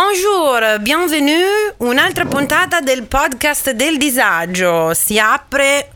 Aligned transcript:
Bonjour, 0.00 0.78
bienvenue, 0.78 1.74
un'altra 1.78 2.24
puntata 2.24 2.78
del 2.78 3.08
podcast 3.08 3.72
del 3.72 3.98
disagio. 3.98 4.94
Si 4.94 5.18
apre 5.18 5.90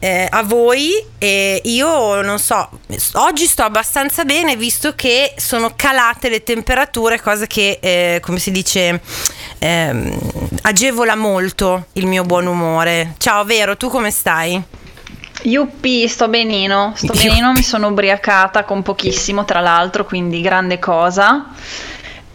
eh, 0.00 0.26
a 0.28 0.42
voi 0.42 0.90
e 1.18 1.60
io 1.62 2.20
non 2.20 2.40
so, 2.40 2.68
oggi 3.12 3.46
sto 3.46 3.62
abbastanza 3.62 4.24
bene 4.24 4.56
visto 4.56 4.96
che 4.96 5.34
sono 5.36 5.74
calate 5.76 6.30
le 6.30 6.42
temperature, 6.42 7.20
cosa 7.20 7.46
che, 7.46 7.78
eh, 7.80 8.18
come 8.20 8.40
si 8.40 8.50
dice, 8.50 9.00
eh, 9.60 10.18
agevola 10.62 11.14
molto 11.14 11.86
il 11.92 12.06
mio 12.06 12.24
buon 12.24 12.46
umore. 12.46 13.14
Ciao, 13.18 13.44
Vero, 13.44 13.76
tu 13.76 13.88
come 13.88 14.10
stai? 14.10 14.60
Yuppi, 15.42 16.08
sto 16.08 16.26
benino, 16.26 16.92
sto 16.96 17.12
benino, 17.12 17.52
mi 17.52 17.62
sono 17.62 17.86
ubriacata 17.86 18.64
con 18.64 18.82
pochissimo 18.82 19.44
tra 19.44 19.60
l'altro, 19.60 20.04
quindi 20.04 20.40
grande 20.40 20.80
cosa 20.80 21.52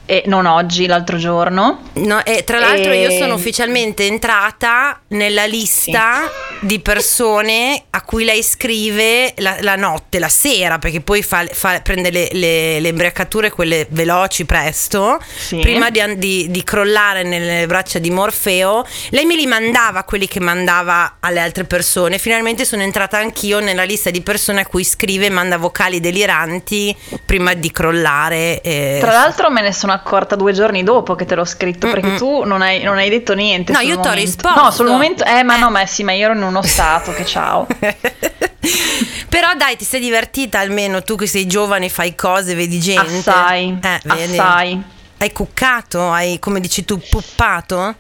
e 0.10 0.24
non 0.26 0.48
oggi, 0.48 0.88
l'altro 0.88 1.18
giorno. 1.18 1.82
No, 1.94 2.26
e 2.26 2.44
tra 2.44 2.58
l'altro 2.58 2.92
e... 2.92 3.02
io 3.02 3.12
sono 3.12 3.36
ufficialmente 3.36 4.08
entrata 4.08 5.02
nella 5.10 5.46
lista 5.46 6.22
sì. 6.60 6.66
di 6.66 6.80
persone 6.80 7.84
a 7.92 8.02
cui 8.02 8.24
lei 8.24 8.42
scrive 8.42 9.36
la, 9.38 9.58
la 9.60 9.76
notte, 9.76 10.18
la 10.18 10.28
sera, 10.28 10.80
perché 10.80 11.02
poi 11.02 11.22
fa, 11.22 11.46
fa, 11.52 11.80
prende 11.82 12.10
le, 12.10 12.28
le, 12.32 12.80
le, 12.80 12.88
imbriacature, 12.88 13.52
quelle 13.52 13.86
veloci 13.92 14.46
presto, 14.46 15.22
sì. 15.38 15.60
prima 15.60 15.92
di, 15.92 16.02
di, 16.18 16.48
di, 16.50 16.64
crollare 16.64 17.22
nelle 17.22 17.68
braccia 17.68 18.00
di 18.00 18.10
Morfeo. 18.10 18.84
Lei 19.10 19.26
me 19.26 19.36
li 19.36 19.46
mandava 19.46 20.06
quelli 20.06 20.28
che 20.28 20.40
mandava 20.40 21.18
alle 21.20 21.40
altre 21.40 21.66
persone. 21.66 22.18
Finalmente 22.18 22.66
sono 22.66 22.82
entrata 22.82 23.20
anch'io 23.20 23.60
nella 23.60 23.84
lista 23.84 24.10
di 24.10 24.22
persone 24.22 24.62
a 24.62 24.66
cui 24.66 24.84
scrive 24.84 25.28
e 25.28 25.30
manda 25.30 25.58
vocali 25.58 26.00
deliranti 26.00 26.98
prima 27.28 27.54
di 27.54 27.72
crollare. 27.72 28.60
Eh. 28.62 28.98
Tra 29.00 29.12
l'altro 29.12 29.52
me 29.52 29.62
ne 29.62 29.72
sono 29.72 29.98
accorta 30.00 30.36
due 30.36 30.54
giorni 30.54 30.84
dopo 30.84 31.16
che 31.16 31.26
te 31.26 31.36
l'ho 31.36 31.46
scritto, 31.46 31.88
Mm-mm. 31.88 31.94
perché 31.94 32.16
tu 32.18 32.44
non 32.44 32.62
hai, 32.62 32.82
non 32.82 32.98
hai, 32.98 33.10
detto 33.10 33.34
niente. 33.34 33.72
No, 33.72 33.80
io 33.80 34.00
ti 34.00 34.08
ho 34.08 34.14
risposto. 34.14 34.62
No, 34.62 34.72
sul 34.72 34.88
momento, 34.88 35.24
eh, 35.24 35.44
ma 35.44 35.58
eh. 35.58 35.60
no, 35.60 35.70
ma 35.70 35.86
sì, 35.86 36.04
ma 36.04 36.14
io 36.14 36.26
ero 36.26 36.34
in 36.34 36.44
uno 36.44 36.62
stato, 36.62 37.12
che 37.14 37.26
ciao. 37.26 37.68
Però 39.30 39.54
dai, 39.56 39.78
ti 39.78 39.86
sei 39.86 40.00
divertita 40.00 40.60
almeno 40.60 41.04
tu 41.04 41.16
che 41.16 41.28
sei 41.28 41.46
giovane, 41.46 41.90
fai 41.90 42.16
cose, 42.16 42.56
vedi 42.56 42.80
gente. 42.80 43.30
Assai, 43.30 43.78
eh, 43.82 44.02
assai. 44.06 44.84
Hai 45.18 45.32
cuccato? 45.32 46.12
Hai, 46.12 46.40
come 46.40 46.60
dici 46.60 46.86
tu, 46.86 47.00
puppato? 47.10 47.96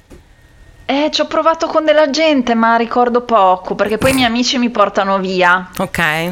Eh, 0.86 1.10
ci 1.12 1.22
ho 1.22 1.28
provato 1.28 1.68
con 1.68 1.86
della 1.86 2.10
gente, 2.10 2.56
ma 2.56 2.76
ricordo 2.76 3.22
poco, 3.22 3.76
perché 3.76 3.98
poi 3.98 4.12
i 4.12 4.14
miei 4.16 4.26
amici 4.26 4.58
mi 4.58 4.70
portano 4.70 5.20
via. 5.20 5.70
Ok. 5.78 6.32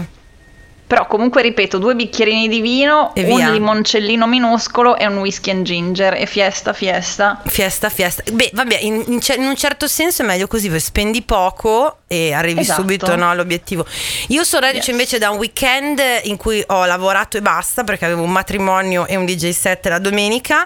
Però 0.88 1.06
comunque 1.06 1.42
ripeto, 1.42 1.80
due 1.80 1.96
bicchierini 1.96 2.48
di 2.48 2.62
vino, 2.62 3.14
e 3.14 3.24
un 3.30 3.36
via. 3.36 3.50
limoncellino 3.50 4.26
minuscolo 4.26 4.96
e 4.96 5.06
un 5.06 5.18
whisky 5.18 5.52
and 5.52 5.66
ginger 5.66 6.14
e 6.14 6.26
fiesta, 6.26 6.72
fiesta. 6.72 7.42
Fiesta, 7.46 7.90
fiesta. 7.90 8.24
Beh, 8.32 8.52
vabbè, 8.54 8.80
in, 8.84 9.04
in, 9.08 9.20
in 9.36 9.44
un 9.44 9.56
certo 9.58 9.86
senso 9.86 10.22
è 10.22 10.26
meglio 10.26 10.48
così, 10.48 10.80
spendi 10.80 11.24
poco 11.24 11.98
e 12.08 12.32
arrivi 12.32 12.62
esatto. 12.62 12.80
subito 12.80 13.14
no, 13.18 13.30
all'obiettivo. 13.30 13.86
Io 14.28 14.46
sono 14.46 14.66
reduce 14.66 14.92
yes. 14.92 14.92
invece 14.92 15.18
da 15.18 15.30
un 15.30 15.40
weekend 15.40 16.02
in 16.24 16.38
cui 16.38 16.64
ho 16.66 16.86
lavorato 16.86 17.36
e 17.36 17.42
basta 17.42 17.84
perché 17.84 18.06
avevo 18.06 18.24
un 18.24 18.32
matrimonio 18.32 19.06
e 19.08 19.18
un 19.18 19.26
DJ 19.26 19.50
set 19.50 19.88
la 19.88 20.00
domenica. 20.00 20.66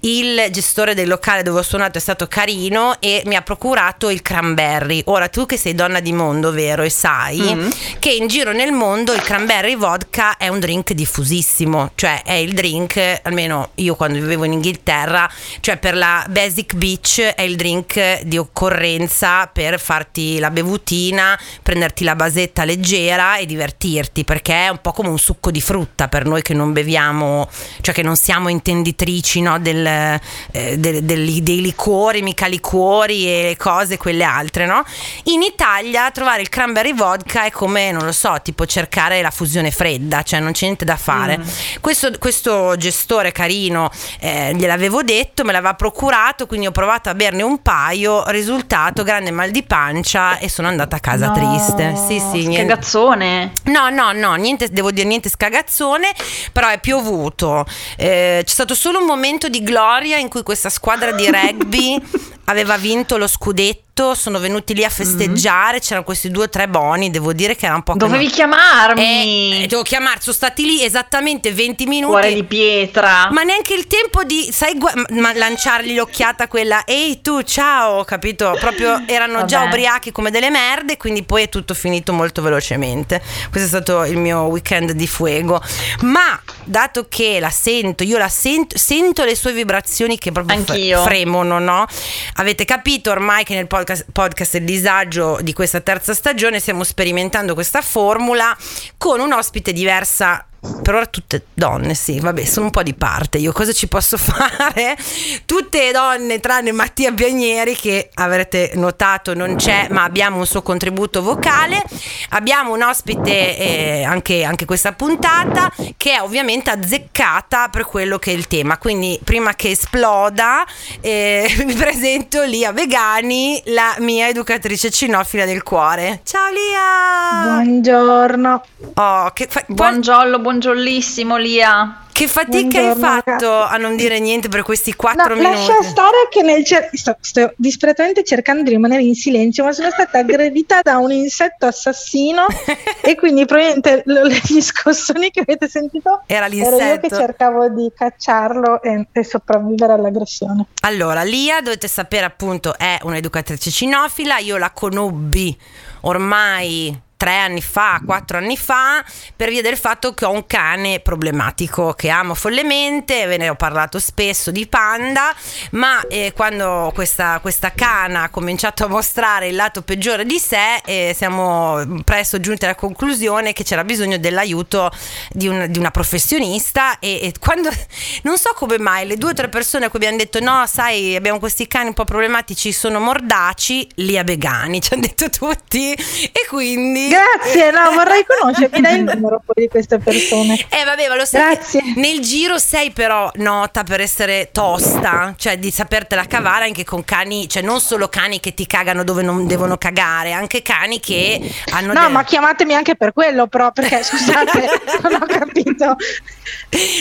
Il 0.00 0.48
gestore 0.50 0.94
del 0.94 1.08
locale 1.08 1.42
dove 1.42 1.60
ho 1.60 1.62
suonato 1.62 1.96
è 1.96 2.02
stato 2.02 2.26
carino 2.26 2.96
e 3.00 3.22
mi 3.24 3.34
ha 3.34 3.40
procurato 3.40 4.10
il 4.10 4.20
cranberry. 4.20 5.00
Ora 5.06 5.28
tu 5.28 5.46
che 5.46 5.56
sei 5.56 5.74
donna 5.74 6.00
di 6.00 6.12
mondo, 6.12 6.52
vero, 6.52 6.82
e 6.82 6.90
sai 6.90 7.38
mm-hmm. 7.38 7.70
che 7.98 8.10
in 8.10 8.26
giro 8.26 8.52
nel 8.52 8.72
mondo 8.72 9.14
il 9.14 9.22
cranberry 9.22 9.52
cranberry 9.54 9.76
vodka 9.76 10.36
è 10.36 10.48
un 10.48 10.58
drink 10.58 10.94
diffusissimo, 10.94 11.92
cioè 11.94 12.22
è 12.24 12.32
il 12.32 12.54
drink, 12.54 13.20
almeno 13.22 13.70
io 13.76 13.94
quando 13.94 14.18
vivevo 14.18 14.42
in 14.42 14.54
Inghilterra, 14.54 15.30
cioè 15.60 15.76
per 15.76 15.94
la 15.94 16.26
Basic 16.28 16.74
Beach 16.74 17.20
è 17.20 17.42
il 17.42 17.54
drink 17.54 18.22
di 18.22 18.36
occorrenza 18.36 19.46
per 19.46 19.78
farti 19.78 20.40
la 20.40 20.50
bevutina, 20.50 21.38
prenderti 21.62 22.02
la 22.02 22.16
basetta 22.16 22.64
leggera 22.64 23.36
e 23.36 23.46
divertirti, 23.46 24.24
perché 24.24 24.64
è 24.64 24.68
un 24.70 24.80
po' 24.80 24.90
come 24.90 25.08
un 25.08 25.18
succo 25.18 25.52
di 25.52 25.60
frutta 25.60 26.08
per 26.08 26.24
noi 26.26 26.42
che 26.42 26.52
non 26.52 26.72
beviamo, 26.72 27.48
cioè 27.80 27.94
che 27.94 28.02
non 28.02 28.16
siamo 28.16 28.48
intenditrici 28.48 29.40
no, 29.40 29.60
del, 29.60 29.86
eh, 29.86 30.78
del, 30.78 31.04
del, 31.04 31.42
dei 31.42 31.60
liquori, 31.60 32.22
mica 32.22 32.46
liquori 32.46 33.26
e 33.28 33.54
cose 33.56 33.98
quelle 33.98 34.24
altre, 34.24 34.66
no? 34.66 34.82
In 35.24 35.42
Italia 35.42 36.10
trovare 36.10 36.42
il 36.42 36.48
cranberry 36.48 36.92
vodka 36.92 37.44
è 37.44 37.52
come, 37.52 37.92
non 37.92 38.04
lo 38.04 38.12
so, 38.12 38.36
tipo 38.42 38.66
cercare 38.66 39.22
la 39.22 39.30
fusione 39.30 39.42
fusione 39.44 39.70
fredda, 39.70 40.22
cioè 40.22 40.40
non 40.40 40.52
c'è 40.52 40.64
niente 40.64 40.84
da 40.84 40.96
fare. 40.96 41.38
Mm. 41.38 41.42
Questo, 41.80 42.10
questo, 42.18 42.76
gestore 42.76 43.30
carino 43.30 43.90
eh, 44.20 44.52
gliel'avevo 44.54 45.02
detto, 45.02 45.44
me 45.44 45.52
l'aveva 45.52 45.74
procurato, 45.74 46.46
quindi 46.46 46.66
ho 46.66 46.70
provato 46.70 47.10
a 47.10 47.14
berne 47.14 47.42
un 47.42 47.60
paio, 47.60 48.24
risultato 48.28 49.02
grande 49.02 49.30
mal 49.30 49.50
di 49.50 49.62
pancia 49.62 50.38
e 50.38 50.48
sono 50.48 50.68
andata 50.68 50.96
a 50.96 51.00
casa 51.00 51.28
no, 51.28 51.34
triste. 51.34 51.94
Sì, 52.08 52.20
sì, 52.32 52.52
scagazzone. 52.54 53.26
Niente. 53.26 53.70
No, 53.70 53.90
no, 53.90 54.12
no, 54.12 54.34
niente, 54.34 54.68
devo 54.70 54.90
dire 54.90 55.06
niente 55.06 55.28
scagazzone, 55.28 56.12
però 56.52 56.68
è 56.68 56.80
piovuto. 56.80 57.66
Eh, 57.96 58.42
c'è 58.44 58.52
stato 58.52 58.74
solo 58.74 58.98
un 58.98 59.06
momento 59.06 59.48
di 59.48 59.62
gloria 59.62 60.16
in 60.16 60.28
cui 60.28 60.42
questa 60.42 60.70
squadra 60.70 61.12
di 61.12 61.30
rugby 61.30 62.00
aveva 62.46 62.76
vinto 62.76 63.16
lo 63.18 63.26
scudetto 63.26 63.83
sono 64.14 64.40
venuti 64.40 64.74
lì 64.74 64.84
a 64.84 64.88
festeggiare, 64.88 65.72
mm-hmm. 65.72 65.80
c'erano 65.80 66.04
questi 66.04 66.30
due 66.30 66.44
o 66.44 66.48
tre 66.48 66.66
boni, 66.66 67.10
devo 67.10 67.32
dire 67.32 67.54
che 67.54 67.66
era 67.66 67.76
un 67.76 67.82
po' 67.82 67.94
Dovevi 67.94 68.24
come... 68.24 68.34
chiamarmi! 68.34 69.62
Eh, 69.62 69.66
devo 69.68 69.82
chiamarti, 69.82 70.22
sono 70.22 70.34
stati 70.34 70.64
lì 70.64 70.82
esattamente 70.82 71.52
20 71.52 71.86
minuti. 71.86 72.12
Cuore 72.12 72.34
di 72.34 72.44
pietra. 72.44 73.28
Ma 73.30 73.42
neanche 73.42 73.74
il 73.74 73.86
tempo 73.86 74.24
di, 74.24 74.48
sai, 74.50 74.76
gu- 74.76 75.10
ma 75.10 75.32
lanciargli 75.34 75.94
l'occhiata 75.94 76.48
quella, 76.48 76.84
ehi 76.84 77.20
tu, 77.20 77.42
ciao, 77.42 78.02
capito? 78.04 78.56
Proprio 78.58 79.02
erano 79.06 79.34
Vabbè. 79.34 79.46
già 79.46 79.62
ubriachi 79.62 80.10
come 80.10 80.30
delle 80.30 80.50
merde, 80.50 80.96
quindi 80.96 81.22
poi 81.22 81.44
è 81.44 81.48
tutto 81.48 81.72
finito 81.74 82.12
molto 82.12 82.42
velocemente. 82.42 83.22
Questo 83.50 83.76
è 83.76 83.80
stato 83.80 84.04
il 84.04 84.16
mio 84.16 84.42
weekend 84.42 84.90
di 84.92 85.06
fuego. 85.06 85.62
Ma, 86.00 86.40
dato 86.64 87.06
che 87.08 87.38
la 87.38 87.50
sento, 87.50 88.02
io 88.02 88.18
la 88.18 88.28
sento, 88.28 88.76
sento 88.76 89.24
le 89.24 89.36
sue 89.36 89.52
vibrazioni 89.52 90.18
che 90.18 90.32
proprio 90.32 90.56
Anch'io. 90.56 91.02
fremono, 91.02 91.58
no? 91.58 91.86
Avete 92.34 92.64
capito 92.64 93.10
ormai 93.10 93.44
che 93.44 93.54
nel 93.54 93.66
podcast, 93.66 93.82
podcast 94.12 94.54
Il 94.54 94.64
disagio 94.64 95.38
di 95.40 95.52
questa 95.52 95.80
terza 95.80 96.14
stagione 96.14 96.60
stiamo 96.60 96.84
sperimentando 96.84 97.54
questa 97.54 97.82
formula 97.82 98.56
con 98.96 99.20
un 99.20 99.32
ospite 99.32 99.72
diversa 99.72 100.46
per 100.82 100.94
ora 100.94 101.06
tutte 101.06 101.46
donne, 101.52 101.94
sì, 101.94 102.20
vabbè, 102.20 102.44
sono 102.44 102.66
un 102.66 102.70
po' 102.70 102.82
di 102.82 102.94
parte. 102.94 103.38
Io 103.38 103.52
cosa 103.52 103.72
ci 103.72 103.86
posso 103.86 104.16
fare? 104.18 104.96
Tutte 105.44 105.90
donne, 105.92 106.40
tranne 106.40 106.72
Mattia 106.72 107.10
Bianieri, 107.10 107.74
che 107.74 108.10
avrete 108.14 108.72
notato 108.74 109.34
non 109.34 109.56
c'è, 109.56 109.88
ma 109.90 110.04
abbiamo 110.04 110.38
un 110.38 110.46
suo 110.46 110.62
contributo 110.62 111.22
vocale. 111.22 111.82
Abbiamo 112.30 112.72
un 112.72 112.82
ospite 112.82 113.58
eh, 113.58 114.04
anche, 114.04 114.44
anche, 114.44 114.64
questa 114.64 114.92
puntata, 114.92 115.70
che 115.96 116.14
è 116.14 116.22
ovviamente 116.22 116.70
azzeccata 116.70 117.68
per 117.68 117.84
quello 117.84 118.18
che 118.18 118.30
è 118.30 118.34
il 118.34 118.46
tema. 118.46 118.78
Quindi, 118.78 119.20
prima 119.22 119.54
che 119.54 119.70
esploda, 119.70 120.64
eh, 121.00 121.46
vi 121.66 121.74
presento 121.74 122.42
Lia 122.42 122.72
Vegani, 122.72 123.60
la 123.66 123.96
mia 123.98 124.28
educatrice 124.28 124.90
cinofila 124.90 125.44
del 125.44 125.62
cuore. 125.62 126.20
Ciao 126.24 126.50
Lia! 126.50 127.52
Buongiorno. 127.52 128.64
Oh, 128.94 129.30
che 129.32 129.46
fa- 129.48 129.64
buongiorno, 129.66 130.38
buongiorno 130.38 130.53
buongiornissimo 130.54 131.36
Lia. 131.36 131.98
Che 132.12 132.28
fatica 132.28 132.78
Buongiorno, 132.78 132.88
hai 132.88 132.96
fatto 133.00 133.48
ragazzi. 133.48 133.74
a 133.74 133.76
non 133.76 133.96
dire 133.96 134.20
niente 134.20 134.48
per 134.48 134.62
questi 134.62 134.94
quattro 134.94 135.34
no, 135.34 135.42
minuti? 135.42 135.66
Lascia 135.66 135.82
stare 135.82 136.28
che 136.30 136.42
nel 136.42 136.64
cer- 136.64 136.94
sto, 136.94 137.16
sto, 137.20 137.52
disperatamente 137.56 138.22
cercando 138.22 138.62
di 138.62 138.70
rimanere 138.70 139.02
in 139.02 139.16
silenzio, 139.16 139.64
ma 139.64 139.72
sono 139.72 139.90
stata 139.90 140.18
aggredita 140.18 140.80
da 140.80 140.98
un 140.98 141.10
insetto 141.10 141.66
assassino 141.66 142.46
e 143.02 143.16
quindi 143.16 143.44
probabilmente 143.46 144.04
l- 144.06 144.28
gli 144.44 144.60
scossoni 144.60 145.30
che 145.30 145.40
avete 145.40 145.68
sentito 145.68 146.22
era 146.26 146.46
l'insetto. 146.46 146.76
Ero 146.76 146.94
io 146.94 147.00
che 147.00 147.08
cercavo 147.08 147.68
di 147.70 147.90
cacciarlo 147.92 148.80
e, 148.80 149.08
e 149.10 149.24
sopravvivere 149.24 149.94
all'aggressione. 149.94 150.66
Allora, 150.82 151.24
Lia, 151.24 151.60
dovete 151.62 151.88
sapere 151.88 152.26
appunto, 152.26 152.78
è 152.78 152.96
un'educatrice 153.02 153.72
cinofila, 153.72 154.38
io 154.38 154.56
la 154.56 154.70
conobbi 154.70 155.58
ormai 156.02 156.96
tre 157.24 157.38
anni 157.38 157.62
fa, 157.62 158.02
quattro 158.04 158.36
anni 158.36 158.54
fa, 158.54 159.02
per 159.34 159.48
via 159.48 159.62
del 159.62 159.78
fatto 159.78 160.12
che 160.12 160.26
ho 160.26 160.30
un 160.30 160.46
cane 160.46 161.00
problematico 161.00 161.94
che 161.94 162.10
amo 162.10 162.34
follemente, 162.34 163.24
ve 163.24 163.38
ne 163.38 163.48
ho 163.48 163.54
parlato 163.54 163.98
spesso 163.98 164.50
di 164.50 164.66
Panda, 164.66 165.34
ma 165.70 166.02
eh, 166.06 166.34
quando 166.36 166.92
questa, 166.94 167.38
questa, 167.40 167.72
cana 167.72 168.24
ha 168.24 168.28
cominciato 168.28 168.84
a 168.84 168.88
mostrare 168.88 169.48
il 169.48 169.56
lato 169.56 169.80
peggiore 169.80 170.26
di 170.26 170.38
sé, 170.38 170.82
eh, 170.84 171.14
siamo 171.16 172.02
presto 172.04 172.40
giunti 172.40 172.66
alla 172.66 172.74
conclusione 172.74 173.54
che 173.54 173.64
c'era 173.64 173.84
bisogno 173.84 174.18
dell'aiuto 174.18 174.92
di, 175.30 175.48
un, 175.48 175.64
di 175.70 175.78
una 175.78 175.90
professionista 175.90 176.98
e, 176.98 177.20
e, 177.22 177.32
quando, 177.40 177.70
non 178.24 178.36
so 178.36 178.50
come 178.54 178.78
mai, 178.78 179.06
le 179.06 179.16
due 179.16 179.30
o 179.30 179.34
tre 179.34 179.48
persone 179.48 179.86
a 179.86 179.88
cui 179.88 179.98
abbiamo 180.00 180.18
detto 180.18 180.40
no, 180.40 180.66
sai, 180.66 181.16
abbiamo 181.16 181.38
questi 181.38 181.66
cani 181.66 181.86
un 181.86 181.94
po' 181.94 182.04
problematici, 182.04 182.70
sono 182.70 183.00
mordaci, 183.00 183.88
li 183.94 184.18
a 184.18 184.24
vegani, 184.24 184.82
ci 184.82 184.92
hanno 184.92 185.02
detto 185.06 185.30
tutti 185.30 185.90
e 185.94 186.46
quindi 186.50 187.12
Grazie, 187.14 187.70
no, 187.70 187.90
vorrei 187.92 188.24
conoscermi 188.26 188.80
dai 188.80 188.98
il 188.98 189.04
numero 189.04 189.42
poi 189.44 189.64
di 189.64 189.68
queste 189.68 189.98
persone. 189.98 190.54
Eh 190.68 190.84
vabbè, 190.84 191.08
ma 191.08 191.16
lo 191.16 191.24
sai 191.24 191.58
nel 191.96 192.20
giro 192.20 192.58
sei 192.58 192.90
però 192.90 193.30
nota 193.36 193.84
per 193.84 194.00
essere 194.00 194.50
tosta, 194.52 195.34
cioè 195.36 195.58
di 195.58 195.70
sapertela 195.70 196.26
cavare 196.26 196.64
anche 196.64 196.84
con 196.84 197.04
cani, 197.04 197.48
cioè 197.48 197.62
non 197.62 197.80
solo 197.80 198.08
cani 198.08 198.40
che 198.40 198.54
ti 198.54 198.66
cagano 198.66 199.04
dove 199.04 199.22
non 199.22 199.46
devono 199.46 199.76
cagare, 199.76 200.32
anche 200.32 200.62
cani 200.62 201.00
che 201.00 201.40
hanno 201.72 201.92
No, 201.92 202.06
de- 202.06 202.08
ma 202.08 202.24
chiamatemi 202.24 202.74
anche 202.74 202.96
per 202.96 203.12
quello, 203.12 203.46
però 203.46 203.70
perché 203.72 204.02
scusate, 204.02 204.68
non 205.02 205.14
ho 205.14 205.26
capito. 205.26 205.96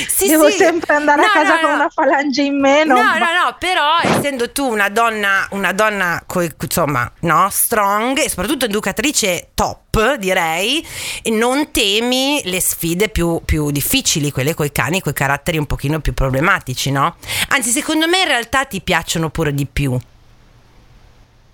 Sì, 0.07 0.27
Devo 0.27 0.49
sì. 0.49 0.57
sempre 0.57 0.93
andare 0.93 1.21
no, 1.21 1.27
a 1.27 1.31
casa 1.31 1.55
no, 1.55 1.59
con 1.61 1.69
no. 1.69 1.75
una 1.75 1.89
falange 1.89 2.41
in 2.41 2.59
meno. 2.59 2.95
No, 2.95 3.01
no, 3.01 3.17
no, 3.43 3.55
però 3.57 3.97
essendo 4.01 4.51
tu 4.51 4.69
una 4.69 4.89
donna, 4.89 5.47
una 5.51 5.71
donna 5.73 6.23
insomma, 6.61 7.11
no, 7.21 7.47
strong 7.49 8.17
e 8.19 8.29
soprattutto 8.29 8.65
educatrice 8.65 9.49
top, 9.53 9.82
direi, 10.17 10.85
non 11.25 11.71
temi 11.71 12.41
le 12.45 12.59
sfide 12.59 13.09
più, 13.09 13.41
più 13.45 13.69
difficili, 13.69 14.31
quelle 14.31 14.55
coi 14.55 14.71
cani, 14.71 15.01
coi 15.01 15.13
caratteri 15.13 15.57
un 15.57 15.67
pochino 15.67 15.99
più 15.99 16.13
problematici, 16.13 16.89
no? 16.89 17.15
Anzi, 17.49 17.69
secondo 17.69 18.07
me 18.07 18.21
in 18.21 18.27
realtà 18.27 18.65
ti 18.65 18.81
piacciono 18.81 19.29
pure 19.29 19.53
di 19.53 19.67
più. 19.71 19.99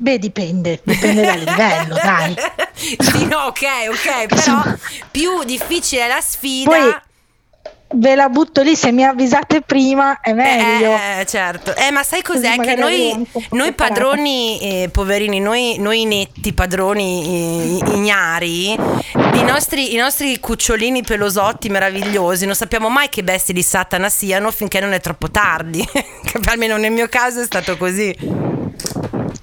Beh, 0.01 0.18
dipende, 0.18 0.80
dipende 0.81 1.21
dal 1.25 1.39
livello, 1.39 1.95
dai. 1.95 2.33
sì, 2.74 3.25
no, 3.25 3.39
ok, 3.47 3.63
ok, 3.89 4.25
però 4.27 4.63
più 5.12 5.44
difficile 5.44 6.06
è 6.06 6.07
la 6.07 6.21
sfida. 6.21 6.69
Poi, 6.69 6.95
ve 7.95 8.15
la 8.15 8.30
butto 8.30 8.62
lì 8.62 8.75
se 8.75 8.91
mi 8.91 9.03
avvisate 9.03 9.62
prima 9.62 10.19
è 10.21 10.33
meglio. 10.33 10.94
eh, 10.94 11.25
certo. 11.25 11.75
Eh, 11.75 11.91
ma 11.91 12.03
sai 12.03 12.21
cos'è? 12.21 12.57
Che 12.57 12.75
noi, 12.75 13.27
noi 13.51 13.74
padroni 13.74 14.59
eh, 14.62 14.89
poverini 14.89 15.39
noi, 15.39 15.77
noi, 15.80 16.06
netti 16.06 16.53
padroni 16.53 17.81
eh, 17.83 17.91
ignari 17.94 18.71
i 18.74 19.44
nostri, 19.44 19.94
i 19.94 19.97
nostri 19.97 20.39
cucciolini 20.39 21.03
pelosotti 21.03 21.69
meravigliosi 21.69 22.45
non 22.45 22.56
sappiamo 22.56 22.89
mai 22.89 23.09
che 23.09 23.24
bestie 23.24 23.53
di 23.53 23.63
Satana 23.63 24.09
siano 24.09 24.51
finché 24.51 24.80
non 24.80 24.94
è 24.94 25.00
troppo 25.00 25.30
tardi. 25.31 25.86
Almeno 26.45 26.77
nel 26.77 26.91
mio 26.91 27.07
caso 27.07 27.41
è 27.41 27.45
stato 27.45 27.77
così. 27.77 28.15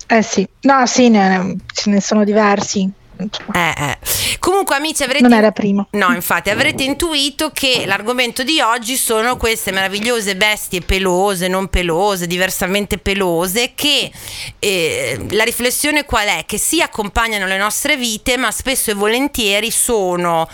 Eh 0.08 0.22
sì. 0.22 0.46
No 0.62 0.86
sì 0.86 1.08
ne, 1.08 1.56
ce 1.72 1.90
ne 1.90 2.00
sono 2.00 2.24
diversi 2.24 2.90
eh, 3.18 3.74
eh. 3.76 3.98
Comunque, 4.38 4.76
amici, 4.76 5.02
avrete. 5.02 5.22
Non 5.22 5.32
era 5.32 5.50
prima. 5.50 5.86
No, 5.92 6.12
infatti, 6.12 6.50
avrete 6.50 6.84
intuito 6.84 7.50
che 7.50 7.84
l'argomento 7.86 8.42
di 8.42 8.60
oggi 8.60 8.96
sono 8.96 9.36
queste 9.36 9.72
meravigliose 9.72 10.36
bestie 10.36 10.82
pelose, 10.82 11.48
non 11.48 11.68
pelose, 11.68 12.26
diversamente 12.26 12.98
pelose. 12.98 13.72
Che 13.74 14.10
eh, 14.58 15.26
la 15.30 15.44
riflessione 15.44 16.04
qual 16.04 16.28
è? 16.28 16.44
Che 16.46 16.58
si 16.58 16.80
accompagnano 16.80 17.46
le 17.46 17.58
nostre 17.58 17.96
vite, 17.96 18.36
ma 18.36 18.50
spesso 18.50 18.90
e 18.90 18.94
volentieri 18.94 19.70
sono 19.70 20.48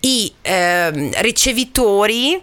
i 0.00 0.32
eh, 0.42 0.90
ricevitori 1.22 2.40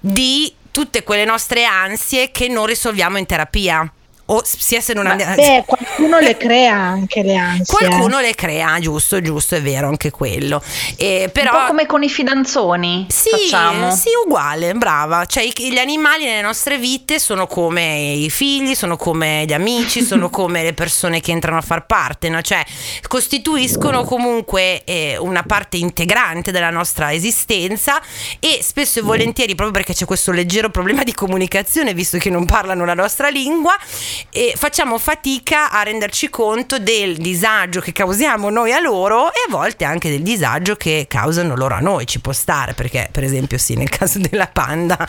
di 0.00 0.52
tutte 0.70 1.02
quelle 1.02 1.24
nostre 1.24 1.64
ansie 1.64 2.30
che 2.30 2.48
non 2.48 2.66
risolviamo 2.66 3.16
in 3.16 3.26
terapia 3.26 3.90
o 4.26 4.42
sia 4.44 4.80
se 4.80 4.94
non 4.94 5.06
andiamo 5.06 5.34
beh 5.34 5.64
qualcuno 5.66 6.18
le 6.18 6.36
crea 6.36 6.74
anche 6.74 7.22
le 7.22 7.36
ansie 7.36 7.64
qualcuno 7.66 8.20
le 8.20 8.34
crea 8.34 8.78
giusto 8.80 9.20
giusto 9.20 9.54
è 9.54 9.60
vero 9.62 9.88
anche 9.88 10.10
quello 10.10 10.62
eh, 10.96 11.28
però 11.30 11.52
un 11.52 11.60
po' 11.60 11.66
come 11.66 11.86
con 11.86 12.02
i 12.02 12.08
fidanzoni 12.08 13.06
sì 13.10 13.28
facciamo. 13.30 13.94
sì 13.94 14.08
uguale 14.24 14.72
brava 14.74 15.26
cioè 15.26 15.44
gli 15.44 15.76
animali 15.76 16.24
nelle 16.24 16.40
nostre 16.40 16.78
vite 16.78 17.18
sono 17.18 17.46
come 17.46 18.14
i 18.14 18.30
figli 18.30 18.74
sono 18.74 18.96
come 18.96 19.44
gli 19.46 19.52
amici 19.52 20.00
sono 20.02 20.30
come 20.30 20.62
le 20.62 20.72
persone 20.72 21.20
che 21.20 21.30
entrano 21.30 21.58
a 21.58 21.62
far 21.62 21.84
parte 21.84 22.30
no? 22.30 22.40
cioè 22.40 22.64
costituiscono 23.06 24.04
comunque 24.04 24.84
eh, 24.84 25.18
una 25.18 25.42
parte 25.42 25.76
integrante 25.76 26.50
della 26.50 26.70
nostra 26.70 27.12
esistenza 27.12 28.00
e 28.40 28.60
spesso 28.62 29.00
e 29.00 29.02
volentieri 29.02 29.54
proprio 29.54 29.76
perché 29.76 29.92
c'è 29.92 30.06
questo 30.06 30.32
leggero 30.32 30.70
problema 30.70 31.02
di 31.02 31.12
comunicazione 31.12 31.92
visto 31.92 32.16
che 32.16 32.30
non 32.30 32.46
parlano 32.46 32.86
la 32.86 32.94
nostra 32.94 33.28
lingua 33.28 33.76
e 34.30 34.54
facciamo 34.56 34.98
fatica 34.98 35.70
a 35.70 35.82
renderci 35.82 36.30
conto 36.30 36.78
del 36.78 37.16
disagio 37.16 37.80
che 37.80 37.92
causiamo 37.92 38.50
noi 38.50 38.72
a 38.72 38.80
loro 38.80 39.28
e 39.28 39.44
a 39.46 39.50
volte 39.50 39.84
anche 39.84 40.10
del 40.10 40.22
disagio 40.22 40.76
che 40.76 41.06
causano 41.08 41.56
loro 41.56 41.74
a 41.74 41.80
noi, 41.80 42.06
ci 42.06 42.20
può 42.20 42.32
stare 42.32 42.74
perché 42.74 43.08
per 43.10 43.24
esempio 43.24 43.58
sì 43.58 43.74
nel 43.74 43.88
caso 43.94 44.18
della 44.18 44.46
panda 44.46 45.06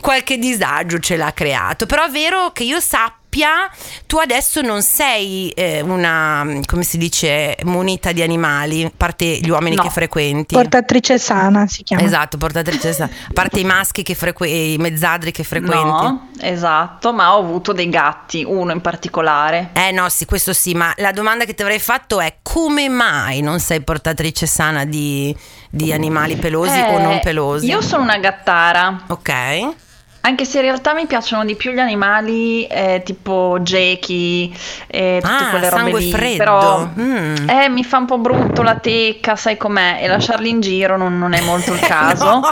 qualche 0.00 0.38
disagio 0.38 0.98
ce 0.98 1.16
l'ha 1.16 1.32
creato, 1.32 1.86
però 1.86 2.06
è 2.06 2.10
vero 2.10 2.50
che 2.52 2.64
io 2.64 2.80
sappia 2.80 3.17
sappia, 3.28 3.70
tu 4.06 4.16
adesso 4.16 4.62
non 4.62 4.82
sei 4.82 5.50
eh, 5.50 5.82
una, 5.82 6.46
come 6.66 6.82
si 6.82 6.96
dice, 6.96 7.56
munita 7.64 8.12
di 8.12 8.22
animali, 8.22 8.84
a 8.84 8.90
parte 8.94 9.38
gli 9.38 9.50
uomini 9.50 9.76
no. 9.76 9.82
che 9.82 9.90
frequenti. 9.90 10.54
Portatrice 10.54 11.18
sana 11.18 11.66
si 11.66 11.82
chiama. 11.82 12.02
Esatto, 12.02 12.38
portatrice 12.38 12.92
sana. 12.92 13.10
A 13.28 13.32
parte 13.32 13.60
i 13.60 13.64
maschi 13.64 14.02
che 14.02 14.14
frequenti, 14.14 14.72
i 14.72 14.76
mezzadri 14.78 15.30
che 15.30 15.44
frequenti. 15.44 16.06
No, 16.06 16.28
esatto, 16.40 17.12
ma 17.12 17.36
ho 17.36 17.40
avuto 17.40 17.72
dei 17.72 17.88
gatti, 17.88 18.42
uno 18.46 18.72
in 18.72 18.80
particolare. 18.80 19.70
Eh 19.74 19.92
no, 19.92 20.08
sì, 20.08 20.24
questo 20.24 20.52
sì, 20.52 20.74
ma 20.74 20.92
la 20.96 21.12
domanda 21.12 21.44
che 21.44 21.54
ti 21.54 21.62
avrei 21.62 21.80
fatto 21.80 22.20
è 22.20 22.36
come 22.42 22.88
mai 22.88 23.40
non 23.40 23.60
sei 23.60 23.82
portatrice 23.82 24.46
sana 24.46 24.84
di, 24.84 25.34
di 25.70 25.92
animali 25.92 26.36
pelosi 26.36 26.78
eh, 26.78 26.94
o 26.94 26.98
non 26.98 27.20
pelosi? 27.20 27.66
Io 27.66 27.82
sono 27.82 28.02
una 28.02 28.18
gattara. 28.18 29.04
Ok. 29.08 29.86
Anche 30.28 30.44
se 30.44 30.58
in 30.58 30.64
realtà 30.64 30.92
mi 30.92 31.06
piacciono 31.06 31.42
di 31.46 31.54
più 31.54 31.72
gli 31.72 31.78
animali 31.78 32.66
eh, 32.66 33.00
tipo 33.02 33.56
Jackie 33.62 34.50
e 34.86 35.20
tutte 35.22 35.34
ah, 35.34 35.48
quelle 35.48 35.70
robe 35.70 35.98
lì. 35.98 36.10
Freddo. 36.10 36.36
Però 36.36 36.90
mm. 37.00 37.48
eh, 37.48 37.68
mi 37.70 37.82
fa 37.82 37.96
un 37.96 38.04
po' 38.04 38.18
brutto 38.18 38.60
la 38.60 38.74
tecca, 38.74 39.36
sai 39.36 39.56
com'è, 39.56 40.00
e 40.02 40.06
lasciarli 40.06 40.50
in 40.50 40.60
giro 40.60 40.98
non, 40.98 41.18
non 41.18 41.32
è 41.32 41.40
molto 41.40 41.72
il 41.72 41.80
caso. 41.86 42.42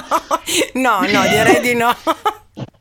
no, 0.72 1.00
no, 1.00 1.22
direi 1.28 1.60
di 1.60 1.74
no. 1.74 1.94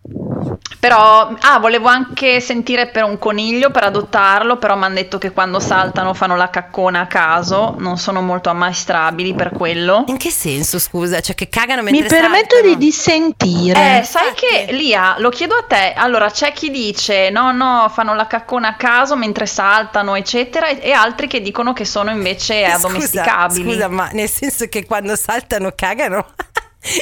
Però, 0.80 1.34
ah, 1.40 1.58
volevo 1.58 1.88
anche 1.88 2.40
sentire 2.40 2.90
per 2.90 3.04
un 3.04 3.18
coniglio 3.18 3.72
per 3.72 3.86
adottarlo, 3.86 4.58
però 4.58 4.76
mi 4.76 4.84
hanno 4.84 4.94
detto 4.96 5.18
che 5.18 5.32
quando 5.32 5.60
saltano 5.60 6.14
fanno 6.14 6.36
la 6.36 6.52
caccona 6.52 7.02
a 7.02 7.08
caso, 7.08 7.74
non 7.80 7.98
sono 7.98 8.22
molto 8.22 8.50
ammaestrabili 8.50 9.34
per 9.34 9.50
quello. 9.50 10.04
In 10.08 10.18
che 10.18 10.30
senso, 10.30 10.78
scusa? 10.78 11.22
Cioè 11.22 11.34
che 11.34 11.50
cagano 11.50 11.82
mentre 11.82 12.04
Mi 12.04 12.08
permetto 12.08 12.56
saltano? 12.56 12.76
di 12.76 12.86
dissentire. 12.86 14.00
Eh, 14.00 14.04
sai 14.04 14.34
che, 14.36 14.72
Lia, 14.74 15.16
lo 15.18 15.30
chiedo 15.30 15.56
a 15.56 15.64
te, 15.64 15.94
allora 15.96 16.30
c'è 16.30 16.52
chi 16.54 16.70
dice 16.70 17.32
no, 17.32 17.52
no, 17.52 17.90
fanno 17.92 18.14
la 18.14 18.28
caccona 18.28 18.70
a 18.70 18.76
caso 18.76 19.16
mentre 19.16 19.48
saltano, 19.48 20.16
eccetera, 20.16 20.68
e 20.68 20.92
altri 20.92 21.26
che 21.26 21.42
dicono 21.42 21.74
che 21.74 21.86
sono 21.86 22.12
invece 22.12 22.64
addomesticabili. 22.64 23.72
Scusa, 23.72 23.88
ma 23.88 24.10
nel 24.12 24.30
senso 24.30 24.68
che 24.68 24.86
quando 24.86 25.16
saltano 25.16 25.72
cagano? 25.76 26.28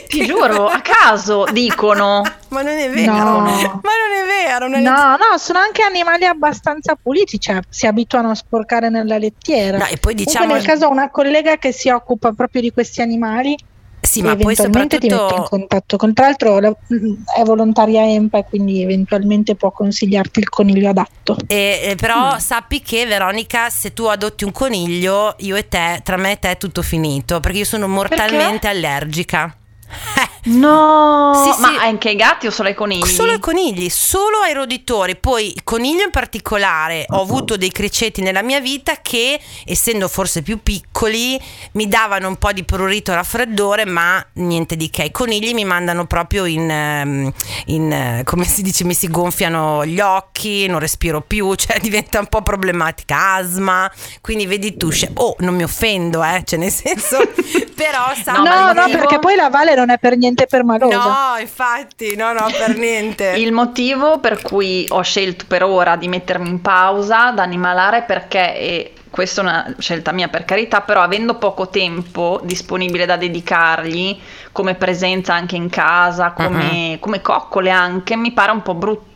Ti 0.07 0.25
giuro, 0.25 0.67
a 0.67 0.81
caso 0.81 1.45
dicono. 1.51 2.21
Ma 2.49 2.61
non 2.61 2.77
è 2.77 2.89
vero. 2.89 3.13
No. 3.13 3.41
Ma 3.41 3.49
non 3.49 4.11
è 4.15 4.45
vero. 4.45 4.67
Non 4.67 4.79
è 4.79 4.81
no, 4.81 5.17
no, 5.17 5.37
sono 5.37 5.59
anche 5.59 5.83
animali 5.83 6.25
abbastanza 6.25 6.95
puliti, 6.95 7.39
cioè 7.39 7.59
si 7.67 7.85
abituano 7.85 8.29
a 8.29 8.35
sporcare 8.35 8.89
nella 8.89 9.17
lettiera. 9.17 9.77
No, 9.79 9.85
e 9.85 9.97
poi 9.97 10.13
diciamo. 10.13 10.45
Comunque 10.45 10.65
nel 10.65 10.67
caso 10.67 10.85
ho 10.85 10.91
una 10.91 11.09
collega 11.09 11.57
che 11.57 11.71
si 11.71 11.89
occupa 11.89 12.31
proprio 12.31 12.61
di 12.61 12.71
questi 12.71 13.01
animali. 13.01 13.57
Sì, 13.99 14.21
ma 14.21 14.35
poi 14.35 14.53
soprattutto 14.53 14.97
ti 14.99 15.07
mette 15.07 15.35
in 15.35 15.43
contatto 15.43 15.95
con 15.95 16.13
tra 16.13 16.25
l'altro 16.25 16.57
è 16.57 17.43
volontaria 17.43 18.01
EMPA 18.01 18.39
e 18.39 18.45
quindi 18.49 18.81
eventualmente 18.83 19.55
può 19.55 19.71
consigliarti 19.71 20.39
il 20.39 20.49
coniglio 20.49 20.89
adatto. 20.89 21.37
E, 21.47 21.79
eh, 21.83 21.95
però 21.95 22.35
mm. 22.35 22.37
sappi 22.37 22.81
che 22.81 23.05
Veronica, 23.05 23.69
se 23.69 23.93
tu 23.93 24.05
adotti 24.05 24.43
un 24.43 24.51
coniglio, 24.51 25.35
io 25.39 25.55
e 25.55 25.69
te, 25.69 26.01
tra 26.03 26.17
me 26.17 26.33
e 26.33 26.39
te 26.39 26.51
è 26.51 26.57
tutto 26.57 26.81
finito, 26.81 27.39
perché 27.39 27.59
io 27.59 27.65
sono 27.65 27.87
mortalmente 27.87 28.67
perché? 28.67 28.67
allergica. 28.67 29.57
No, 30.45 31.31
sì, 31.41 31.61
ma 31.61 31.69
sì. 31.69 31.75
anche 31.77 32.09
ai 32.09 32.15
gatti 32.17 32.47
o 32.47 32.51
solo 32.51 32.67
ai 32.67 32.75
conigli? 32.75 33.05
Solo 33.05 33.31
ai 33.31 33.39
conigli, 33.39 33.89
solo 33.89 34.39
ai 34.39 34.53
roditori. 34.53 35.15
Poi 35.15 35.53
il 35.53 35.63
coniglio 35.63 36.03
in 36.03 36.11
particolare, 36.11 37.05
ho 37.07 37.21
avuto 37.21 37.55
dei 37.55 37.71
criceti 37.71 38.21
nella 38.21 38.41
mia 38.41 38.59
vita 38.59 38.97
che, 39.01 39.39
essendo 39.65 40.09
forse 40.09 40.41
più 40.41 40.61
piccoli, 40.61 41.39
mi 41.73 41.87
davano 41.87 42.27
un 42.27 42.35
po' 42.35 42.51
di 42.51 42.65
prurito 42.65 43.13
raffreddore, 43.13 43.85
ma 43.85 44.25
niente 44.33 44.75
di 44.75 44.89
che. 44.89 45.03
I 45.03 45.11
conigli 45.11 45.53
mi 45.53 45.63
mandano 45.63 46.07
proprio 46.07 46.43
in, 46.43 46.69
ehm, 46.69 47.31
in, 47.67 48.21
come 48.25 48.43
si 48.43 48.63
dice, 48.63 48.83
mi 48.83 48.93
si 48.93 49.07
gonfiano 49.07 49.85
gli 49.85 50.01
occhi, 50.01 50.67
non 50.67 50.79
respiro 50.79 51.21
più, 51.21 51.53
cioè 51.55 51.79
diventa 51.79 52.19
un 52.19 52.27
po' 52.27 52.41
problematica, 52.41 53.35
asma. 53.35 53.89
Quindi 54.19 54.45
vedi 54.45 54.75
tu, 54.75 54.89
oh, 55.13 55.35
non 55.39 55.55
mi 55.55 55.63
offendo, 55.63 56.21
eh, 56.21 56.41
cioè 56.43 56.59
nel 56.59 56.71
senso, 56.71 57.19
però 57.75 58.11
No, 58.25 58.43
no, 58.43 58.73
no, 58.73 58.89
perché 58.89 59.19
poi 59.19 59.35
la 59.35 59.49
Vale 59.49 59.75
non 59.75 59.82
è 59.89 59.97
per 59.97 60.17
niente 60.17 60.33
niente 60.33 60.47
permalosa. 60.47 60.97
No, 60.97 61.39
infatti, 61.39 62.15
no, 62.15 62.33
no, 62.33 62.47
per 62.57 62.75
niente. 62.77 63.33
Il 63.37 63.51
motivo 63.51 64.19
per 64.19 64.41
cui 64.41 64.85
ho 64.89 65.01
scelto 65.01 65.45
per 65.47 65.63
ora 65.63 65.95
di 65.95 66.07
mettermi 66.07 66.49
in 66.49 66.61
pausa 66.61 67.31
da 67.31 67.43
animalare 67.43 67.99
è 67.99 68.03
perché, 68.03 68.57
e 68.57 68.93
questa 69.09 69.41
è 69.41 69.43
una 69.43 69.75
scelta 69.77 70.11
mia 70.11 70.27
per 70.27 70.45
carità, 70.45 70.81
però 70.81 71.01
avendo 71.01 71.35
poco 71.35 71.69
tempo 71.69 72.41
disponibile 72.43 73.05
da 73.05 73.15
dedicargli 73.15 74.19
come 74.51 74.75
presenza 74.75 75.33
anche 75.33 75.55
in 75.55 75.69
casa, 75.69 76.31
come, 76.31 76.91
uh-huh. 76.93 76.99
come 76.99 77.21
coccole 77.21 77.69
anche, 77.69 78.15
mi 78.15 78.31
pare 78.31 78.51
un 78.51 78.61
po' 78.61 78.73
brutto 78.73 79.11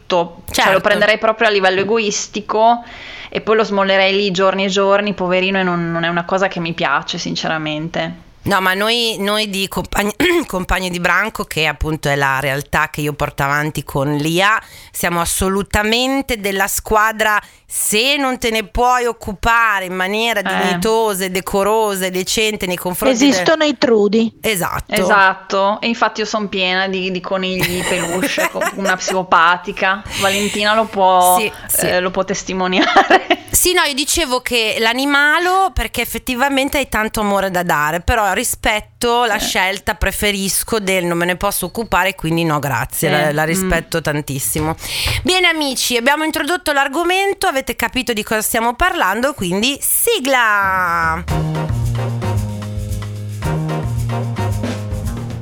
certo. 0.46 0.62
cioè 0.62 0.74
lo 0.74 0.80
prenderei 0.80 1.18
proprio 1.18 1.48
a 1.48 1.52
livello 1.52 1.82
egoistico 1.82 2.84
e 3.30 3.42
poi 3.42 3.58
lo 3.58 3.64
smollerei 3.64 4.16
lì 4.16 4.32
giorni 4.32 4.66
e 4.66 4.70
giorni, 4.70 5.14
poverino, 5.14 5.60
e 5.60 5.64
non, 5.64 5.92
non 5.92 6.04
è 6.04 6.08
una 6.08 6.24
cosa 6.24 6.48
che 6.48 6.62
mi 6.62 6.74
piace 6.74 7.18
sinceramente. 7.18 8.26
No, 8.48 8.62
ma 8.62 8.74
noi, 8.74 9.18
noi 9.20 9.50
di 9.50 9.68
compagni, 9.68 10.14
compagni, 10.48 10.90
di 10.90 11.02
branco, 11.02 11.44
che 11.44 11.68
appunto 11.68 12.08
è 12.08 12.16
la 12.16 12.40
realtà 12.40 12.90
che 12.90 13.02
io 13.02 13.12
porto 13.12 13.44
avanti 13.44 13.84
con 13.84 14.16
l'IA, 14.16 14.62
siamo 14.90 15.20
assolutamente 15.20 16.40
della 16.40 16.68
squadra. 16.68 17.42
Se 17.70 18.16
non 18.16 18.38
te 18.38 18.50
ne 18.50 18.64
puoi 18.64 19.06
occupare 19.06 19.84
in 19.84 19.94
maniera 19.94 20.40
eh. 20.40 20.44
dignitosa, 20.44 21.28
decorosa 21.28 22.06
e 22.06 22.12
decente 22.12 22.66
nei 22.66 22.78
confronti 22.78 23.28
Esistono 23.28 23.66
de... 23.66 23.68
i 23.68 23.78
trudi. 23.78 24.38
Esatto. 24.40 24.94
Esatto. 24.94 25.82
E 25.82 25.88
infatti 25.88 26.22
io 26.22 26.26
sono 26.26 26.48
piena 26.48 26.88
di, 26.88 27.12
di 27.12 27.20
conigli 27.20 27.84
peluche, 27.90 28.50
una 28.76 28.96
psicopatica. 28.96 30.02
Valentina 30.22 30.74
lo 30.74 30.86
può, 30.86 31.38
sì, 31.38 31.52
sì. 31.68 31.88
Eh, 31.88 32.00
lo 32.00 32.12
può 32.12 32.24
testimoniare. 32.24 33.38
Sì, 33.58 33.74
no, 33.74 33.82
io 33.82 33.94
dicevo 33.94 34.40
che 34.42 34.76
l'animalo 34.80 35.72
perché 35.74 36.02
effettivamente 36.02 36.78
hai 36.78 36.88
tanto 36.90 37.22
amore 37.22 37.50
da 37.50 37.64
dare, 37.64 38.02
però 38.02 38.34
rispetto 38.38 39.26
la 39.26 39.38
scelta, 39.38 39.96
preferisco 39.96 40.80
del 40.80 41.06
non 41.06 41.18
me 41.18 41.26
ne 41.26 41.36
posso 41.36 41.66
occupare, 41.66 42.14
quindi 42.14 42.44
no, 42.44 42.60
grazie, 42.60 43.10
la, 43.10 43.32
la, 43.34 43.44
rispetto 43.44 43.98
mm. 43.98 44.02
tantissimo. 44.02 44.76
Bene 45.24 45.48
amici, 45.48 45.98
abbiamo 45.98 46.24
introdotto 46.24 46.72
l'argomento, 46.72 47.48
avete 47.48 47.76
capito 47.76 48.14
di 48.14 48.24
cosa 48.24 48.42
stiamo 48.42 48.76
parlando, 48.76 49.34
quindi 49.34 49.78
sigla! 49.82 51.24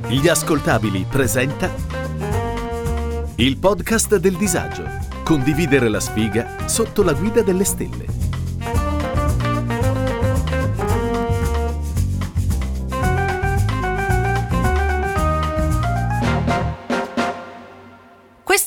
Gli 0.08 0.28
ascoltabili 0.28 1.06
presenta 1.10 1.70
il 3.36 3.58
podcast 3.58 4.16
del 4.16 4.36
disagio. 4.36 4.84
Condividere 5.22 5.88
la 5.88 6.00
sfiga 6.00 6.56
sotto 6.66 7.02
la 7.02 7.12
guida 7.12 7.42
delle 7.42 7.64
stelle. 7.64 8.25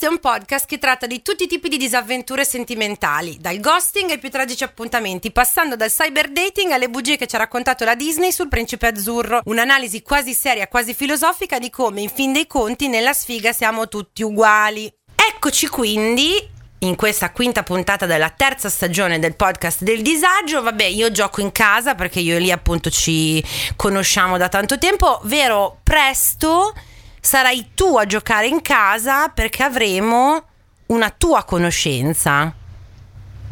Un 0.09 0.19
podcast 0.19 0.65
che 0.65 0.79
tratta 0.79 1.05
di 1.05 1.21
tutti 1.21 1.43
i 1.43 1.47
tipi 1.47 1.69
di 1.69 1.77
disavventure 1.77 2.43
sentimentali, 2.43 3.37
dal 3.39 3.59
ghosting 3.59 4.09
ai 4.09 4.17
più 4.17 4.29
tragici 4.29 4.63
appuntamenti, 4.63 5.31
passando 5.31 5.75
dal 5.75 5.91
cyberdating 5.91 6.71
alle 6.71 6.89
bugie 6.89 7.15
che 7.15 7.27
ci 7.27 7.35
ha 7.35 7.39
raccontato 7.39 7.85
la 7.85 7.93
Disney 7.93 8.31
sul 8.31 8.47
principe 8.47 8.87
azzurro. 8.87 9.41
Un'analisi 9.45 10.01
quasi 10.01 10.33
seria, 10.33 10.67
quasi 10.67 10.95
filosofica 10.95 11.59
di 11.59 11.69
come, 11.69 12.01
in 12.01 12.09
fin 12.09 12.33
dei 12.33 12.47
conti, 12.47 12.87
nella 12.87 13.13
sfiga 13.13 13.53
siamo 13.53 13.87
tutti 13.87 14.23
uguali. 14.23 14.91
Eccoci 15.15 15.67
quindi 15.67 16.57
in 16.79 16.95
questa 16.95 17.31
quinta 17.31 17.61
puntata 17.63 18.05
della 18.05 18.29
terza 18.29 18.69
stagione 18.69 19.19
del 19.19 19.35
podcast 19.35 19.83
del 19.83 20.01
disagio. 20.01 20.63
Vabbè, 20.63 20.85
io 20.85 21.11
gioco 21.11 21.41
in 21.41 21.51
casa 21.51 21.93
perché 21.93 22.19
io 22.19 22.35
e 22.35 22.39
lì 22.39 22.51
appunto 22.51 22.89
ci 22.89 23.43
conosciamo 23.75 24.37
da 24.37 24.49
tanto 24.49 24.79
tempo. 24.79 25.21
Vero, 25.25 25.79
presto 25.83 26.73
sarai 27.19 27.71
tu 27.73 27.97
a 27.97 28.05
giocare 28.05 28.47
in 28.47 28.61
casa 28.61 29.27
perché 29.29 29.63
avremo 29.63 30.43
una 30.87 31.09
tua 31.15 31.43
conoscenza. 31.43 32.53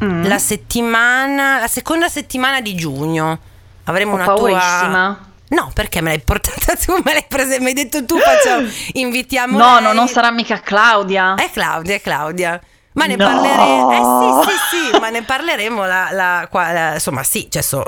Mm. 0.04 0.26
La 0.26 0.38
settimana, 0.38 1.58
la 1.58 1.68
seconda 1.68 2.08
settimana 2.08 2.60
di 2.60 2.74
giugno. 2.74 3.38
Avremo 3.84 4.12
Ho 4.12 4.14
una 4.16 4.24
paurissima. 4.24 5.16
tua 5.18 5.26
No, 5.50 5.70
perché 5.72 6.02
me 6.02 6.10
l'hai 6.10 6.20
portata 6.20 6.76
tu, 6.76 6.92
me 7.02 7.12
l'hai 7.14 7.24
presa, 7.26 7.58
mi 7.58 7.68
hai 7.68 7.72
detto 7.72 8.04
tu, 8.04 8.18
facciamo, 8.18 8.68
invitiamo 8.94 9.56
No, 9.56 9.74
lei. 9.76 9.82
no, 9.84 9.92
non 9.94 10.06
sarà 10.06 10.30
mica 10.30 10.60
Claudia. 10.60 11.36
È 11.36 11.50
Claudia, 11.50 11.94
è 11.94 12.00
Claudia. 12.02 12.60
Ma 12.98 13.06
ne 13.06 13.14
no. 13.14 13.24
parleremo. 13.24 13.92
Eh 13.92 14.42
sì, 14.42 14.50
sì, 14.50 14.90
sì, 14.90 14.98
ma 14.98 15.08
ne 15.10 15.22
parleremo. 15.22 15.86
La, 15.86 16.08
la, 16.10 16.48
la, 16.50 16.94
insomma, 16.94 17.22
sì, 17.22 17.46
cioè, 17.48 17.62
so, 17.62 17.84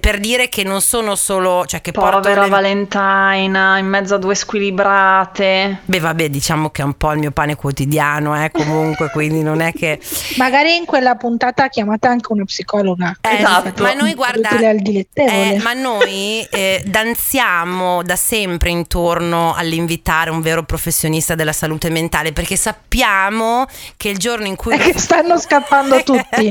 per 0.00 0.18
dire 0.18 0.48
che 0.48 0.64
non 0.64 0.80
sono 0.80 1.14
solo. 1.16 1.66
Cioè 1.66 1.82
che 1.82 1.92
Povera 1.92 2.44
le... 2.44 2.48
Valentina 2.48 3.76
in 3.76 3.86
mezzo 3.86 4.14
a 4.14 4.18
due 4.18 4.34
squilibrate. 4.34 5.80
Beh, 5.84 6.00
vabbè, 6.00 6.30
diciamo 6.30 6.70
che 6.70 6.80
è 6.80 6.84
un 6.86 6.94
po' 6.94 7.12
il 7.12 7.18
mio 7.18 7.30
pane 7.30 7.56
quotidiano, 7.56 8.42
eh, 8.42 8.50
comunque, 8.50 9.10
quindi 9.12 9.42
non 9.42 9.60
è 9.60 9.72
che. 9.72 10.00
Magari 10.36 10.76
in 10.76 10.86
quella 10.86 11.14
puntata 11.16 11.68
chiamata 11.68 12.08
anche 12.08 12.32
una 12.32 12.44
psicologa. 12.44 13.16
Eh, 13.20 13.34
esatto. 13.34 13.82
Ma 13.82 13.92
noi, 13.92 14.14
guarda. 14.14 14.48
Eh, 14.58 15.58
ma 15.62 15.74
noi 15.74 16.46
eh, 16.50 16.82
danziamo 16.86 18.02
da 18.02 18.16
sempre 18.16 18.70
intorno 18.70 19.54
all'invitare 19.54 20.30
un 20.30 20.40
vero 20.40 20.62
professionista 20.62 21.34
della 21.34 21.52
salute 21.52 21.90
mentale 21.90 22.32
perché 22.32 22.56
sappiamo 22.56 23.66
che 23.96 24.08
il 24.08 24.16
giorno 24.16 24.37
giorno 24.38 24.46
in 24.46 24.56
cui... 24.56 24.74
È 24.74 24.78
che 24.92 24.98
stanno 24.98 25.38
scappando 25.38 26.02
tutti. 26.04 26.50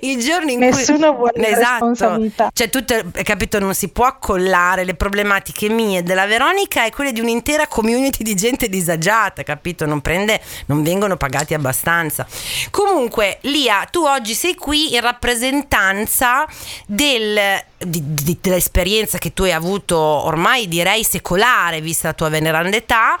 il 0.00 0.18
giorno 0.18 0.50
in 0.50 0.60
Nessuno 0.60 1.14
cui... 1.14 1.16
vuole 1.16 1.48
esatto. 1.48 1.88
responsabilità. 1.88 2.50
Cioè, 2.52 2.70
tutte, 2.70 3.04
capito, 3.22 3.58
non 3.58 3.74
si 3.74 3.88
può 3.88 4.06
accollare 4.06 4.84
le 4.84 4.94
problematiche 4.94 5.68
mie 5.68 5.98
e 5.98 6.02
della 6.02 6.26
Veronica 6.26 6.84
e 6.86 6.90
quelle 6.90 7.12
di 7.12 7.20
un'intera 7.20 7.66
community 7.66 8.22
di 8.22 8.34
gente 8.34 8.68
disagiata, 8.68 9.42
capito? 9.42 9.86
Non 9.86 10.00
prende, 10.00 10.40
non 10.66 10.82
vengono 10.82 11.16
pagati 11.16 11.54
abbastanza. 11.54 12.26
Comunque, 12.70 13.38
Lia, 13.42 13.86
tu 13.90 14.04
oggi 14.04 14.34
sei 14.34 14.54
qui 14.54 14.94
in 14.94 15.00
rappresentanza 15.00 16.46
del 16.86 17.38
di, 17.82 18.02
di, 18.04 18.36
dell'esperienza 18.38 19.16
che 19.16 19.32
tu 19.32 19.44
hai 19.44 19.52
avuto 19.52 19.96
ormai 19.96 20.68
direi 20.68 21.02
secolare 21.02 21.80
vista 21.80 22.08
la 22.08 22.14
tua 22.14 22.28
veneranda 22.28 22.76
età 22.76 23.18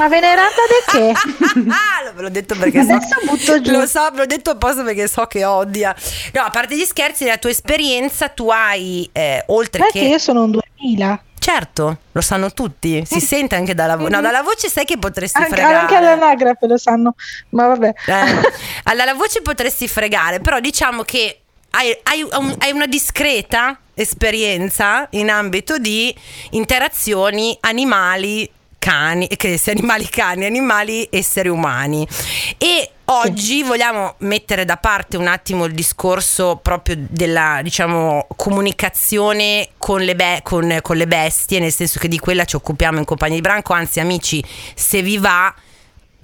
ma 0.00 0.08
veneranda 0.08 0.62
di 0.66 0.90
che? 0.90 1.12
ah, 1.68 2.10
ve 2.14 2.22
l'ho 2.22 2.30
detto 2.30 2.56
perché 2.56 2.82
so, 2.82 2.98
butto 3.26 3.60
giù. 3.60 3.70
Lo 3.72 3.86
so, 3.86 4.08
ve 4.10 4.16
l'ho 4.18 4.26
detto 4.26 4.50
apposta 4.50 4.82
perché 4.82 5.06
so 5.06 5.26
che 5.26 5.44
odia. 5.44 5.94
No, 6.32 6.42
a 6.42 6.48
parte 6.48 6.74
gli 6.74 6.84
scherzi, 6.84 7.24
nella 7.24 7.36
tua 7.36 7.50
esperienza 7.50 8.28
tu 8.28 8.48
hai, 8.48 9.08
eh, 9.12 9.44
oltre 9.48 9.82
perché 9.82 10.00
che... 10.00 10.06
io 10.06 10.18
sono 10.18 10.44
un 10.44 10.52
2000. 10.52 11.22
Certo, 11.38 11.98
lo 12.12 12.20
sanno 12.20 12.52
tutti, 12.52 13.02
si 13.04 13.20
sente 13.20 13.56
anche 13.56 13.74
dalla 13.74 13.96
voce. 13.96 14.10
No, 14.10 14.20
dalla 14.20 14.42
voce 14.42 14.68
sai 14.68 14.84
che 14.84 14.98
potresti 14.98 15.38
anche, 15.38 15.50
fregare. 15.50 15.74
Anche 15.74 15.94
all'anagrafe 15.96 16.66
lo 16.66 16.78
sanno, 16.78 17.14
ma 17.50 17.66
vabbè. 17.66 17.92
Eh, 18.06 18.52
alla 18.84 19.14
voce 19.14 19.42
potresti 19.42 19.88
fregare, 19.88 20.40
però 20.40 20.60
diciamo 20.60 21.02
che 21.02 21.40
hai, 21.72 21.96
hai, 22.04 22.26
hai, 22.58 22.72
una 22.72 22.86
discreta 22.86 23.78
esperienza 23.94 25.06
in 25.10 25.30
ambito 25.30 25.78
di 25.78 26.14
interazioni 26.50 27.56
animali 27.60 28.50
cani, 28.80 29.28
sia 29.38 29.72
animali 29.72 30.08
cani, 30.08 30.46
animali 30.46 31.06
esseri 31.10 31.48
umani. 31.48 32.08
E 32.56 32.90
oggi 33.04 33.62
vogliamo 33.62 34.14
mettere 34.20 34.64
da 34.64 34.78
parte 34.78 35.16
un 35.16 35.26
attimo 35.26 35.66
il 35.66 35.74
discorso 35.74 36.58
proprio 36.60 36.96
della 36.98 37.60
diciamo 37.62 38.26
comunicazione 38.36 39.68
con 39.76 40.00
le, 40.00 40.16
be- 40.16 40.40
con, 40.42 40.78
con 40.80 40.96
le 40.96 41.06
bestie, 41.06 41.60
nel 41.60 41.72
senso 41.72 42.00
che 42.00 42.08
di 42.08 42.18
quella 42.18 42.44
ci 42.44 42.56
occupiamo 42.56 42.98
in 42.98 43.04
compagnia 43.04 43.36
di 43.36 43.42
branco, 43.42 43.74
anzi 43.74 44.00
amici, 44.00 44.42
se 44.74 45.02
vi 45.02 45.18
va 45.18 45.54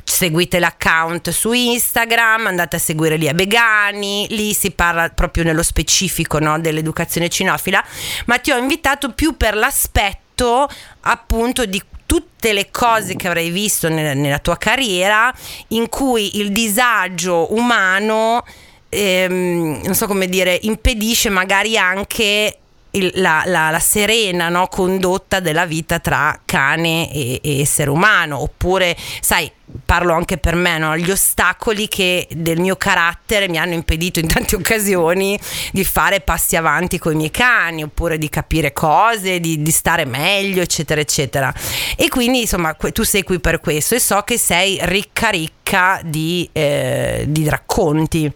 seguite 0.03 0.59
l'account 0.59 1.31
su 1.31 1.53
Instagram, 1.53 2.47
andate 2.47 2.77
a 2.77 2.79
seguire 2.79 3.17
lì 3.17 3.29
a 3.29 3.35
Begani, 3.35 4.27
lì 4.31 4.55
si 4.55 4.71
parla 4.71 5.11
proprio 5.11 5.45
nello 5.45 5.65
specifico 5.65 6.39
no, 6.39 6.59
dell'educazione 6.59 7.29
cinofila, 7.29 7.85
ma 8.27 8.39
ti 8.39 8.51
ho 8.51 8.57
invitato 8.57 9.13
più 9.13 9.37
per 9.37 9.57
l'aspetto 9.57 10.69
appunto 11.01 11.67
di 11.67 11.83
tutte 12.17 12.55
le 12.55 12.71
cose 12.71 13.15
che 13.15 13.27
avrai 13.27 13.51
visto 13.51 13.89
nella, 13.91 14.15
nella 14.15 14.39
tua 14.39 14.57
carriera 14.57 15.35
in 15.69 15.91
cui 15.91 16.39
il 16.39 16.51
disagio 16.51 17.55
umano, 17.55 18.43
ehm, 18.89 19.83
non 19.85 19.95
so 19.95 20.07
come 20.07 20.27
dire, 20.27 20.59
impedisce 20.63 21.29
magari 21.29 21.77
anche 21.77 22.59
il, 22.97 23.13
la, 23.15 23.43
la, 23.47 23.71
la, 23.71 23.79
serena 23.79 24.49
no, 24.49 24.67
condotta 24.69 25.41
della 25.41 25.67
vita 25.67 25.99
tra 25.99 26.41
cane 26.45 27.13
e, 27.13 27.41
e, 27.43 27.61
essere 27.61 27.91
umano, 27.91 28.41
oppure, 28.41 28.97
sai, 29.21 29.51
parlo 29.85 30.15
anche 30.15 30.39
per 30.39 30.55
me, 30.55 30.79
no, 30.79 30.97
gli 30.97 31.11
ostacoli 31.11 31.89
che 31.89 32.27
del 32.31 32.61
mio 32.61 32.77
carattere 32.77 33.49
mi 33.49 33.59
hanno 33.59 33.75
impedito 33.75 34.19
in 34.19 34.27
tante 34.27 34.57
occasioni 34.57 35.39
di 35.73 35.85
fare 35.85 36.21
passi 36.21 36.57
avanti 36.57 36.99
con 36.99 37.13
i 37.13 37.17
miei 37.17 37.31
cani, 37.31 37.83
oppure 37.83 38.19
di 38.19 38.29
capire 38.29 38.73
cose, 38.73 39.41
di, 39.41 39.63
di 39.63 39.71
stare 39.71 40.05
meglio, 40.05 40.63
eccetera, 40.63 41.01
eccetera. 41.01 41.53
E 41.97 42.09
quindi, 42.09 42.41
insomma, 42.41 42.75
tu 42.75 43.03
sei 43.03 43.23
qui 43.23 43.39
per 43.41 43.61
questo 43.61 43.95
e 43.95 44.01
so 44.01 44.23
che 44.23 44.39
sei 44.39 44.79
ricca, 44.83 45.29
ricca 45.29 46.01
di, 46.03 46.49
eh, 46.53 47.25
di 47.29 47.49
racconti. 47.49 48.33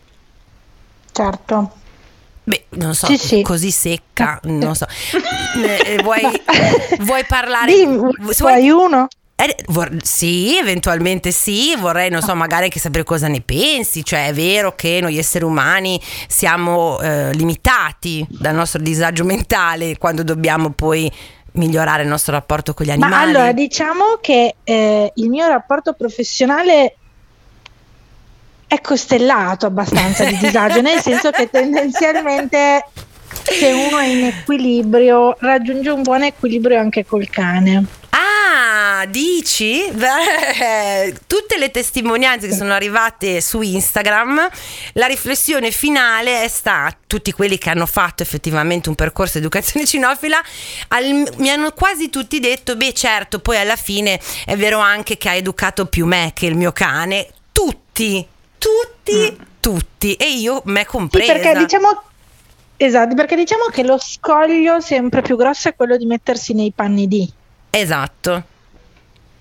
Certo. 1.13 1.80
Beh, 2.45 2.65
non 2.71 2.95
so, 2.95 3.07
sì, 3.07 3.17
sì. 3.17 3.43
così 3.43 3.71
secca, 3.71 4.41
non 4.45 4.75
so. 4.75 4.87
Eh, 5.53 6.01
vuoi, 6.03 6.23
vuoi 7.01 7.25
parlare? 7.27 7.75
Dimmi, 7.75 8.13
vuoi 8.39 8.71
uno? 8.71 9.09
Eh, 9.35 9.57
vor- 9.69 9.97
sì, 10.03 10.57
eventualmente 10.57 11.33
sì, 11.33 11.75
vorrei, 11.77 12.11
non 12.11 12.21
so, 12.21 12.35
magari 12.35 12.65
anche 12.65 12.79
sapere 12.79 13.05
cosa 13.05 13.27
ne 13.27 13.41
pensi, 13.41 14.05
cioè 14.05 14.27
è 14.27 14.35
vero 14.35 14.75
che 14.75 15.01
noi 15.01 15.17
esseri 15.17 15.45
umani 15.45 16.01
siamo 16.29 17.01
eh, 17.01 17.33
limitati 17.33 18.25
dal 18.29 18.55
nostro 18.55 18.83
disagio 18.83 19.25
mentale 19.25 19.97
quando 19.97 20.23
dobbiamo 20.23 20.71
poi 20.71 21.11
migliorare 21.53 22.03
il 22.03 22.09
nostro 22.09 22.33
rapporto 22.33 22.75
con 22.75 22.85
gli 22.85 22.91
animali. 22.91 23.13
Ma 23.13 23.21
allora 23.21 23.53
diciamo 23.53 24.19
che 24.21 24.57
eh, 24.63 25.13
il 25.15 25.29
mio 25.31 25.47
rapporto 25.47 25.95
professionale 25.95 26.97
è 28.71 28.81
costellato 28.81 29.67
abbastanza 29.67 30.23
di 30.23 30.37
disagio, 30.37 30.81
nel 30.81 31.01
senso 31.01 31.33
che 31.33 31.51
tendenzialmente 31.51 32.85
se 33.43 33.73
uno 33.73 33.99
è 33.99 34.07
in 34.07 34.27
equilibrio 34.27 35.37
raggiunge 35.41 35.91
un 35.91 36.03
buon 36.03 36.23
equilibrio 36.23 36.79
anche 36.79 37.05
col 37.05 37.29
cane. 37.29 37.85
Ah, 38.11 39.05
dici? 39.07 39.91
Beh, 39.91 41.17
tutte 41.27 41.59
le 41.59 41.73
testimonianze 41.73 42.47
che 42.47 42.55
sono 42.55 42.73
arrivate 42.73 43.41
su 43.41 43.61
Instagram, 43.61 44.49
la 44.93 45.07
riflessione 45.07 45.73
finale 45.73 46.45
è 46.45 46.49
stata, 46.49 46.97
tutti 47.09 47.33
quelli 47.33 47.59
che 47.59 47.71
hanno 47.71 47.87
fatto 47.87 48.23
effettivamente 48.23 48.89
un 48.89 48.95
percorso 48.95 49.33
di 49.33 49.41
educazione 49.41 49.85
cinofila, 49.85 50.41
al, 50.91 51.29
mi 51.39 51.51
hanno 51.51 51.73
quasi 51.73 52.09
tutti 52.09 52.39
detto, 52.39 52.77
beh 52.77 52.93
certo, 52.93 53.41
poi 53.41 53.57
alla 53.57 53.75
fine 53.75 54.21
è 54.45 54.57
vero 54.57 54.79
anche 54.79 55.19
che 55.19 55.29
ha 55.29 55.35
educato 55.35 55.87
più 55.87 56.07
me 56.07 56.31
che 56.33 56.47
il 56.47 56.55
mio 56.55 56.71
cane. 56.71 57.27
Tutti, 57.51 58.25
tutti, 58.61 59.33
mm. 59.33 59.45
tutti. 59.59 60.15
E 60.15 60.31
io 60.37 60.63
me 60.67 60.85
compresa. 60.85 61.33
Sì, 61.33 61.41
perché 61.41 61.59
diciamo 61.59 62.03
Esatto, 62.83 63.15
perché 63.15 63.37
diciamo 63.37 63.65
che 63.71 63.83
lo 63.83 63.99
scoglio 63.99 64.81
sempre 64.81 65.21
più 65.21 65.37
grosso 65.37 65.69
è 65.69 65.75
quello 65.75 65.99
di 65.99 66.07
mettersi 66.07 66.55
nei 66.55 66.73
panni 66.75 67.07
di. 67.07 67.31
Esatto. 67.69 68.43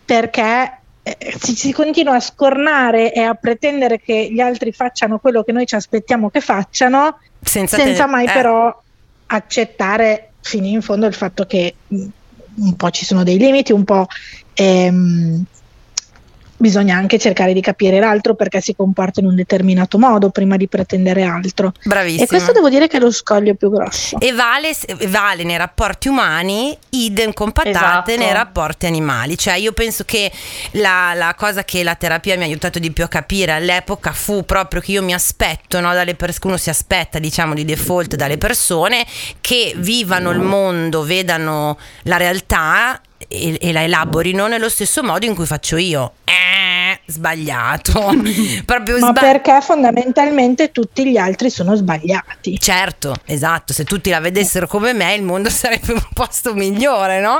Perché 0.04 0.80
eh, 1.02 1.36
si, 1.40 1.56
si, 1.56 1.72
continua 1.72 2.16
a 2.16 2.20
scornare 2.20 3.14
e 3.14 3.22
a 3.22 3.36
pretendere 3.36 4.02
che 4.02 4.28
gli 4.30 4.42
altri 4.42 4.74
facciano 4.74 5.20
quello 5.20 5.44
che 5.44 5.54
noi 5.54 5.66
ci 5.66 5.76
aspettiamo 5.76 6.30
che 6.30 6.42
facciano, 6.42 7.20
senza, 7.42 7.78
senza 7.78 8.04
te- 8.04 8.10
mai 8.10 8.26
eh. 8.26 8.32
però 8.34 8.82
accettare 9.28 10.32
fino 10.42 10.68
in 10.68 10.82
fondo 10.82 11.06
il 11.06 11.14
fatto 11.14 11.46
che 11.46 11.76
mm, 11.94 12.08
un 12.58 12.76
po' 12.76 12.90
ci 12.90 13.06
sono 13.06 13.24
dei 13.24 13.38
limiti, 13.38 13.72
un 13.72 13.86
po' 13.86 14.06
ehm, 14.54 15.46
bisogna 16.60 16.96
anche 16.96 17.18
cercare 17.18 17.54
di 17.54 17.62
capire 17.62 18.00
l'altro 18.00 18.36
perché 18.36 18.62
si 18.62 18.75
comporta 18.75 19.22
in 19.22 19.25
un 19.25 19.36
determinato 19.36 19.98
modo 19.98 20.30
prima 20.30 20.58
di 20.58 20.68
pretendere 20.68 21.24
altro. 21.24 21.74
Bravissimo. 21.84 22.24
E 22.24 22.28
questo 22.28 22.51
devo 22.51 22.70
dire 22.70 22.88
che 22.88 22.98
è 22.98 23.00
lo 23.00 23.12
scoglio 23.12 23.56
più 23.56 23.72
grosso. 23.72 24.20
E 24.20 24.34
vale, 24.34 24.75
vale 25.08 25.44
nei 25.44 25.58
rapporti 25.58 26.10
umani, 26.10 26.78
idem 26.89 27.34
con 27.34 27.51
patate 27.51 27.72
esatto. 28.13 28.16
nei 28.18 28.34
rapporti 28.34 28.86
animali. 28.86 29.38
Cioè 29.38 29.56
io 29.56 29.72
penso 29.72 30.04
che 30.04 30.32
la, 30.72 31.13
la, 31.16 31.34
cosa 31.36 31.63
che 31.63 31.82
la 31.84 31.96
terapia 31.96 32.36
mi 32.36 32.44
ha 32.44 32.46
aiutato 32.46 32.78
di 32.80 32.92
più 32.92 33.04
a 33.04 33.08
capire 33.08 33.54
all'epoca 33.54 34.12
fu 34.12 34.44
proprio 34.44 34.82
che 34.82 34.92
io 34.92 35.01
mi 35.01 35.13
aspetto, 35.13 35.80
no, 35.80 35.94
dalle 35.94 36.16
persone, 36.16 36.38
uno 36.50 36.58
si 36.58 36.70
aspetta 36.70 37.20
diciamo 37.20 37.54
di 37.54 37.66
default 37.66 38.16
dalle 38.16 38.38
persone 38.38 39.06
che 39.39 39.74
vivano 39.78 40.32
il 40.32 40.39
mondo, 40.39 41.04
vedano 41.04 41.78
la 42.04 42.18
realtà 42.18 43.00
e, 43.29 43.57
e 43.62 43.71
la 43.71 43.83
elaborino 43.83 44.48
nello 44.48 44.69
stesso 44.69 45.03
modo 45.03 45.25
in 45.25 45.36
cui 45.36 45.45
faccio 45.45 45.77
io. 45.77 46.13
Eh, 46.25 47.00
sbagliato. 47.05 48.12
Proprio 48.65 49.00
Ma 49.00 49.09
sbag- 49.09 49.19
perché 49.19 49.62
fondamentalmente 49.62 50.71
tutti 50.71 51.09
gli 51.09 51.17
altri 51.17 51.50
sono 51.50 51.75
sbagliati. 51.75 52.57
Certo, 52.59 53.15
esatto. 53.25 53.71
Se 53.71 53.83
tutti 53.83 54.09
la 54.09 54.19
vedessero 54.19 54.67
come 54.67 54.93
me, 54.93 55.13
il 55.13 55.21
mondo 55.21 55.50
sarebbe 55.50 55.93
un 55.93 56.03
posto 56.13 56.53
migliore, 56.53 57.21
no? 57.21 57.39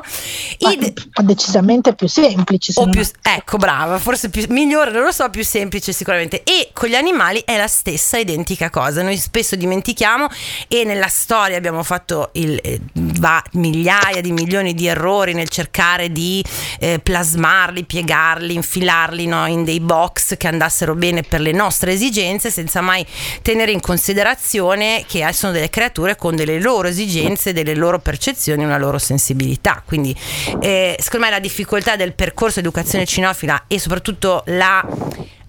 Id- 0.58 1.10
decisamente 1.24 1.96
più 1.96 2.08
semplice. 2.08 2.74
O 2.76 2.88
più, 2.90 3.02
ecco, 3.22 3.58
brava, 3.58 3.98
forse 3.98 4.30
più, 4.30 4.46
migliore, 4.50 4.92
non 4.92 5.04
lo 5.04 5.12
so, 5.12 5.28
più 5.30 5.44
semplice 5.44 5.92
sicuramente. 5.92 6.44
E 6.44 6.70
con 6.74 6.88
gli 6.88 6.96
animali 6.96 7.42
è 7.46 7.58
la 7.58 7.68
stessa 7.68 8.18
identica 8.18 8.70
cosa. 8.70 9.02
Noi 9.02 9.18
spesso 9.18 9.56
dimentichiamo 9.56 10.28
e 10.68 10.84
nella 10.84 11.08
storia 11.08 11.58
abbiamo 11.58 11.82
fatto 11.84 12.30
il, 12.34 12.60
eh, 12.62 12.80
va, 13.20 13.44
migliaia 13.54 14.22
di 14.22 14.32
milioni 14.32 14.74
di 14.74 14.88
errori 14.88 15.34
nel 15.34 15.50
cercare 15.50 16.12
di 16.12 16.44
eh, 16.80 17.00
plasmarli, 17.00 17.84
piegarli, 17.84 18.56
infilarli 18.56 19.28
no, 19.28 19.46
in 19.46 19.64
dei 19.64 19.80
box 19.80 20.38
che 20.38 20.48
andassero 20.48 20.96
bene 20.96 21.24
per 21.24 21.42
le 21.42 21.52
nostre 21.52 21.94
esigenze 21.94 22.50
senza 22.50 22.82
mai 22.82 23.06
tenere 23.42 23.72
in 23.72 23.80
considerazione 23.80 25.06
che 25.08 25.28
sono 25.34 25.52
delle 25.52 25.70
creature 25.70 26.16
con 26.16 26.36
delle 26.36 26.60
loro 26.60 26.88
esigenze, 26.88 27.54
delle 27.54 27.76
loro 27.76 28.00
percezioni, 28.00 28.64
una 28.64 28.78
loro 28.78 28.98
sensibilità. 28.98 29.84
Quindi 29.86 30.16
eh, 30.62 30.96
secondo 31.00 31.26
me 31.26 31.32
la 31.32 31.40
difficoltà 31.40 31.96
del 31.96 32.14
percorso 32.14 32.60
educazione 32.60 33.06
cinofila 33.06 33.66
e 33.68 33.80
soprattutto 33.80 34.44
la 34.48 34.86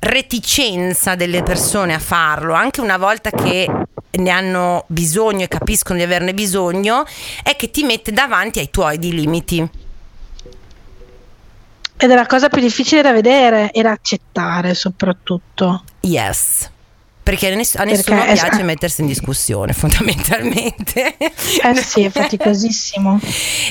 reticenza 0.00 1.14
delle 1.14 1.42
persone 1.42 1.94
a 1.94 1.98
farlo, 1.98 2.54
anche 2.54 2.80
una 2.80 2.96
volta 2.96 3.30
che 3.30 3.68
ne 4.10 4.30
hanno 4.30 4.84
bisogno 4.88 5.44
e 5.44 5.48
capiscono 5.48 5.98
di 5.98 6.04
averne 6.04 6.34
bisogno, 6.34 7.04
è 7.42 7.56
che 7.56 7.70
ti 7.70 7.84
mette 7.84 8.12
davanti 8.12 8.58
ai 8.58 8.70
tuoi 8.70 8.98
di 8.98 9.12
limiti. 9.12 9.68
Ed 12.02 12.10
è 12.10 12.14
la 12.14 12.26
cosa 12.26 12.48
più 12.48 12.60
difficile 12.60 13.02
da 13.02 13.12
vedere 13.12 13.70
e 13.72 13.82
da 13.82 13.90
accettare 13.90 14.74
soprattutto. 14.74 15.84
Yes 16.00 16.70
perché 17.30 17.52
a, 17.52 17.54
ness- 17.54 17.76
a 17.76 17.84
nessuno 17.84 18.16
perché 18.16 18.32
piace 18.32 18.60
è... 18.60 18.62
mettersi 18.64 19.00
in 19.02 19.06
discussione 19.06 19.72
fondamentalmente. 19.74 21.16
Eh 21.16 21.76
sì 21.76 22.02
è 22.02 22.10
faticosissimo. 22.10 23.20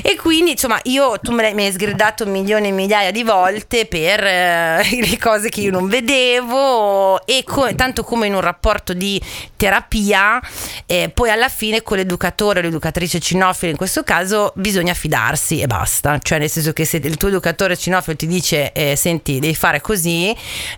E 0.02 0.16
quindi 0.16 0.52
insomma 0.52 0.80
io 0.84 1.20
tu 1.20 1.34
me 1.34 1.54
mi 1.54 1.66
hai 1.66 1.72
sgridato 1.74 2.26
milioni 2.26 2.70
e 2.70 2.72
migliaia 2.72 3.12
di 3.12 3.24
volte 3.24 3.86
per 3.86 4.24
eh, 4.24 4.84
le 5.06 5.18
cose 5.18 5.50
che 5.50 5.60
io 5.60 5.72
non 5.72 5.90
vedevo 5.90 7.26
e 7.26 7.44
co- 7.44 7.76
tanto 7.76 8.04
come 8.04 8.28
in 8.28 8.36
un 8.36 8.42
rapporto 8.42 8.94
di 8.94 9.22
terapia 9.58 10.40
eh, 10.86 11.12
poi 11.14 11.30
alla 11.30 11.50
fine 11.50 11.82
con 11.82 11.98
l'educatore 11.98 12.60
o 12.60 12.62
l'educatrice 12.62 13.20
cinofila 13.20 13.72
in 13.72 13.78
questo 13.78 14.04
caso 14.04 14.54
bisogna 14.56 14.94
fidarsi 14.94 15.60
e 15.60 15.68
basta. 15.68 16.18
Cioè 16.20 16.40
nel 16.40 16.50
senso 16.50 16.72
che 16.72 16.86
se 16.86 16.98
il 16.98 17.18
tuo 17.18 17.28
educatore 17.28 17.76
cinofilo 17.76 18.16
ti 18.16 18.28
dice 18.28 18.72
eh, 18.72 18.96
senti 18.96 19.40
devi 19.40 19.56
fare 19.56 19.82
così 19.82 20.34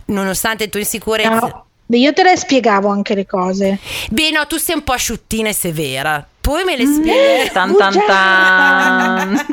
nonostante 0.05 0.67
tu 0.69 0.79
insicurezza 0.79 1.29
no 1.29 1.65
Beh, 1.91 1.97
io 1.97 2.13
te 2.13 2.23
le 2.23 2.37
spiegavo 2.37 2.87
anche 2.87 3.15
le 3.15 3.25
cose. 3.25 3.77
Beh, 4.09 4.31
no, 4.31 4.47
tu 4.47 4.55
sei 4.55 4.75
un 4.75 4.83
po' 4.83 4.93
asciuttina 4.93 5.49
e 5.49 5.53
severa. 5.53 6.25
Poi 6.39 6.63
me 6.63 6.77
le 6.77 6.85
mm, 6.85 6.93
spieghi. 6.93 7.49
Mm, 7.49 7.51
tan, 7.51 7.75
tan, 7.75 8.05
tan. 8.07 9.45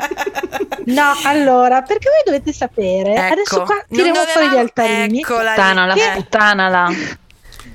no, 0.87 1.17
allora, 1.25 1.81
perché 1.81 2.07
voi 2.09 2.21
dovete 2.23 2.53
sapere, 2.53 3.13
ecco, 3.13 3.33
adesso 3.33 3.61
qua 3.63 3.83
tiriamo 3.89 4.23
fuori 4.23 4.49
gli 4.51 4.55
altarini. 4.55 5.19
Eccola 5.19 5.49
puttanala, 5.49 5.93
che... 5.93 6.11
puttanala. 6.15 6.89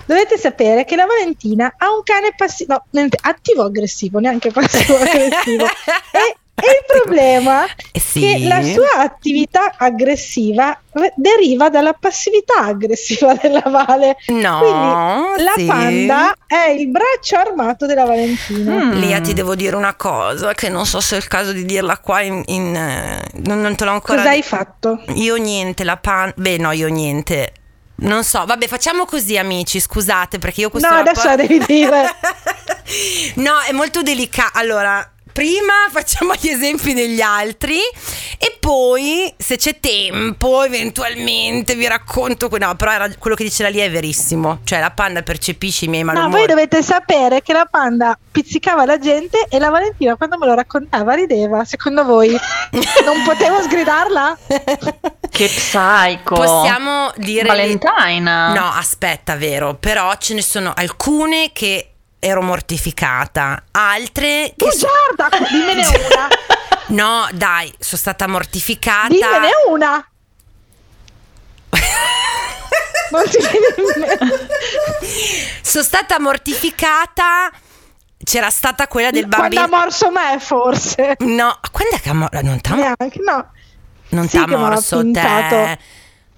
Dovete 0.06 0.38
sapere 0.38 0.86
che 0.86 0.96
la 0.96 1.04
Valentina 1.04 1.74
ha 1.76 1.94
un 1.94 2.02
cane 2.02 2.32
passivo, 2.34 2.84
no, 2.88 3.06
attivo-aggressivo, 3.20 4.18
neanche 4.18 4.50
passivo-aggressivo. 4.50 5.66
e 6.10 6.36
e 6.56 6.66
il 6.70 6.84
problema 6.86 7.66
è 7.66 7.98
sì. 7.98 8.20
che 8.20 8.46
la 8.46 8.62
sua 8.62 9.00
attività 9.02 9.74
aggressiva 9.76 10.78
deriva 11.16 11.68
dalla 11.68 11.92
passività 11.92 12.60
aggressiva 12.60 13.34
della 13.40 13.62
Vale. 13.66 14.16
No, 14.28 14.58
Quindi 14.60 15.42
la 15.42 15.52
sì. 15.56 15.64
panda 15.64 16.34
è 16.46 16.70
il 16.70 16.88
braccio 16.88 17.36
armato 17.36 17.86
della 17.86 18.04
Valentina. 18.04 18.84
Mm. 18.84 18.92
Lia, 18.92 19.20
ti 19.20 19.32
devo 19.32 19.54
dire 19.56 19.74
una 19.74 19.94
cosa 19.94 20.54
che 20.54 20.68
non 20.68 20.86
so 20.86 21.00
se 21.00 21.16
è 21.16 21.18
il 21.18 21.26
caso 21.26 21.52
di 21.52 21.64
dirla 21.64 21.98
qua 21.98 22.20
in... 22.20 22.42
in 22.46 22.74
eh, 22.74 23.22
non, 23.44 23.60
non, 23.60 23.74
te 23.74 23.84
l'ho 23.84 23.90
ancora... 23.90 24.18
Cosa 24.18 24.30
hai 24.30 24.42
fatto? 24.42 25.02
Io 25.14 25.36
niente, 25.36 25.82
la 25.82 25.96
panda... 25.96 26.34
Beh 26.36 26.58
no, 26.58 26.70
io 26.70 26.88
niente. 26.88 27.52
Non 27.96 28.24
so, 28.24 28.44
vabbè, 28.44 28.66
facciamo 28.66 29.04
così, 29.04 29.36
amici. 29.36 29.80
Scusate, 29.80 30.38
perché 30.38 30.62
io 30.62 30.70
questo. 30.70 30.88
No, 30.88 30.96
adesso 30.96 31.26
la 31.26 31.36
devi 31.36 31.58
dire. 31.64 32.10
no, 33.36 33.52
è 33.68 33.72
molto 33.72 34.02
delicato. 34.02 34.58
Allora, 34.58 35.13
prima 35.34 35.72
facciamo 35.90 36.32
gli 36.38 36.48
esempi 36.48 36.94
degli 36.94 37.20
altri 37.20 37.78
e 38.38 38.56
poi 38.60 39.34
se 39.36 39.56
c'è 39.56 39.80
tempo 39.80 40.62
eventualmente 40.62 41.74
vi 41.74 41.88
racconto 41.88 42.48
no 42.56 42.74
però 42.76 42.92
era, 42.92 43.08
quello 43.18 43.34
che 43.34 43.42
dice 43.42 43.64
la 43.64 43.68
Lia 43.68 43.84
è 43.84 43.90
verissimo. 43.90 44.60
Cioè 44.62 44.78
la 44.78 44.92
panda 44.92 45.22
percepisce 45.22 45.86
i 45.86 45.88
miei 45.88 46.04
malumori. 46.04 46.30
no 46.30 46.36
voi 46.38 46.46
dovete 46.46 46.84
sapere 46.84 47.42
che 47.42 47.52
la 47.52 47.66
panda 47.68 48.16
pizzicava 48.30 48.84
la 48.84 48.98
gente 48.98 49.46
e 49.50 49.58
la 49.58 49.70
Valentina 49.70 50.14
quando 50.14 50.38
me 50.38 50.46
lo 50.46 50.54
raccontava 50.54 51.14
rideva 51.14 51.64
secondo 51.64 52.04
voi. 52.04 52.30
Non 53.04 53.22
potevo 53.24 53.60
sgridarla? 53.60 54.38
che 55.30 55.46
psycho. 55.46 56.34
Possiamo 56.36 57.12
dire 57.16 57.46
Valentine. 57.46 58.20
No 58.20 58.70
aspetta 58.72 59.34
vero 59.34 59.74
però 59.74 60.14
ce 60.16 60.34
ne 60.34 60.42
sono 60.42 60.72
alcune 60.74 61.50
che 61.52 61.93
ero 62.24 62.40
mortificata, 62.40 63.64
altre 63.70 64.54
che 64.56 64.64
Bugiarda, 64.64 65.36
so- 65.36 65.46
dimmene 65.50 65.82
una. 66.10 66.28
no, 66.88 67.28
dai, 67.32 67.70
sono 67.78 67.98
stata 68.00 68.26
mortificata. 68.26 69.08
Dimmene 69.08 69.50
una. 69.68 70.08
non 73.10 73.24
ti 73.28 73.38
Sono 75.62 75.84
stata 75.84 76.18
mortificata. 76.18 77.50
C'era 78.24 78.48
stata 78.48 78.88
quella 78.88 79.10
del 79.10 79.26
bambino. 79.26 79.60
Quando 79.66 79.76
ha 79.76 79.80
morso 79.80 80.10
me, 80.10 80.38
forse. 80.40 81.16
No, 81.18 81.58
quando 81.70 81.96
è 81.96 82.00
che 82.00 82.08
ha 82.08 82.14
morso? 82.14 82.40
Non 82.40 82.60
t'ha 82.62 82.74
Neanche, 82.74 83.20
no. 83.20 83.50
Non 84.08 84.28
sì, 84.28 84.38
t'ha 84.38 84.56
morso 84.56 85.02
te. 85.10 85.78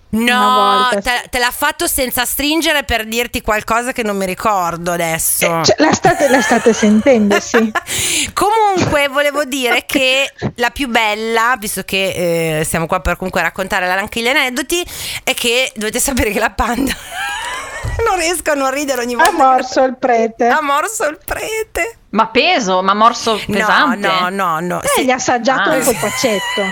No, 0.08 0.88
te, 1.02 1.24
te, 1.28 1.38
l'ha 1.38 1.50
fatto 1.50 1.86
senza 1.86 2.24
stringere 2.24 2.84
per 2.84 3.06
dirti 3.06 3.42
qualcosa 3.42 3.92
che 3.92 4.02
non 4.02 4.16
mi 4.16 4.24
ricordo 4.24 4.92
adesso. 4.92 5.60
Eh, 5.60 5.64
cioè, 5.64 5.76
la, 5.78 5.92
state, 5.92 6.28
la, 6.28 6.40
state, 6.40 6.72
sentendo, 6.72 7.38
sì. 7.40 7.72
comunque, 8.32 9.08
volevo 9.08 9.44
dire 9.44 9.84
che 9.84 10.32
la 10.56 10.70
più 10.70 10.88
bella, 10.88 11.56
visto 11.58 11.82
che 11.82 12.60
eh, 12.60 12.64
siamo 12.64 12.86
qua 12.86 13.00
per 13.00 13.16
comunque 13.16 13.42
raccontare 13.42 13.90
anche 13.90 14.22
gli 14.22 14.28
aneddoti, 14.28 14.86
è 15.24 15.34
che 15.34 15.72
dovete 15.74 15.98
sapere 15.98 16.30
che 16.30 16.38
la 16.38 16.50
panda. 16.50 16.92
non 18.06 18.16
riesco 18.16 18.52
a 18.52 18.54
non 18.54 18.70
ridere 18.70 19.02
ogni 19.02 19.16
volta. 19.16 19.30
Ha 19.30 19.34
morso 19.34 19.82
il 19.82 19.96
prete. 19.96 20.46
Ha 20.48 20.62
morso 20.62 21.04
il 21.08 21.18
prete. 21.22 21.98
Ma 22.10 22.28
peso, 22.28 22.82
ma 22.82 22.94
morso 22.94 23.38
pesante? 23.44 24.06
No, 24.06 24.28
no, 24.28 24.28
no. 24.30 24.60
no. 24.60 24.82
Eh, 24.82 24.88
sì. 24.96 25.04
gli 25.04 25.10
ha 25.10 25.16
assaggiato 25.16 25.70
ah. 25.70 25.74
un 25.74 25.82
colpaccetto. 25.82 26.62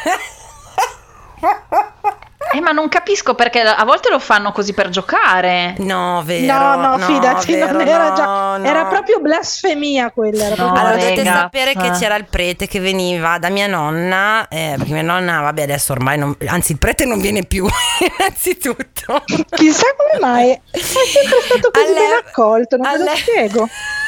Eh, 2.55 2.61
ma 2.61 2.71
non 2.71 2.89
capisco 2.89 3.35
perché 3.35 3.61
a 3.61 3.85
volte 3.85 4.11
lo 4.11 4.21
fanno 4.21 4.53
così 4.53 4.73
per 4.73 4.89
giocare. 4.89 5.75
No, 5.79 6.23
vero. 6.25 6.53
No, 6.53 6.77
no, 6.77 6.97
no 6.97 7.05
fidati, 7.05 7.53
vero, 7.53 7.73
non 7.73 7.89
era 7.89 8.09
no, 8.11 8.15
già. 8.15 8.57
No. 8.57 8.65
Era 8.65 8.85
proprio 8.87 9.19
blasfemia 9.19 10.13
quella. 10.13 10.45
Era 10.45 10.55
allora, 10.55 10.97
dovete 10.97 11.25
sapere 11.25 11.75
che 11.75 11.91
c'era 11.99 12.15
il 12.15 12.27
prete 12.31 12.69
che 12.69 12.79
veniva 12.79 13.39
da 13.39 13.49
mia 13.49 13.67
nonna. 13.67 14.47
Eh, 14.49 14.75
perché 14.77 14.93
mia 14.93 15.03
nonna, 15.03 15.41
vabbè, 15.41 15.63
adesso 15.63 15.93
ormai 15.93 16.17
non. 16.17 16.37
Anzi, 16.47 16.73
il 16.73 16.79
prete 16.79 17.05
non 17.05 17.21
viene 17.21 17.43
più, 17.43 17.67
innanzitutto. 18.19 19.25
Chissà 19.51 19.87
come 19.97 20.21
mai. 20.21 20.53
È 20.71 20.79
sempre 20.79 21.41
stato 21.45 21.71
così 21.73 21.87
Alle... 21.87 21.95
ben 21.95 22.21
accolto, 22.25 22.77
non 22.77 22.87
Alle... 22.87 23.05
me 23.05 23.11
lo 23.11 23.17
spiego. 23.17 23.69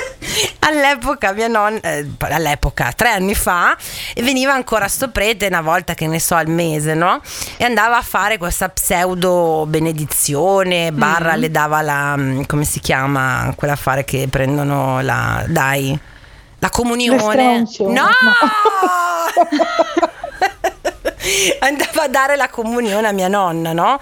all'epoca 0.60 1.32
mia 1.32 1.48
nonna, 1.48 1.80
eh, 1.80 2.06
all'epoca, 2.18 2.92
tre 2.94 3.10
anni 3.10 3.34
fa, 3.34 3.76
veniva 4.16 4.52
ancora 4.52 4.88
sto 4.88 5.10
prete 5.10 5.46
una 5.46 5.60
volta 5.60 5.94
che 5.94 6.06
ne 6.06 6.20
so 6.20 6.34
al 6.34 6.48
mese, 6.48 6.94
no? 6.94 7.20
E 7.56 7.64
andava 7.64 7.96
a 7.96 8.02
fare 8.02 8.38
questa 8.38 8.68
pseudo 8.68 9.64
benedizione, 9.68 10.92
barra 10.92 11.36
mm. 11.36 11.40
le 11.40 11.50
dava 11.50 11.82
la, 11.82 12.16
mm, 12.16 12.42
come 12.46 12.64
si 12.64 12.80
chiama, 12.80 13.52
quell'affare 13.56 14.04
che 14.04 14.28
prendono 14.30 15.00
la, 15.02 15.44
dai, 15.48 15.98
la 16.58 16.70
comunione. 16.70 17.64
No! 17.78 17.88
no. 17.88 18.10
andava 21.60 22.04
a 22.04 22.08
dare 22.08 22.36
la 22.36 22.48
comunione 22.48 23.08
a 23.08 23.12
mia 23.12 23.28
nonna, 23.28 23.72
no? 23.72 23.98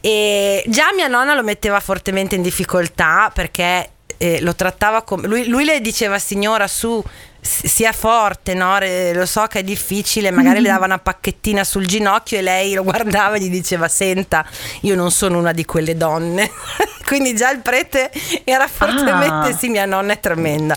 E 0.00 0.62
già 0.66 0.92
mia 0.94 1.08
nonna 1.08 1.34
lo 1.34 1.42
metteva 1.42 1.80
fortemente 1.80 2.34
in 2.34 2.42
difficoltà 2.42 3.30
perché 3.32 3.90
eh, 4.18 4.40
lo 4.40 4.54
trattava 4.54 5.02
come... 5.02 5.26
Lui, 5.26 5.48
lui, 5.48 5.64
le 5.64 5.80
diceva 5.80 6.18
signora 6.18 6.66
su 6.66 7.02
sia 7.40 7.92
forte, 7.92 8.54
no? 8.54 8.76
lo 9.12 9.24
so 9.24 9.46
che 9.46 9.60
è 9.60 9.62
difficile, 9.62 10.30
magari 10.30 10.60
le 10.60 10.68
dava 10.70 10.86
una 10.86 10.98
pacchettina 10.98 11.62
sul 11.62 11.86
ginocchio 11.86 12.38
e 12.38 12.42
lei 12.42 12.74
lo 12.74 12.82
guardava 12.82 13.36
e 13.36 13.40
gli 13.40 13.50
diceva 13.50 13.86
senta, 13.88 14.44
io 14.82 14.96
non 14.96 15.10
sono 15.10 15.38
una 15.38 15.52
di 15.52 15.64
quelle 15.64 15.96
donne. 15.96 16.50
Quindi 17.06 17.36
già 17.36 17.50
il 17.52 17.60
prete 17.60 18.10
era 18.42 18.66
fortemente, 18.66 19.50
ah. 19.50 19.56
sì, 19.56 19.68
mia 19.68 19.86
nonna 19.86 20.14
è 20.14 20.20
tremenda. 20.20 20.76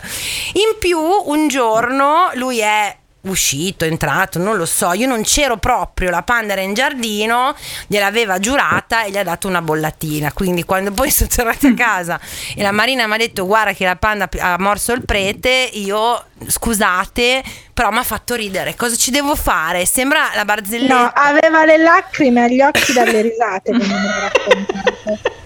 In 0.54 0.78
più, 0.78 1.00
un 1.00 1.48
giorno 1.48 2.30
lui 2.36 2.60
è 2.60 2.96
uscito, 3.22 3.86
entrato, 3.86 4.40
non 4.40 4.56
lo 4.56 4.66
so, 4.66 4.94
io 4.94 5.08
non 5.08 5.24
c'ero 5.24 5.58
proprio, 5.58 6.10
la 6.10 6.24
panda 6.24 6.54
era 6.54 6.62
in 6.62 6.74
giardino, 6.74 7.54
gliel'aveva 7.88 8.40
giurata 8.40 9.04
e 9.04 9.12
gli 9.12 9.18
ha 9.18 9.24
dato 9.24 9.48
una 9.48 9.62
bollatina, 9.62 10.32
quindi 10.32 10.64
quando 10.64 10.92
poi 10.92 11.12
sono 11.12 11.30
tornata 11.34 11.68
a 11.68 11.74
casa 11.74 12.20
e 12.56 12.62
la 12.62 12.72
Marina 12.72 13.08
mi 13.08 13.14
ha 13.14 13.18
detto 13.18 13.46
guarda 13.46 13.74
che 13.74 13.86
la 13.86 13.96
panda 13.96 14.30
ha 14.40 14.58
morso 14.58 14.94
il 14.94 15.04
prete, 15.04 15.70
io 15.74 16.24
scusate, 16.46 17.44
però 17.74 17.92
mi 17.92 17.98
ha 17.98 18.04
fatto 18.04 18.36
ridere, 18.36 18.76
cosa 18.76 18.96
ci 18.96 19.12
devo 19.12 19.36
fare? 19.36 19.86
Sembra 19.86 20.32
la 20.36 20.46
barzelletta. 20.46 20.94
No, 20.94 21.12
aveva 21.14 21.66
le 21.66 21.78
lacrime 21.78 22.44
agli 22.44 22.62
occhi 22.62 22.94
dalle 22.94 23.22
risate 23.22 23.72
raccontate. 23.72 25.38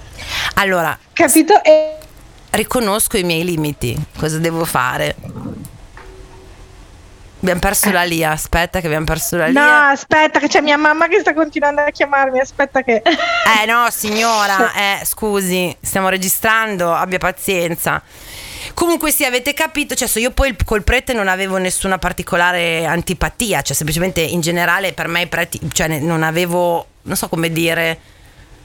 Allora, 0.56 0.98
capito? 1.14 1.64
E... 1.64 1.98
Riconosco 2.52 3.18
i 3.18 3.24
miei 3.24 3.44
limiti, 3.44 3.98
cosa 4.18 4.38
devo 4.38 4.64
fare? 4.64 5.16
Abbiamo 7.44 7.60
perso 7.60 7.92
la 7.92 8.04
Lia, 8.04 8.32
aspetta 8.32 8.80
che 8.80 8.86
abbiamo 8.86 9.04
perso 9.04 9.36
la 9.36 9.48
Lia. 9.48 9.66
No, 9.66 9.92
aspetta 9.92 10.40
che 10.40 10.48
c'è 10.48 10.62
mia 10.62 10.78
mamma 10.78 11.10
che 11.10 11.20
sta 11.20 11.34
continuando 11.34 11.82
a 11.82 11.90
chiamarmi, 11.90 12.40
aspetta 12.40 12.82
che... 12.84 13.02
Eh 13.04 13.66
no, 13.66 13.86
signora, 13.92 14.72
eh, 14.74 15.04
scusi, 15.04 15.76
stiamo 15.82 16.08
registrando, 16.08 16.94
abbia 16.94 17.18
pazienza. 17.18 18.02
Comunque 18.74 19.12
sì, 19.12 19.26
avete 19.26 19.54
capito, 19.54 19.94
cioè 19.94 20.08
io 20.22 20.32
poi 20.32 20.56
col 20.64 20.84
prete 20.84 21.12
non 21.12 21.28
avevo 21.28 21.58
nessuna 21.58 21.98
particolare 21.98 22.86
antipatia, 22.86 23.62
cioè 23.62 23.76
semplicemente 23.76 24.22
in 24.22 24.40
generale 24.40 24.94
per 24.94 25.10
me 25.10 25.24
i 25.24 25.28
preti, 25.28 25.60
cioè 25.74 26.00
non 26.00 26.24
avevo, 26.24 26.88
non 27.02 27.18
so 27.18 27.28
come 27.28 27.52
dire, 27.52 28.00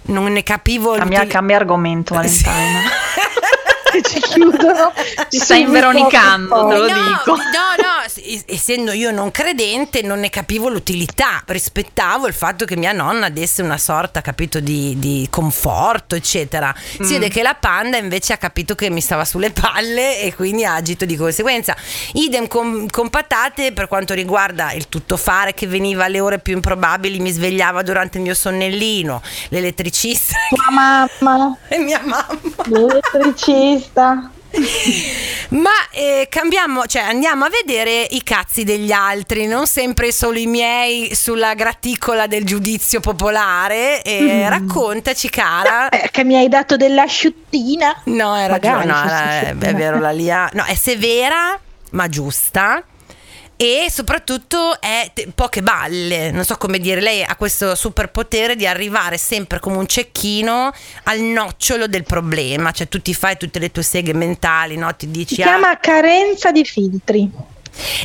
non 0.02 0.32
ne 0.32 0.44
capivo... 0.44 0.92
Cambia, 0.92 1.26
cambia 1.26 1.56
argomento 1.56 2.14
Valentina. 2.14 2.52
Sì. 2.52 3.28
che 3.90 4.02
ci 4.08 4.20
chiudono. 4.20 4.92
Ci 5.28 5.38
stai 5.38 5.62
inveronicando, 5.62 6.68
te 6.68 6.76
lo 6.76 6.86
no, 6.86 6.94
dico. 6.94 7.36
No, 7.36 7.74
no, 7.76 7.87
essendo 8.46 8.92
io 8.92 9.10
non 9.10 9.30
credente, 9.30 10.02
non 10.02 10.20
ne 10.20 10.30
capivo 10.30 10.68
l'utilità. 10.68 11.42
Rispettavo 11.46 12.26
il 12.26 12.34
fatto 12.34 12.64
che 12.64 12.76
mia 12.76 12.92
nonna 12.92 13.28
desse 13.28 13.62
una 13.62 13.78
sorta, 13.78 14.20
capito, 14.20 14.60
di, 14.60 14.98
di 14.98 15.26
conforto, 15.30 16.14
eccetera. 16.14 16.74
Si 16.76 17.02
mm. 17.02 17.06
vede 17.08 17.28
che 17.28 17.42
la 17.42 17.54
panda 17.54 17.96
invece 17.96 18.32
ha 18.32 18.36
capito 18.36 18.74
che 18.74 18.90
mi 18.90 19.00
stava 19.00 19.24
sulle 19.24 19.50
palle 19.50 20.20
e 20.20 20.34
quindi 20.34 20.64
ha 20.64 20.74
agito 20.74 21.04
di 21.04 21.16
conseguenza. 21.16 21.76
Idem 22.14 22.46
con, 22.46 22.86
con 22.90 23.10
patate 23.10 23.72
per 23.72 23.88
quanto 23.88 24.14
riguarda 24.14 24.72
il 24.72 24.88
tuttofare 24.88 25.54
che 25.54 25.66
veniva 25.66 26.04
alle 26.04 26.20
ore 26.20 26.38
più 26.38 26.54
improbabili, 26.54 27.18
mi 27.20 27.30
svegliava 27.30 27.82
durante 27.82 28.18
il 28.18 28.24
mio 28.24 28.34
sonnellino, 28.34 29.22
l'elettricista. 29.48 30.34
Tua 30.48 30.70
mamma. 30.70 31.56
E 31.68 31.78
mia 31.78 32.00
mamma. 32.02 32.38
L'elettricista. 32.64 34.30
Ma 35.50 35.70
eh, 35.92 36.26
cambiamo, 36.28 36.86
cioè 36.86 37.02
andiamo 37.02 37.44
a 37.44 37.48
vedere 37.48 38.06
i 38.10 38.22
cazzi 38.22 38.64
degli 38.64 38.92
altri, 38.92 39.46
non 39.46 39.66
sempre 39.66 40.12
solo 40.12 40.38
i 40.38 40.46
miei 40.46 41.14
sulla 41.14 41.54
graticola 41.54 42.26
del 42.26 42.44
giudizio 42.44 43.00
popolare. 43.00 44.02
E 44.02 44.44
mm. 44.44 44.48
Raccontaci, 44.48 45.30
cara. 45.30 45.88
Eh, 45.88 46.10
che 46.10 46.24
mi 46.24 46.36
hai 46.36 46.48
dato 46.48 46.76
dell'asciuttina. 46.76 48.02
No, 48.04 48.36
era 48.36 48.58
ragione, 48.58 48.84
no, 48.84 49.04
era, 49.04 49.40
è 49.40 49.54
vero, 49.54 49.98
la 49.98 50.10
Lia. 50.10 50.50
No, 50.52 50.64
è 50.64 50.74
severa, 50.74 51.58
ma 51.90 52.08
giusta 52.08 52.82
e 53.60 53.88
soprattutto 53.90 54.80
è 54.80 55.10
te- 55.12 55.32
poche 55.34 55.62
balle, 55.62 56.30
non 56.30 56.44
so 56.44 56.56
come 56.56 56.78
dire, 56.78 57.00
lei 57.00 57.24
ha 57.24 57.34
questo 57.34 57.74
superpotere 57.74 58.54
di 58.54 58.68
arrivare 58.68 59.18
sempre 59.18 59.58
come 59.58 59.78
un 59.78 59.86
cecchino 59.88 60.72
al 61.04 61.18
nocciolo 61.18 61.88
del 61.88 62.04
problema, 62.04 62.70
cioè 62.70 62.86
tu 62.86 63.02
ti 63.02 63.12
fai 63.12 63.36
tutte 63.36 63.58
le 63.58 63.72
tue 63.72 63.82
seghe 63.82 64.14
mentali, 64.14 64.76
no? 64.76 64.94
ti 64.94 65.10
dici... 65.10 65.34
Si 65.34 65.42
ah, 65.42 65.46
chiama 65.46 65.76
carenza 65.78 66.52
di 66.52 66.64
filtri. 66.64 67.28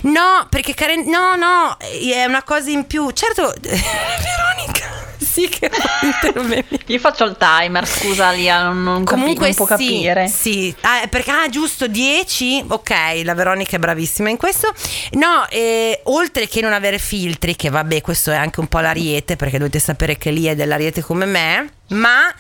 No, 0.04 0.48
perché 0.50 0.74
caren- 0.74 1.08
no, 1.08 1.36
no, 1.36 1.78
è 1.78 2.26
una 2.26 2.42
cosa 2.42 2.72
in 2.72 2.88
più. 2.88 3.12
Certo, 3.12 3.54
Veronica 3.62 5.03
sì 5.34 5.50
che 5.50 5.72
Io 6.86 7.00
faccio 7.00 7.24
il 7.24 7.36
timer, 7.38 7.88
scusa 7.88 8.32
Lia, 8.32 8.64
non, 8.66 8.84
non, 8.84 9.04
Comunque 9.04 9.48
capi, 9.48 9.56
non 9.56 9.56
può 9.56 9.66
sì, 9.66 9.72
capire. 9.72 10.28
Sì, 10.28 10.76
ah, 10.82 11.08
perché 11.08 11.32
ah, 11.32 11.50
giusto 11.50 11.88
10, 11.88 12.66
ok, 12.68 12.92
la 13.24 13.34
Veronica 13.34 13.76
è 13.76 13.80
bravissima 13.80 14.30
in 14.30 14.38
questo. 14.38 14.72
No, 15.14 15.48
eh, 15.50 16.02
oltre 16.04 16.48
che 16.48 16.62
non 16.62 16.74
avere 16.74 17.00
filtri, 17.00 17.56
che 17.56 17.70
vabbè, 17.70 18.02
questo 18.02 18.32
è 18.32 18.36
anche 18.36 18.60
un 18.60 18.68
po' 18.68 18.80
l'ariete, 18.80 19.36
perché 19.36 19.58
dovete 19.58 19.80
sapere 19.80 20.18
che 20.18 20.30
Lia 20.30 20.52
è 20.52 20.56
dell'ariete 20.56 21.02
come 21.02 21.26
me, 21.26 21.70
ma 21.90 22.34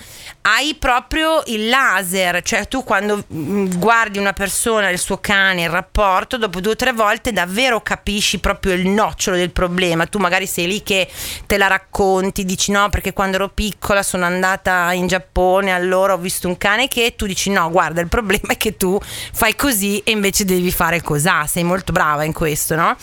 hai 0.46 0.76
proprio 0.76 1.42
il 1.46 1.70
laser, 1.70 2.42
cioè 2.42 2.68
tu 2.68 2.84
quando 2.84 3.24
mm, 3.34 3.78
guardi 3.78 4.18
una 4.18 4.34
persona, 4.34 4.90
il 4.90 4.98
suo 4.98 5.18
cane, 5.20 5.64
il 5.64 5.70
rapporto, 5.70 6.38
dopo 6.38 6.60
due 6.60 6.74
o 6.74 6.76
tre 6.76 6.92
volte 6.92 7.32
davvero 7.32 7.82
capisci 7.82 8.40
proprio 8.40 8.74
il 8.74 8.88
nocciolo 8.88 9.38
del 9.38 9.52
problema. 9.52 10.06
Tu 10.06 10.18
magari 10.18 10.46
sei 10.46 10.68
lì 10.68 10.84
che 10.84 11.10
te 11.46 11.58
la 11.58 11.68
racconti, 11.68 12.44
dici 12.44 12.72
no 12.72 12.90
perché 12.90 13.14
quando 13.14 13.38
ero 13.38 13.50
piccola 13.50 14.04
sono 14.04 14.26
andata 14.26 14.92
in 14.92 15.08
Giappone, 15.08 15.72
allora 15.72 16.14
ho 16.14 16.18
visto 16.18 16.48
un 16.48 16.58
cane 16.58 16.90
che 16.90 17.16
tu 17.16 17.26
dici 17.26 17.50
no, 17.50 17.70
guarda 17.70 18.02
il 18.02 18.10
problema 18.10 18.52
è 18.54 18.58
che 18.58 18.76
tu 18.76 19.00
fai 19.02 19.56
così 19.56 20.00
e 20.00 20.12
invece 20.12 20.44
devi 20.44 20.72
fare 20.72 21.02
cos'ha, 21.02 21.46
sei 21.48 21.64
molto 21.64 21.94
brava 21.94 22.26
in 22.26 22.34
questo, 22.34 22.76
no? 22.76 22.98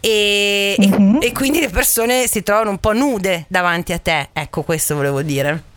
E, 0.00 0.74
mm-hmm. 0.80 1.16
e, 1.20 1.26
e 1.26 1.32
quindi 1.32 1.60
le 1.60 1.68
persone 1.68 2.26
si 2.28 2.42
trovano 2.42 2.70
un 2.70 2.78
po' 2.78 2.92
nude 2.92 3.44
davanti 3.48 3.92
a 3.92 3.98
te, 3.98 4.30
ecco 4.32 4.62
questo 4.62 4.94
volevo 4.94 5.20
dire. 5.20 5.68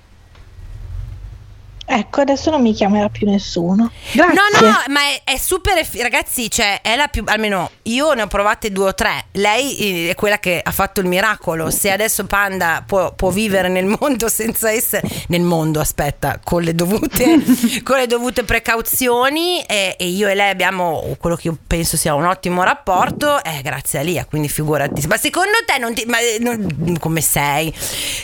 Ecco, 1.94 2.22
adesso 2.22 2.50
non 2.50 2.62
mi 2.62 2.74
chiamerà 2.74 3.10
più 3.10 3.30
nessuno. 3.30 3.92
Grazie. 4.14 4.34
No, 4.34 4.66
no, 4.66 4.84
ma 4.88 5.02
è, 5.02 5.22
è 5.26 5.38
super. 5.38 5.78
Eff- 5.78 6.00
ragazzi, 6.00 6.50
cioè, 6.50 6.80
è 6.82 6.96
la 6.96 7.10
più. 7.10 7.24
Almeno 7.26 7.70
io 7.84 8.14
ne 8.14 8.22
ho 8.22 8.28
provate 8.28 8.72
due 8.72 8.88
o 8.88 8.94
tre. 8.94 9.26
Lei 9.34 10.06
eh, 10.06 10.10
è 10.12 10.16
quella 10.16 10.40
che 10.40 10.62
ha 10.64 10.72
fatto 10.72 11.02
il 11.02 11.08
miracolo. 11.08 11.70
Se 11.70 11.92
adesso 11.92 12.24
Panda 12.26 12.82
può, 12.88 13.14
può 13.14 13.30
vivere 13.30 13.68
nel 13.68 13.84
mondo 14.00 14.30
senza 14.32 14.72
essere. 14.72 15.06
Nel 15.28 15.42
mondo, 15.42 15.82
aspetta, 15.82 16.40
con 16.42 16.62
le 16.62 16.74
dovute, 16.74 17.44
con 17.84 17.98
le 17.98 18.08
dovute 18.08 18.46
precauzioni. 18.46 19.62
E, 19.64 19.98
e, 20.00 20.08
io 20.08 20.30
e 20.30 20.34
lei 20.34 20.50
abbiamo 20.50 21.18
quello 21.20 21.36
che 21.36 21.50
io 21.50 21.58
penso 21.68 21.98
sia 21.98 22.14
un 22.14 22.26
ottimo 22.26 22.64
rapporto. 22.64 23.44
Eh, 23.44 23.60
grazie 23.62 24.00
a 24.00 24.02
Lia, 24.02 24.24
quindi 24.24 24.48
figurati. 24.48 25.06
Ma 25.08 25.18
secondo 25.18 25.58
te 25.66 25.78
non 25.78 25.94
ti. 25.94 26.06
Ma, 26.06 26.20
non, 26.40 26.98
come 27.00 27.20
sei? 27.20 27.74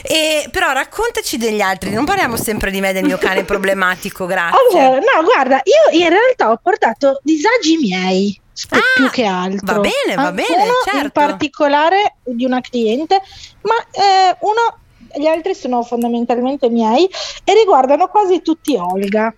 E, 0.04 0.48
però 0.52 0.72
raccontaci 0.72 1.36
degli 1.36 1.60
altri. 1.60 1.92
Non 1.92 2.06
parliamo 2.06 2.38
sempre 2.38 2.72
di 2.72 2.80
me, 2.80 2.94
del 2.94 3.04
mio 3.04 3.18
cane 3.18 3.44
problematico, 3.58 4.26
grazie. 4.26 4.80
Allora, 4.80 5.00
no, 5.00 5.24
guarda, 5.24 5.62
io 5.64 6.00
in 6.00 6.10
realtà 6.10 6.52
ho 6.52 6.60
portato 6.62 7.20
disagi 7.24 7.78
miei. 7.78 8.42
Ah, 8.70 8.80
più 8.96 9.10
che 9.12 9.24
altro 9.24 9.76
va 9.76 9.82
bene, 9.82 10.16
va 10.16 10.32
bene, 10.32 10.64
uno 10.64 10.74
certo. 10.84 11.00
in 11.00 11.12
particolare 11.12 12.16
di 12.24 12.44
una 12.44 12.60
cliente, 12.60 13.22
ma 13.62 13.76
eh, 13.92 14.36
uno 14.40 14.80
gli 15.16 15.28
altri 15.28 15.54
sono 15.54 15.84
fondamentalmente 15.84 16.68
miei 16.70 17.08
e 17.44 17.54
riguardano 17.54 18.08
quasi 18.08 18.42
tutti 18.42 18.76
Olga. 18.76 19.34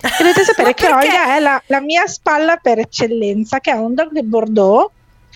E 0.00 0.08
dovete 0.18 0.42
sapere 0.44 0.74
che 0.74 0.86
Olga 0.86 1.36
è 1.36 1.38
la, 1.38 1.62
la, 1.66 1.80
mia 1.80 2.06
spalla 2.06 2.56
per 2.56 2.80
eccellenza, 2.80 3.60
che 3.60 3.70
è 3.70 3.74
un 3.74 3.94
dog 3.94 4.10
di 4.10 4.22
Bordeaux. 4.24 4.90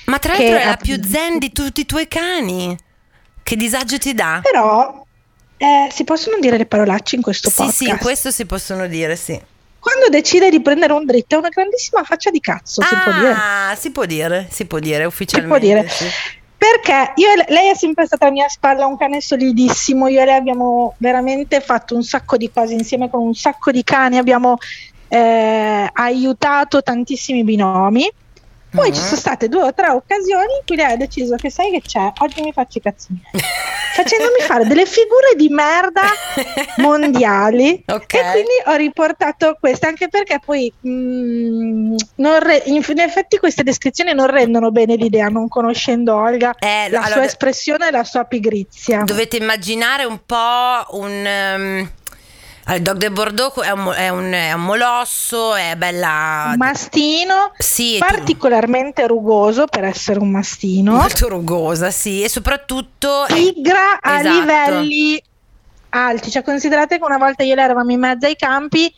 Ma 0.06 0.18
tra 0.18 0.32
l'altro 0.32 0.56
è 0.56 0.64
la 0.64 0.76
più 0.76 1.00
zen 1.02 1.38
di 1.38 1.52
tutti 1.52 1.82
i 1.82 1.86
tuoi 1.86 2.08
cani. 2.08 2.76
Che 3.42 3.56
disagio 3.56 3.98
ti 3.98 4.14
dà? 4.14 4.40
Però 4.42 5.06
eh, 5.58 5.88
si 5.92 6.04
possono 6.04 6.38
dire 6.40 6.56
le 6.56 6.66
parolacce 6.66 7.16
in 7.16 7.22
questo 7.22 7.50
sì, 7.50 7.56
podcast? 7.56 7.78
Sì, 7.78 7.84
sì, 7.84 7.96
questo 7.98 8.30
si 8.30 8.46
possono 8.46 8.86
dire, 8.86 9.16
sì. 9.16 9.38
Quando 9.78 10.08
decide 10.08 10.50
di 10.50 10.60
prendere 10.60 10.92
un 10.92 11.04
dritto 11.04 11.36
è 11.36 11.38
una 11.38 11.48
grandissima 11.48 12.02
faccia 12.04 12.30
di 12.30 12.40
cazzo, 12.40 12.80
ah, 12.80 12.86
si 12.86 12.94
può 12.94 13.12
dire. 13.12 13.32
Ah, 13.32 13.76
si 13.76 13.90
può 13.90 14.04
dire, 14.04 14.48
si 14.50 14.64
può 14.64 14.78
dire 14.78 15.04
ufficialmente. 15.04 15.66
Si 15.66 15.72
può 15.72 15.74
dire. 15.74 15.88
Sì. 15.88 16.06
Perché 16.58 17.12
io, 17.16 17.28
lei 17.48 17.70
è 17.70 17.74
sempre 17.74 18.06
stata 18.06 18.26
a 18.26 18.30
mia 18.30 18.48
spalla 18.48 18.86
un 18.86 18.96
cane 18.96 19.20
solidissimo, 19.20 20.08
io 20.08 20.20
e 20.20 20.24
lei 20.24 20.36
abbiamo 20.36 20.94
veramente 20.98 21.60
fatto 21.60 21.94
un 21.94 22.02
sacco 22.02 22.36
di 22.36 22.50
cose 22.50 22.74
insieme 22.74 23.08
con 23.08 23.22
un 23.22 23.34
sacco 23.34 23.70
di 23.70 23.84
cani, 23.84 24.18
abbiamo 24.18 24.56
eh, 25.06 25.88
aiutato 25.92 26.82
tantissimi 26.82 27.44
binomi 27.44 28.10
poi 28.70 28.92
ci 28.92 29.00
sono 29.00 29.16
state 29.16 29.48
due 29.48 29.62
o 29.62 29.74
tre 29.74 29.88
occasioni 29.88 30.54
in 30.58 30.66
cui 30.66 30.76
lei 30.76 30.92
ha 30.92 30.96
deciso 30.96 31.36
che 31.36 31.50
sai 31.50 31.70
che 31.70 31.80
c'è, 31.80 32.12
oggi 32.18 32.42
mi 32.42 32.52
faccio 32.52 32.78
i 32.78 32.80
cazzi 32.80 33.08
miei, 33.10 33.44
facendomi 33.94 34.40
fare 34.40 34.66
delle 34.66 34.86
figure 34.86 35.34
di 35.36 35.48
merda 35.48 36.02
mondiali 36.78 37.82
okay. 37.86 38.20
e 38.20 38.30
quindi 38.32 38.50
ho 38.66 38.74
riportato 38.74 39.56
queste, 39.58 39.86
anche 39.86 40.08
perché 40.08 40.38
poi 40.44 40.72
mh, 40.80 40.90
mm, 40.90 41.96
re- 42.38 42.62
in, 42.66 42.84
in, 42.86 43.00
effetti 43.00 43.38
queste 43.38 43.62
descrizioni 43.62 44.12
non 44.12 44.26
rendono 44.26 44.70
bene 44.70 44.96
l'idea, 44.96 45.28
non 45.28 45.48
conoscendo 45.48 46.14
Olga, 46.14 46.54
eh, 46.58 46.88
la 46.90 46.98
allora, 46.98 47.12
sua 47.12 47.24
espressione 47.24 47.88
e 47.88 47.90
la 47.90 48.04
sua 48.04 48.24
pigrizia. 48.24 49.02
Dovete 49.02 49.36
immaginare 49.36 50.04
un 50.04 50.20
po' 50.24 50.86
un... 50.90 51.26
Um 51.56 51.90
il 52.74 52.82
Dog 52.82 52.96
de 52.98 53.10
Bordeaux 53.10 53.60
è 53.60 53.70
un, 53.70 53.92
è, 53.96 54.08
un, 54.08 54.30
è 54.32 54.52
un, 54.52 54.62
molosso, 54.62 55.54
è 55.54 55.74
bella. 55.76 56.54
Mastino, 56.56 57.52
sì, 57.56 57.96
particolarmente 57.98 59.02
tu... 59.02 59.08
rugoso 59.08 59.66
per 59.66 59.84
essere 59.84 60.18
un 60.18 60.30
mastino. 60.30 60.92
Molto 60.92 61.28
rugosa, 61.28 61.90
sì, 61.90 62.22
e 62.22 62.28
soprattutto. 62.28 63.24
Pigra 63.26 63.98
a 64.00 64.20
esatto. 64.20 64.38
livelli 64.38 65.22
alti. 65.90 66.30
Cioè, 66.30 66.42
considerate 66.42 66.98
che 66.98 67.04
una 67.04 67.18
volta 67.18 67.42
io 67.42 67.54
eravamo 67.54 67.90
in 67.90 68.00
mezzo 68.00 68.26
ai 68.26 68.36
campi 68.36 68.92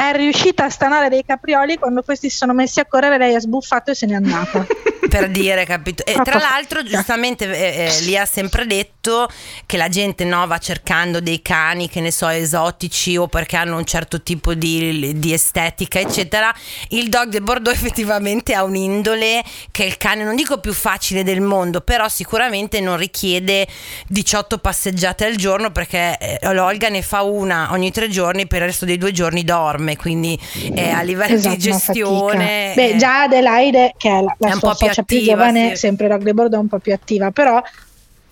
è 0.00 0.16
riuscita 0.16 0.64
a 0.64 0.70
stanare 0.70 1.10
dei 1.10 1.22
caprioli 1.26 1.76
quando 1.76 2.00
questi 2.02 2.30
si 2.30 2.36
sono 2.38 2.54
messi 2.54 2.80
a 2.80 2.86
correre 2.86 3.18
lei 3.18 3.34
ha 3.34 3.40
sbuffato 3.40 3.90
e 3.90 3.94
se 3.94 4.06
n'è 4.06 4.14
andata. 4.14 4.66
Per 5.10 5.28
dire 5.28 5.64
capito? 5.64 6.04
E 6.06 6.14
tra 6.22 6.38
l'altro 6.38 6.84
giustamente 6.84 7.44
eh, 7.44 7.86
eh, 7.86 8.00
li 8.02 8.16
ha 8.16 8.24
sempre 8.24 8.64
detto 8.64 9.28
che 9.66 9.76
la 9.76 9.88
gente 9.88 10.24
no, 10.24 10.46
va 10.46 10.58
cercando 10.58 11.20
dei 11.20 11.42
cani 11.42 11.88
che 11.88 12.00
ne 12.00 12.12
so 12.12 12.28
esotici 12.28 13.16
o 13.16 13.26
perché 13.26 13.56
hanno 13.56 13.76
un 13.76 13.84
certo 13.84 14.22
tipo 14.22 14.54
di, 14.54 15.18
di 15.18 15.32
estetica 15.32 15.98
eccetera. 15.98 16.54
Il 16.90 17.08
dog 17.08 17.28
del 17.28 17.42
Bordeaux 17.42 17.74
effettivamente 17.76 18.54
ha 18.54 18.62
un'indole 18.62 19.42
che 19.70 19.82
è 19.82 19.86
il 19.86 19.96
cane 19.96 20.22
non 20.22 20.36
dico 20.36 20.60
più 20.60 20.72
facile 20.72 21.24
del 21.24 21.40
mondo 21.40 21.80
però 21.80 22.08
sicuramente 22.08 22.80
non 22.80 22.96
richiede 22.96 23.66
18 24.06 24.58
passeggiate 24.58 25.24
al 25.24 25.34
giorno 25.34 25.72
perché 25.72 26.16
eh, 26.18 26.52
l'Olga 26.52 26.88
ne 26.88 27.02
fa 27.02 27.22
una 27.22 27.72
ogni 27.72 27.90
tre 27.90 28.08
giorni 28.08 28.46
per 28.46 28.60
il 28.60 28.68
resto 28.68 28.84
dei 28.84 28.96
due 28.96 29.10
giorni 29.10 29.42
dorme 29.44 29.89
enorme, 29.90 29.96
quindi 29.96 30.38
eh, 30.74 30.90
a 30.90 31.02
livello 31.02 31.34
esatto, 31.34 31.54
di 31.54 31.60
gestione... 31.60 32.72
Beh, 32.74 32.96
già 32.96 33.22
Adelaide, 33.22 33.94
che 33.96 34.08
è 34.08 34.22
la, 34.22 34.34
la 34.38 34.48
è 34.48 34.52
sua 34.54 34.74
più, 34.74 35.04
più 35.04 35.20
giovane, 35.22 35.70
sì. 35.70 35.76
sempre 35.76 36.08
Rugby 36.08 36.32
Bordeaux, 36.32 36.56
è 36.56 36.62
un 36.62 36.68
po' 36.68 36.78
più 36.78 36.92
attiva, 36.92 37.30
però 37.30 37.62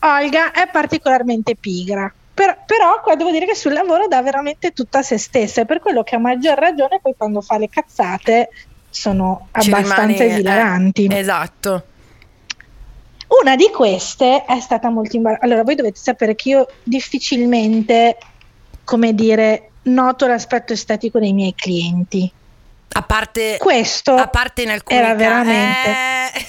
Olga 0.00 0.52
è 0.52 0.68
particolarmente 0.70 1.56
pigra. 1.56 2.12
Per, 2.32 2.62
però 2.66 3.00
qua 3.02 3.16
devo 3.16 3.32
dire 3.32 3.46
che 3.46 3.56
sul 3.56 3.72
lavoro 3.72 4.06
dà 4.06 4.22
veramente 4.22 4.70
tutta 4.70 5.02
se 5.02 5.18
stessa 5.18 5.62
e 5.62 5.64
per 5.64 5.80
quello 5.80 6.04
che 6.04 6.14
a 6.14 6.18
maggior 6.18 6.56
ragione 6.56 7.00
poi 7.02 7.14
quando 7.16 7.40
fa 7.40 7.58
le 7.58 7.68
cazzate 7.68 8.50
sono 8.88 9.48
Ci 9.58 9.70
abbastanza 9.70 10.06
rimane, 10.06 10.16
eh, 10.16 10.34
esilaranti. 10.34 11.06
Eh, 11.06 11.18
esatto. 11.18 11.82
Una 13.42 13.56
di 13.56 13.68
queste 13.74 14.44
è 14.44 14.60
stata 14.60 14.88
molto 14.88 15.16
imbarazzante. 15.16 15.52
Allora, 15.52 15.64
voi 15.64 15.74
dovete 15.74 15.98
sapere 15.98 16.36
che 16.36 16.48
io 16.48 16.66
difficilmente, 16.84 18.16
come 18.84 19.14
dire, 19.14 19.70
noto 19.88 20.26
l'aspetto 20.26 20.72
estetico 20.72 21.18
dei 21.18 21.32
miei 21.32 21.54
clienti. 21.54 22.30
A 22.90 23.02
parte 23.02 23.56
questo, 23.58 24.14
a 24.14 24.28
parte 24.28 24.62
in 24.62 24.70
alcuni 24.70 24.98
era 24.98 25.14
veramente, 25.14 25.88
eh... 25.88 26.46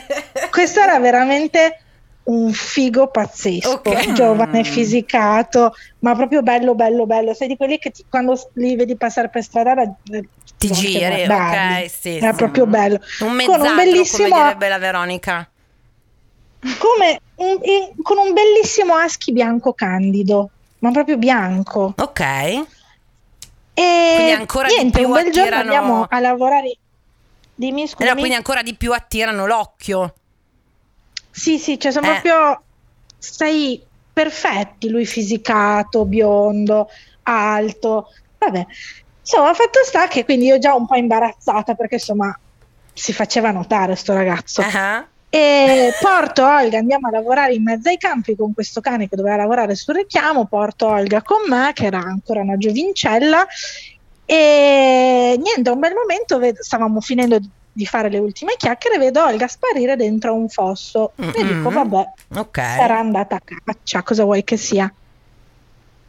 questo 0.50 0.80
era 0.80 0.98
veramente 0.98 1.80
un 2.24 2.52
figo 2.52 3.08
pazzesco, 3.08 3.70
okay. 3.70 4.12
giovane, 4.12 4.64
fisicato, 4.64 5.74
ma 6.00 6.14
proprio 6.14 6.42
bello, 6.42 6.74
bello, 6.74 7.06
bello. 7.06 7.34
Sei 7.34 7.48
di 7.48 7.56
quelli 7.56 7.78
che 7.78 7.90
ti, 7.90 8.04
quando 8.08 8.38
li 8.54 8.74
vedi 8.74 8.96
passare 8.96 9.28
per 9.28 9.42
strada 9.42 9.82
eh, 9.82 10.28
ti 10.58 10.70
giri, 10.72 11.04
ok, 11.24 11.88
sì, 11.88 12.16
Era 12.16 12.30
sì. 12.30 12.36
proprio 12.36 12.66
bello. 12.66 12.98
Un 13.20 13.32
mezzadro, 13.32 13.60
con 13.60 13.70
un 13.70 13.76
bellissimo, 13.76 14.28
come 14.28 14.42
direbbe 14.42 14.68
la 14.68 14.78
Veronica. 14.78 15.50
Come 16.78 17.20
un, 17.36 17.58
in, 17.62 18.02
con 18.02 18.18
un 18.18 18.32
bellissimo 18.32 18.94
husky 18.96 19.32
bianco 19.32 19.72
candido 19.72 20.50
ma 20.86 20.92
proprio 20.92 21.16
bianco. 21.16 21.94
Ok. 21.96 22.20
E 22.20 24.12
quindi 24.14 24.32
ancora 24.32 24.68
niente, 24.68 24.84
di 24.84 24.90
più 24.90 25.06
un 25.06 25.12
bel 25.12 25.26
attirano... 25.26 25.50
giorno 25.50 25.60
andiamo 25.60 26.06
a 26.08 26.20
lavorare. 26.20 26.76
Dimmi, 27.54 27.86
scusami. 27.86 28.10
No, 28.10 28.16
quindi 28.16 28.36
ancora 28.36 28.62
di 28.62 28.74
più 28.74 28.92
attirano 28.92 29.46
l'occhio. 29.46 30.14
Sì, 31.30 31.58
sì, 31.58 31.78
cioè 31.78 31.92
sono 31.92 32.06
eh. 32.06 32.20
proprio 32.20 32.62
sei 33.18 33.82
perfetti, 34.12 34.88
lui 34.88 35.04
fisicato, 35.04 36.04
biondo, 36.04 36.88
alto. 37.24 38.12
Vabbè. 38.38 38.66
Insomma, 39.20 39.52
fatto 39.54 39.80
sta 39.84 40.06
che 40.08 40.24
quindi 40.24 40.46
io 40.46 40.58
già 40.58 40.74
un 40.74 40.86
po' 40.86 40.94
imbarazzata 40.94 41.74
perché 41.74 41.96
insomma 41.96 42.38
si 42.92 43.12
faceva 43.12 43.50
notare 43.50 43.96
sto 43.96 44.14
ragazzo. 44.14 44.62
Uh-huh. 44.62 45.04
E 45.36 45.92
porto 46.00 46.46
Olga, 46.46 46.78
andiamo 46.78 47.08
a 47.08 47.10
lavorare 47.10 47.52
in 47.52 47.62
mezzo 47.62 47.90
ai 47.90 47.98
campi 47.98 48.34
con 48.34 48.54
questo 48.54 48.80
cane 48.80 49.06
che 49.06 49.16
doveva 49.16 49.36
lavorare 49.36 49.74
sul 49.74 49.96
richiamo, 49.96 50.46
porto 50.46 50.86
Olga 50.86 51.20
con 51.20 51.42
me, 51.46 51.72
che 51.74 51.84
era 51.84 51.98
ancora 51.98 52.40
una 52.40 52.56
giovincella, 52.56 53.46
e 54.24 55.38
niente, 55.38 55.68
a 55.68 55.74
un 55.74 55.78
bel 55.78 55.92
momento 55.92 56.38
ved- 56.38 56.60
stavamo 56.60 57.02
finendo 57.02 57.38
di 57.70 57.84
fare 57.84 58.08
le 58.08 58.16
ultime 58.16 58.54
chiacchiere, 58.56 58.96
vedo 58.96 59.24
Olga 59.24 59.46
sparire 59.46 59.94
dentro 59.96 60.32
un 60.32 60.48
fosso 60.48 61.12
mm-hmm. 61.20 61.32
e 61.34 61.44
dico 61.44 61.68
vabbè, 61.68 62.08
okay. 62.36 62.78
sarà 62.78 62.98
andata 62.98 63.36
a 63.36 63.42
caccia, 63.62 64.02
cosa 64.02 64.24
vuoi 64.24 64.42
che 64.42 64.56
sia? 64.56 64.90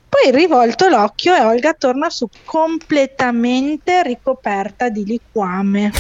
Poi 0.10 0.32
rivolto 0.32 0.88
l'occhio 0.88 1.36
e 1.36 1.42
Olga 1.42 1.74
torna 1.74 2.10
su 2.10 2.28
completamente 2.46 4.04
ricoperta 4.04 4.90
di 4.90 5.04
liquame. 5.04 5.92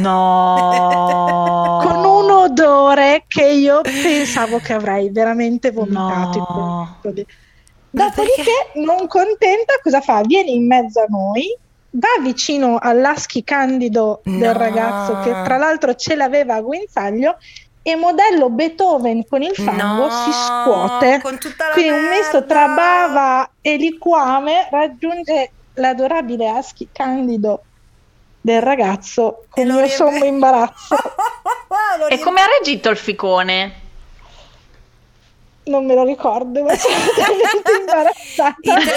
No! 0.00 1.80
Con 1.82 2.04
un 2.04 2.30
odore 2.30 3.24
che 3.26 3.46
io 3.46 3.80
pensavo 3.80 4.58
che 4.58 4.74
avrei 4.74 5.10
veramente 5.10 5.70
vomitato. 5.70 6.38
No. 6.38 6.98
Dopodiché, 7.90 8.72
non 8.74 9.06
contenta, 9.06 9.74
cosa 9.82 10.00
fa? 10.00 10.20
Viene 10.22 10.50
in 10.50 10.66
mezzo 10.66 11.00
a 11.00 11.06
noi, 11.08 11.56
va 11.90 12.08
vicino 12.20 12.78
all'aschi 12.80 13.44
candido 13.44 14.20
del 14.24 14.34
no. 14.34 14.52
ragazzo 14.52 15.20
che 15.20 15.30
tra 15.44 15.56
l'altro 15.56 15.94
ce 15.94 16.16
l'aveva 16.16 16.56
a 16.56 16.60
guinzaglio 16.60 17.36
e 17.86 17.96
modello 17.96 18.48
Beethoven 18.48 19.26
con 19.28 19.42
il 19.42 19.54
fango 19.54 20.06
no, 20.06 20.10
si 20.10 20.32
scuote. 20.32 21.20
Quindi 21.74 21.90
un 21.90 22.08
misto 22.08 22.46
tra 22.46 22.68
bava 22.68 23.50
e 23.60 23.76
liquame 23.76 24.68
raggiunge 24.70 25.50
l'adorabile 25.74 26.48
Aschi 26.48 26.88
candido 26.90 27.62
del 28.40 28.62
ragazzo 28.62 29.44
con 29.50 29.66
il 29.66 29.90
sommo 29.90 30.24
imbarazzo. 30.24 30.96
e 32.08 32.18
come 32.20 32.40
ha 32.40 32.46
reagito 32.46 32.88
il 32.88 32.96
ficone? 32.96 33.82
Non 35.66 35.86
me 35.86 35.94
lo 35.94 36.04
ricordo, 36.04 36.62
ma 36.62 36.74
sono 36.76 36.94
imbarazzata. 37.80 38.54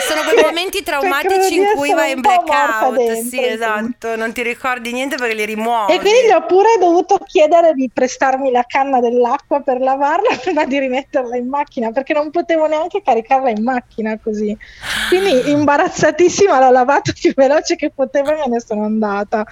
sono 0.08 0.22
quei 0.24 0.44
momenti 0.44 0.84
traumatici 0.84 1.56
in 1.56 1.66
cui 1.76 1.94
vai 1.94 2.12
in 2.12 2.22
blackout. 2.22 2.96
Dentro, 2.96 3.30
sì, 3.30 3.46
esatto, 3.46 4.16
non 4.16 4.34
ti 4.34 4.42
ricordi 4.42 4.92
niente 4.92 5.16
perché 5.16 5.34
li 5.34 5.46
rimuovi. 5.46 5.94
E 5.94 6.00
quindi 6.00 6.28
gli 6.28 6.32
ho 6.32 6.46
pure 6.46 6.78
dovuto 6.80 7.18
chiedere 7.26 7.74
di 7.74 7.90
prestarmi 7.94 8.52
la 8.52 8.64
canna 8.68 9.00
dell'acqua 9.00 9.62
per 9.62 9.80
lavarla 9.80 10.36
prima 10.42 10.66
di 10.66 10.80
rimetterla 10.80 11.38
in 11.38 11.48
macchina, 11.48 11.92
perché 11.92 12.14
non 12.14 12.32
potevo 12.32 12.66
neanche 12.68 13.02
caricarla 13.02 13.50
in 13.50 13.64
macchina 13.64 14.18
così. 14.22 14.56
Quindi 15.10 15.50
imbarazzatissima 15.52 16.60
l'ho 16.60 16.72
lavata 16.72 17.12
più 17.14 17.34
veloce 17.36 17.76
che 17.76 17.92
potevo 17.94 18.32
e 18.32 18.36
me 18.36 18.48
ne 18.48 18.60
sono 18.60 18.84
andata. 18.84 19.46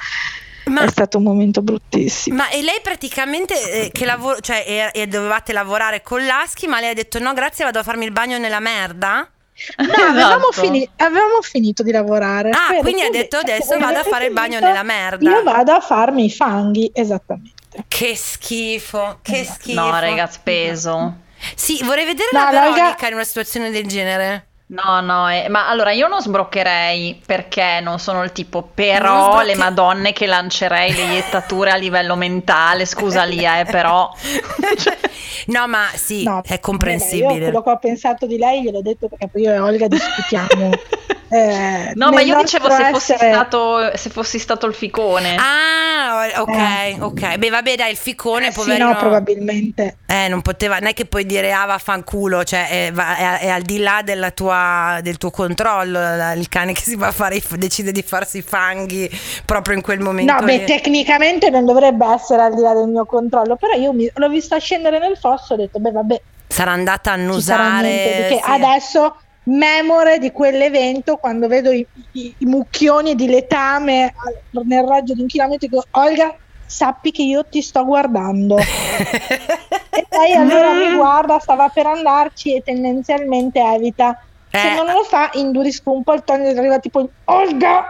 Ma, 0.65 0.81
è 0.81 0.87
stato 0.89 1.17
un 1.17 1.23
momento 1.23 1.61
bruttissimo. 1.61 2.37
Ma 2.37 2.49
e 2.49 2.61
lei 2.61 2.79
praticamente 2.81 3.85
eh, 3.85 3.91
che 3.91 4.05
lavoro, 4.05 4.39
cioè 4.39 4.91
e, 4.93 5.01
e 5.01 5.07
dovevate 5.07 5.53
lavorare 5.53 6.01
con 6.01 6.25
l'Aschi, 6.25 6.67
ma 6.67 6.79
lei 6.79 6.91
ha 6.91 6.93
detto 6.93 7.19
no 7.19 7.33
grazie 7.33 7.65
vado 7.65 7.79
a 7.79 7.83
farmi 7.83 8.05
il 8.05 8.11
bagno 8.11 8.37
nella 8.37 8.59
merda? 8.59 9.29
No, 9.77 9.85
esatto. 9.85 10.01
avevamo, 10.01 10.51
fini- 10.51 10.89
avevamo, 10.97 11.41
finito 11.41 11.81
di 11.81 11.91
lavorare. 11.91 12.49
Ah, 12.49 12.67
Poi 12.69 12.81
quindi 12.81 13.03
ha 13.03 13.09
detto 13.09 13.37
adesso 13.37 13.77
vado 13.79 13.99
a 13.99 14.03
fare 14.03 14.25
il 14.25 14.33
bagno 14.33 14.59
nella 14.59 14.83
merda. 14.83 15.29
Io 15.29 15.43
vado 15.43 15.71
a 15.71 15.79
farmi 15.79 16.25
i 16.25 16.31
fanghi, 16.31 16.91
esattamente. 16.93 17.53
Che 17.87 18.15
schifo, 18.15 19.19
che 19.21 19.39
esatto. 19.39 19.59
schifo. 19.61 19.81
No, 19.81 19.99
ragazzi, 19.99 20.39
peso. 20.43 21.23
Sì, 21.55 21.81
vorrei 21.83 22.05
vedere 22.05 22.29
no, 22.31 22.43
la 22.43 22.49
Veronica 22.49 22.89
Olga... 22.89 23.07
in 23.07 23.13
una 23.13 23.23
situazione 23.23 23.69
del 23.69 23.87
genere. 23.87 24.47
No, 24.67 24.99
no, 24.99 25.29
eh, 25.29 25.47
ma 25.47 25.69
allora 25.69 25.91
io 25.91 26.07
non 26.07 26.21
sbroccherei 26.21 27.21
perché 27.23 27.79
non 27.83 27.99
sono 27.99 28.23
il 28.23 28.31
tipo, 28.31 28.63
però 28.63 29.43
le 29.43 29.55
madonne 29.55 30.11
che 30.11 30.25
lancerei 30.25 30.91
le 30.91 31.03
iettature 31.13 31.69
a 31.69 31.75
livello 31.75 32.15
mentale, 32.15 32.85
scusa 32.87 33.25
Lia, 33.25 33.59
eh, 33.59 33.65
però... 33.65 34.09
no, 35.47 35.67
ma 35.67 35.85
sì, 35.93 36.23
no, 36.23 36.41
è 36.43 36.59
comprensibile. 36.59 37.33
Io 37.33 37.39
quello 37.41 37.61
che 37.61 37.69
ho 37.69 37.77
pensato 37.77 38.25
di 38.25 38.39
lei 38.39 38.63
gliel'ho 38.63 38.81
detto 38.81 39.07
perché 39.07 39.27
poi 39.27 39.43
io 39.43 39.53
e 39.53 39.59
Olga 39.59 39.87
discutiamo. 39.87 40.71
Eh, 41.27 41.91
no, 41.95 42.11
ma 42.11 42.21
io 42.21 42.37
dicevo 42.37 42.69
se 42.69 42.91
fossi, 42.91 43.11
essere... 43.13 43.33
stato, 43.33 43.97
se 43.97 44.09
fossi 44.09 44.39
stato 44.39 44.67
il 44.67 44.73
ficone. 44.73 45.35
Ah, 45.37 46.31
ok, 46.37 46.57
eh. 46.57 46.97
ok. 46.99 47.37
Beh, 47.37 47.49
vabbè, 47.49 47.75
dai, 47.75 47.91
il 47.91 47.97
ficone, 47.97 48.49
eh, 48.49 48.51
poverino. 48.51 48.87
Sì, 48.87 48.93
no, 48.93 48.99
probabilmente. 48.99 49.97
Eh, 50.05 50.27
non 50.27 50.41
poteva, 50.41 50.77
non 50.77 50.89
è 50.89 50.93
che 50.93 51.05
puoi 51.05 51.25
dire 51.25 51.51
ah, 51.51 51.65
vaffanculo, 51.65 52.43
cioè 52.43 52.69
è, 52.69 52.93
è, 52.93 53.39
è 53.39 53.49
al 53.49 53.63
di 53.63 53.79
là 53.79 54.03
tua, 54.33 54.54
del 55.01 55.17
tuo 55.17 55.31
controllo. 55.31 55.99
Il 56.33 56.49
cane 56.49 56.73
che 56.73 56.81
si 56.81 56.95
va 56.95 57.07
a 57.07 57.11
fare, 57.11 57.41
decide 57.57 57.91
di 57.91 58.01
farsi 58.01 58.39
i 58.39 58.41
fanghi 58.41 59.09
proprio 59.45 59.75
in 59.75 59.81
quel 59.81 59.99
momento. 59.99 60.33
No, 60.33 60.41
beh, 60.43 60.63
tecnicamente 60.65 61.49
non 61.49 61.65
dovrebbe 61.65 62.05
essere 62.13 62.43
al 62.43 62.55
di 62.55 62.61
là 62.61 62.73
del 62.73 62.87
mio 62.87 63.05
controllo, 63.05 63.55
però 63.55 63.73
io 63.73 63.93
mi, 63.93 64.09
l'ho 64.13 64.29
vista 64.29 64.57
scendere 64.57 64.99
nel 64.99 65.17
fosso 65.17 65.53
e 65.53 65.55
ho 65.55 65.59
detto, 65.59 65.79
beh, 65.79 65.91
vabbè. 65.91 66.21
Sarà 66.47 66.71
andata 66.71 67.11
a 67.11 67.13
annusare. 67.13 68.27
Sì. 68.29 68.41
Adesso 68.43 69.15
memore 69.45 70.19
di 70.19 70.31
quell'evento 70.31 71.17
quando 71.17 71.47
vedo 71.47 71.71
i, 71.71 71.85
i, 72.13 72.33
i 72.37 72.45
mucchioni 72.45 73.15
di 73.15 73.27
letame 73.27 74.13
nel 74.51 74.85
raggio 74.85 75.13
di 75.13 75.21
un 75.21 75.27
chilometro 75.27 75.67
dico 75.67 75.83
Olga 75.91 76.35
sappi 76.65 77.11
che 77.11 77.21
io 77.21 77.45
ti 77.45 77.61
sto 77.61 77.85
guardando 77.85 78.57
e 78.57 80.05
lei 80.09 80.33
allora 80.33 80.73
mi 80.73 80.95
guarda 80.95 81.37
stava 81.39 81.69
per 81.69 81.85
andarci 81.85 82.55
e 82.55 82.63
tendenzialmente 82.63 83.59
evita 83.59 84.19
se 84.57 84.71
eh. 84.71 84.75
non 84.75 84.85
lo 84.85 85.03
fa 85.03 85.29
indurisco 85.33 85.91
un 85.91 86.03
po' 86.03 86.13
il 86.13 86.23
tono 86.23 86.43
ed 86.47 86.57
arriva 86.57 86.79
tipo 86.79 87.09
Olga 87.25 87.89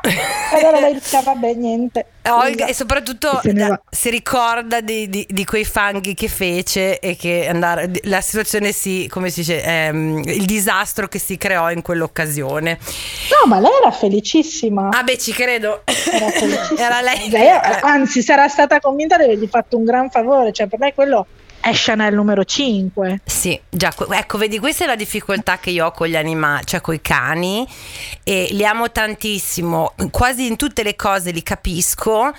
allora 0.51 0.79
lei 0.79 0.93
dice 0.93 1.21
vabbè 1.23 1.53
niente 1.53 2.07
Olga, 2.31 2.65
e 2.65 2.73
soprattutto 2.73 3.39
da, 3.43 3.79
si 3.89 4.09
ricorda 4.09 4.81
di, 4.81 5.09
di, 5.09 5.27
di, 5.29 5.45
quei 5.45 5.63
fanghi 5.63 6.15
che 6.15 6.27
fece 6.27 6.99
e 6.99 7.15
che 7.15 7.47
andare, 7.47 7.91
la 8.03 8.21
situazione 8.21 8.71
si, 8.71 9.07
come 9.09 9.29
si 9.29 9.41
dice, 9.41 9.63
ehm, 9.63 10.23
il 10.25 10.45
disastro 10.45 11.07
che 11.07 11.19
si 11.19 11.37
creò 11.37 11.69
in 11.69 11.81
quell'occasione. 11.83 12.79
No, 13.29 13.47
ma 13.47 13.59
lei 13.59 13.71
era 13.79 13.91
felicissima. 13.91 14.89
Ah, 14.89 15.03
beh, 15.03 15.17
ci 15.19 15.33
credo. 15.33 15.83
Era 15.85 16.29
felicissima. 16.29 16.79
era 16.81 17.01
lei. 17.01 17.29
lei 17.29 17.49
anzi, 17.81 18.23
sarà 18.23 18.47
stata 18.47 18.79
convinta 18.79 19.17
di 19.17 19.23
avergli 19.23 19.47
fatto 19.47 19.77
un 19.77 19.85
gran 19.85 20.09
favore, 20.09 20.51
cioè 20.51 20.67
per 20.67 20.79
lei 20.79 20.93
quello 20.95 21.27
è 21.65 21.71
Chanel 21.73 22.13
numero 22.13 22.43
5. 22.43 23.21
Sì, 23.25 23.59
già, 23.67 23.91
ecco, 24.11 24.37
vedi, 24.37 24.59
questa 24.59 24.83
è 24.83 24.87
la 24.87 24.95
difficoltà 24.95 25.57
che 25.57 25.71
io 25.71 25.87
ho 25.87 25.91
con 25.91 26.05
gli 26.05 26.15
animali, 26.15 26.63
cioè 26.63 26.79
con 26.79 26.93
i 26.93 27.01
cani, 27.01 27.67
e 28.23 28.49
li 28.51 28.63
amo 28.63 28.91
tantissimo, 28.91 29.95
quasi 30.11 30.45
in 30.45 30.57
tutte 30.57 30.83
le 30.83 30.95
cose 30.95 31.31
li 31.31 31.41
capisco, 31.41 32.31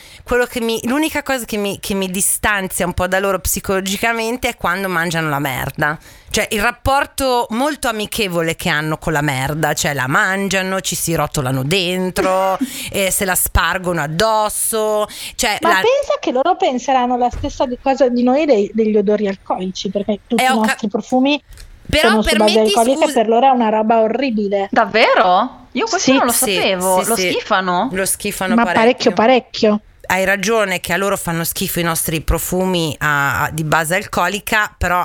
mi, 0.61 0.79
l'unica 0.85 1.25
cosa 1.25 1.45
che 1.45 1.57
mi, 1.57 1.81
che 1.81 1.95
mi 1.95 2.09
distanzia 2.09 2.87
un 2.87 2.95
po' 2.95 3.09
da 3.09 3.19
loro 3.19 3.41
psicologicamente 3.41 4.51
è 4.51 4.57
quando 4.57 4.89
mangiano 4.89 5.29
la 5.29 5.41
merda. 5.41 5.99
Cioè 6.37 6.49
il 6.51 6.61
rapporto 6.61 7.47
molto 7.53 7.89
amichevole 7.89 8.57
che 8.57 8.69
hanno 8.69 8.99
con 8.99 9.15
la 9.15 9.23
merda, 9.23 9.73
cioè 9.73 9.95
la 9.95 10.07
mangiano, 10.07 10.83
ci 10.83 10.95
si 10.95 11.15
rotolano 11.15 11.63
dentro, 11.63 12.59
eh, 12.93 13.11
se 13.11 13.25
la 13.25 13.35
spargono 13.35 14.03
addosso. 14.03 15.09
Cioè 15.35 15.57
Ma 15.63 15.69
la... 15.69 15.75
pensa 15.77 16.19
che 16.21 16.33
loro 16.33 16.55
penseranno 16.57 17.17
la 17.17 17.31
stessa 17.31 17.67
cosa 17.81 18.11
di 18.11 18.23
noi 18.23 18.45
dei, 18.45 18.71
degli 18.75 18.95
odori 18.99 19.27
alcolici, 19.29 19.89
perché 19.89 20.21
tutti 20.27 20.43
eh, 20.43 20.53
i 20.53 20.55
nostri 20.55 20.77
ca- 20.77 20.99
profumi 20.99 21.43
però 21.89 22.11
sono 22.11 22.23
su 22.23 22.37
base 22.37 22.61
alcolica 22.61 23.07
scusa... 23.07 23.13
per 23.15 23.29
loro 23.29 23.47
è 23.47 23.51
una 23.53 23.71
roba 23.71 24.01
orribile. 24.03 24.69
Davvero? 24.71 25.69
Io 25.73 25.87
questo 25.87 26.11
sì, 26.11 26.13
non 26.19 26.27
lo 26.27 26.33
sì, 26.33 26.53
sapevo, 26.53 27.03
sì, 27.03 27.09
lo 27.09 27.17
schifano? 27.17 27.89
Lo 27.93 28.05
schifano 28.05 28.55
Ma 28.57 28.65
parecchio, 28.65 29.13
parecchio. 29.13 29.71
parecchio 29.71 29.81
hai 30.09 30.25
ragione 30.25 30.81
che 30.81 30.93
a 30.93 30.97
loro 30.97 31.17
fanno 31.17 31.43
schifo 31.43 31.81
i 31.81 31.83
nostri 31.83 32.21
profumi 32.21 32.95
a, 32.99 33.43
a, 33.43 33.51
di 33.51 33.65
base 33.65 33.97
alcolica, 33.97 34.73
però 34.77 35.05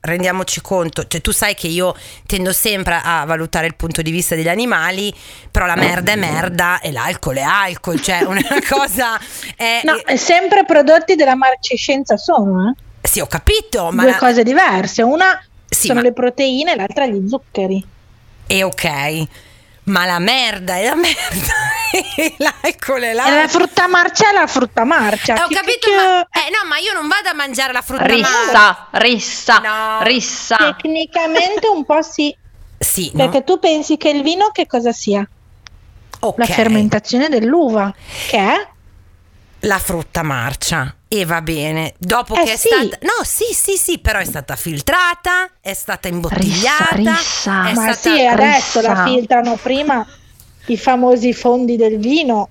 Rendiamoci 0.00 0.60
conto, 0.60 1.06
cioè 1.06 1.20
tu 1.20 1.32
sai 1.32 1.54
che 1.54 1.66
io 1.66 1.94
tendo 2.26 2.52
sempre 2.52 3.00
a 3.02 3.24
valutare 3.24 3.66
il 3.66 3.74
punto 3.74 4.02
di 4.02 4.10
vista 4.10 4.34
degli 4.34 4.48
animali, 4.48 5.12
però 5.50 5.66
la 5.66 5.76
merda 5.76 6.12
è 6.12 6.16
merda 6.16 6.80
e 6.80 6.92
l'alcol 6.92 7.36
è 7.36 7.42
alcol, 7.42 8.00
cioè 8.00 8.22
una 8.22 8.42
cosa 8.68 9.18
è... 9.56 9.80
No, 9.84 9.96
è 10.04 10.16
sempre 10.16 10.64
prodotti 10.64 11.14
della 11.14 11.34
marcescenza 11.34 12.16
sono, 12.16 12.70
eh? 12.70 13.08
Sì, 13.08 13.20
ho 13.20 13.26
capito, 13.26 13.90
ma... 13.92 14.02
Due 14.02 14.16
cose 14.16 14.42
diverse, 14.42 15.02
una 15.02 15.40
sì, 15.68 15.86
sono 15.88 16.00
ma... 16.00 16.06
le 16.06 16.12
proteine, 16.12 16.74
l'altra 16.74 17.06
gli 17.06 17.28
zuccheri. 17.28 17.84
E 18.46 18.62
ok, 18.62 19.26
ma 19.86 20.04
la 20.04 20.18
merda 20.18 20.76
è 20.76 20.84
la 20.84 20.94
merda. 20.94 21.54
l'alcol 22.38 23.02
è 23.02 23.12
l'alcol. 23.12 23.34
E 23.34 23.42
la 23.42 23.48
frutta 23.48 23.88
marcia 23.88 24.30
è 24.30 24.32
la 24.32 24.46
frutta 24.46 24.84
marcia. 24.84 25.34
Eh, 25.34 25.42
ho 25.42 25.48
capito, 25.48 25.88
ma, 25.94 26.20
eh, 26.20 26.50
no, 26.50 26.68
ma 26.68 26.78
io 26.78 26.92
non 26.92 27.08
vado 27.08 27.28
a 27.28 27.34
mangiare 27.34 27.72
la 27.72 27.82
frutta 27.82 28.04
rissa, 28.04 28.28
marcia. 28.28 28.88
Rissa, 28.92 29.58
no. 29.58 30.02
rissa. 30.02 30.56
Tecnicamente 30.56 31.68
un 31.68 31.84
po' 31.84 32.02
sì. 32.02 32.34
Sì. 32.78 33.12
Perché 33.14 33.38
no? 33.38 33.44
tu 33.44 33.58
pensi 33.58 33.96
che 33.96 34.08
il 34.10 34.22
vino 34.22 34.50
che 34.50 34.66
cosa 34.66 34.92
sia? 34.92 35.26
Okay. 36.18 36.46
La 36.46 36.52
fermentazione 36.52 37.28
dell'uva, 37.28 37.92
che 38.28 38.38
è? 38.38 38.68
La 39.60 39.78
frutta 39.78 40.22
marcia 40.22 40.95
e 41.08 41.24
va 41.24 41.40
bene. 41.40 41.94
Dopo 41.98 42.34
eh 42.34 42.44
che 42.44 42.52
è 42.52 42.56
sì. 42.56 42.68
stata. 42.68 42.98
No, 43.02 43.24
sì, 43.24 43.52
sì, 43.52 43.76
sì, 43.76 43.98
però 43.98 44.18
è 44.18 44.24
stata 44.24 44.56
filtrata, 44.56 45.50
è 45.60 45.74
stata 45.74 46.08
imbottigliata. 46.08 46.96
Rissa, 46.96 47.62
rissa. 47.66 47.72
Ma 47.72 47.92
sì, 47.92 48.26
adesso 48.26 48.80
la 48.80 49.04
filtrano 49.04 49.56
prima 49.56 50.06
i 50.66 50.76
famosi 50.76 51.32
fondi 51.32 51.76
del 51.76 51.98
vino. 51.98 52.50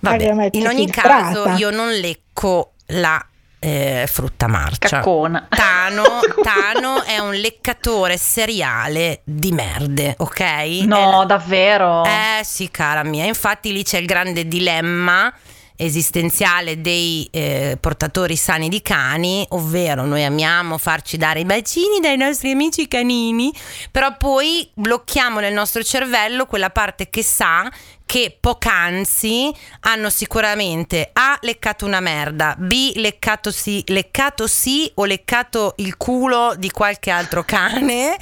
Vabbè, 0.00 0.48
in 0.52 0.66
ogni 0.66 0.84
filtrata. 0.84 1.44
caso, 1.44 1.48
io 1.56 1.70
non 1.70 1.90
lecco 1.92 2.72
la 2.86 3.22
eh, 3.58 4.06
frutta 4.10 4.46
marcia. 4.46 4.96
Caccona. 4.96 5.46
Tano, 5.48 6.20
Tano 6.42 7.02
è 7.02 7.18
un 7.18 7.34
leccatore 7.34 8.16
seriale 8.16 9.20
di 9.24 9.52
merde, 9.52 10.14
ok? 10.16 10.40
No, 10.86 11.22
è... 11.22 11.26
davvero? 11.26 12.04
Eh 12.04 12.42
sì, 12.42 12.70
cara 12.70 13.04
mia. 13.04 13.26
Infatti 13.26 13.72
lì 13.72 13.84
c'è 13.84 13.98
il 13.98 14.06
grande 14.06 14.48
dilemma 14.48 15.32
esistenziale 15.80 16.80
dei 16.80 17.26
eh, 17.30 17.76
portatori 17.80 18.36
sani 18.36 18.68
di 18.68 18.82
cani, 18.82 19.46
ovvero 19.50 20.04
noi 20.04 20.24
amiamo 20.24 20.78
farci 20.78 21.16
dare 21.16 21.40
i 21.40 21.44
bacini 21.44 22.00
dai 22.00 22.16
nostri 22.16 22.50
amici 22.50 22.86
canini, 22.86 23.52
però 23.90 24.16
poi 24.16 24.68
blocchiamo 24.74 25.40
nel 25.40 25.54
nostro 25.54 25.82
cervello 25.82 26.46
quella 26.46 26.70
parte 26.70 27.08
che 27.08 27.22
sa 27.22 27.70
che 28.10 28.36
poc'anzi 28.40 29.54
hanno 29.82 30.10
sicuramente 30.10 31.10
A 31.12 31.38
leccato 31.42 31.86
una 31.86 32.00
merda, 32.00 32.56
B 32.58 32.94
leccato 32.96 33.52
sì, 33.52 33.84
leccato 33.86 34.48
sì 34.48 34.90
o 34.94 35.04
leccato 35.04 35.74
il 35.76 35.96
culo 35.96 36.54
di 36.58 36.72
qualche 36.72 37.10
altro 37.10 37.44
cane, 37.44 38.16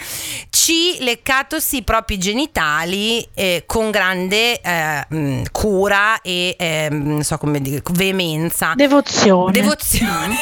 C 0.51 0.99
leccato 0.99 1.59
sì 1.59 1.77
i 1.77 1.83
propri 1.85 2.19
genitali 2.19 3.27
eh, 3.33 3.63
con 3.65 3.91
grande 3.91 4.61
eh, 4.61 5.47
cura 5.53 6.21
e 6.21 6.55
eh, 6.59 6.89
non 6.91 7.23
so 7.23 7.39
come 7.39 7.59
dire, 7.63 7.81
veemenza. 7.93 8.75
Devozione. 8.77 9.53
Devozione. 9.53 10.37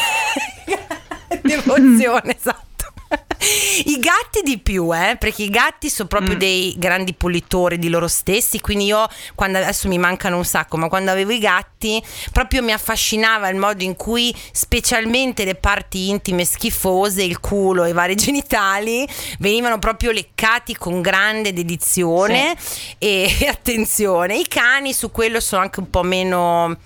Devozione, 1.40 2.36
esatto. 2.36 2.75
I 3.84 3.98
gatti 3.98 4.42
di 4.42 4.58
più, 4.58 4.94
eh, 4.94 5.16
perché 5.18 5.44
i 5.44 5.50
gatti 5.50 5.88
sono 5.90 6.08
proprio 6.08 6.34
mm. 6.34 6.38
dei 6.38 6.74
grandi 6.78 7.14
pulitori 7.14 7.78
di 7.78 7.88
loro 7.88 8.08
stessi, 8.08 8.60
quindi 8.60 8.86
io 8.86 9.06
quando 9.34 9.58
adesso 9.58 9.88
mi 9.88 9.98
mancano 9.98 10.36
un 10.36 10.44
sacco, 10.44 10.76
ma 10.76 10.88
quando 10.88 11.10
avevo 11.10 11.32
i 11.32 11.38
gatti 11.38 12.02
proprio 12.32 12.62
mi 12.62 12.72
affascinava 12.72 13.48
il 13.48 13.56
modo 13.56 13.82
in 13.82 13.96
cui 13.96 14.34
specialmente 14.52 15.44
le 15.44 15.54
parti 15.54 16.08
intime 16.08 16.44
schifose, 16.44 17.22
il 17.22 17.40
culo 17.40 17.84
e 17.84 17.90
i 17.90 17.92
vari 17.92 18.14
genitali 18.16 19.06
venivano 19.38 19.78
proprio 19.78 20.10
leccati 20.10 20.76
con 20.76 21.00
grande 21.00 21.52
dedizione 21.52 22.56
sì. 22.58 22.94
e 22.98 23.46
attenzione. 23.48 24.38
I 24.38 24.48
cani 24.48 24.92
su 24.92 25.10
quello 25.10 25.40
sono 25.40 25.62
anche 25.62 25.80
un 25.80 25.90
po' 25.90 26.02
meno 26.02 26.76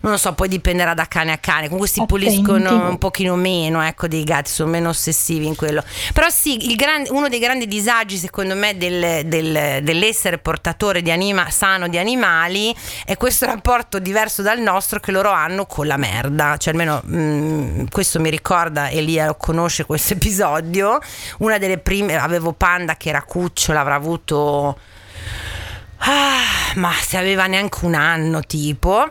non 0.00 0.12
lo 0.12 0.18
so, 0.18 0.32
poi 0.32 0.46
dipenderà 0.46 0.94
da 0.94 1.06
cane 1.06 1.32
a 1.32 1.38
cane. 1.38 1.64
Comunque 1.64 1.88
si 1.88 2.00
Attenti. 2.00 2.26
puliscono 2.26 2.88
un 2.88 2.98
pochino 2.98 3.34
meno, 3.34 3.82
ecco, 3.82 4.06
dei 4.06 4.22
gatti, 4.22 4.48
sono 4.48 4.70
meno 4.70 4.90
ossessivi 4.90 5.46
in 5.46 5.56
quello. 5.56 5.82
Però 6.12 6.28
sì, 6.28 6.74
gran, 6.76 7.04
uno 7.08 7.28
dei 7.28 7.40
grandi 7.40 7.66
disagi, 7.66 8.16
secondo 8.16 8.54
me, 8.54 8.76
del, 8.76 9.26
del, 9.26 9.82
dell'essere 9.82 10.38
portatore 10.38 11.02
di 11.02 11.10
anima, 11.10 11.50
sano 11.50 11.88
di 11.88 11.98
animali 11.98 12.74
è 13.04 13.16
questo 13.16 13.46
rapporto 13.46 13.98
diverso 13.98 14.40
dal 14.42 14.60
nostro 14.60 15.00
che 15.00 15.10
loro 15.10 15.30
hanno 15.30 15.66
con 15.66 15.88
la 15.88 15.96
merda. 15.96 16.56
Cioè, 16.56 16.72
almeno 16.74 17.00
mh, 17.04 17.18
mm, 17.18 17.84
questo 17.90 18.20
mi 18.20 18.30
ricorda, 18.30 18.90
Elia 18.90 19.34
conosce 19.34 19.84
questo 19.84 20.12
episodio. 20.14 21.00
Una 21.38 21.58
delle 21.58 21.78
prime, 21.78 22.16
avevo 22.16 22.52
Panda 22.52 22.96
che 22.96 23.08
era 23.08 23.22
cucciolo, 23.22 23.78
avrà 23.78 23.96
avuto... 23.96 24.78
Ah, 26.02 26.74
ma 26.76 26.92
se 26.92 27.16
aveva 27.16 27.46
neanche 27.46 27.84
un 27.84 27.94
anno 27.94 28.40
tipo 28.42 29.10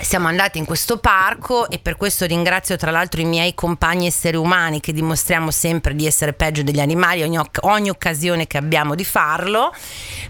siamo 0.00 0.26
andati 0.26 0.58
in 0.58 0.64
questo 0.64 0.98
parco 0.98 1.70
e 1.70 1.78
per 1.78 1.96
questo 1.96 2.26
ringrazio 2.26 2.76
tra 2.76 2.90
l'altro 2.90 3.20
i 3.20 3.24
miei 3.24 3.54
compagni 3.54 4.06
esseri 4.06 4.36
umani 4.36 4.80
che 4.80 4.92
dimostriamo 4.92 5.52
sempre 5.52 5.94
di 5.94 6.04
essere 6.04 6.32
peggio 6.32 6.64
degli 6.64 6.80
animali 6.80 7.22
ogni, 7.22 7.38
ogni 7.60 7.90
occasione 7.90 8.46
che 8.48 8.58
abbiamo 8.58 8.96
di 8.96 9.04
farlo. 9.04 9.72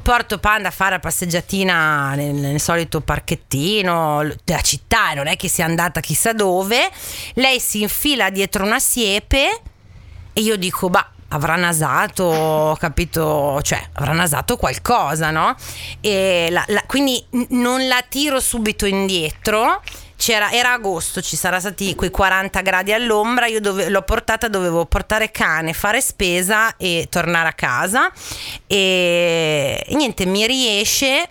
Porto 0.02 0.38
Panda 0.38 0.68
a 0.68 0.70
fare 0.70 0.92
la 0.92 0.98
passeggiatina 0.98 2.14
nel, 2.14 2.34
nel 2.34 2.60
solito 2.60 3.00
parchettino 3.00 4.22
della 4.44 4.60
città 4.60 5.12
e 5.12 5.14
non 5.14 5.26
è 5.28 5.36
che 5.36 5.48
sia 5.48 5.64
andata 5.64 6.00
chissà 6.00 6.34
dove. 6.34 6.90
Lei 7.34 7.58
si 7.58 7.80
infila 7.80 8.28
dietro 8.28 8.64
una 8.64 8.78
siepe 8.78 9.60
e 10.34 10.40
io 10.40 10.56
dico, 10.56 10.90
bah, 10.90 11.13
avrà 11.28 11.56
nasato, 11.56 12.76
capito? 12.78 13.60
Cioè, 13.62 13.82
avrà 13.94 14.12
nasato 14.12 14.56
qualcosa, 14.56 15.30
no? 15.30 15.54
La, 16.00 16.64
la, 16.68 16.82
quindi 16.86 17.24
non 17.50 17.86
la 17.86 18.02
tiro 18.08 18.40
subito 18.40 18.86
indietro. 18.86 19.82
C'era, 20.16 20.52
era 20.52 20.72
agosto, 20.72 21.20
ci 21.20 21.36
saranno 21.36 21.60
stati 21.60 21.94
quei 21.96 22.08
40 22.08 22.60
gradi 22.60 22.92
all'ombra, 22.92 23.46
io 23.46 23.60
dove, 23.60 23.88
l'ho 23.88 24.02
portata, 24.02 24.46
dovevo 24.48 24.86
portare 24.86 25.32
cane, 25.32 25.72
fare 25.72 26.00
spesa 26.00 26.76
e 26.76 27.08
tornare 27.10 27.48
a 27.48 27.52
casa 27.52 28.10
e 28.66 29.84
niente, 29.90 30.24
mi 30.24 30.46
riesce 30.46 31.26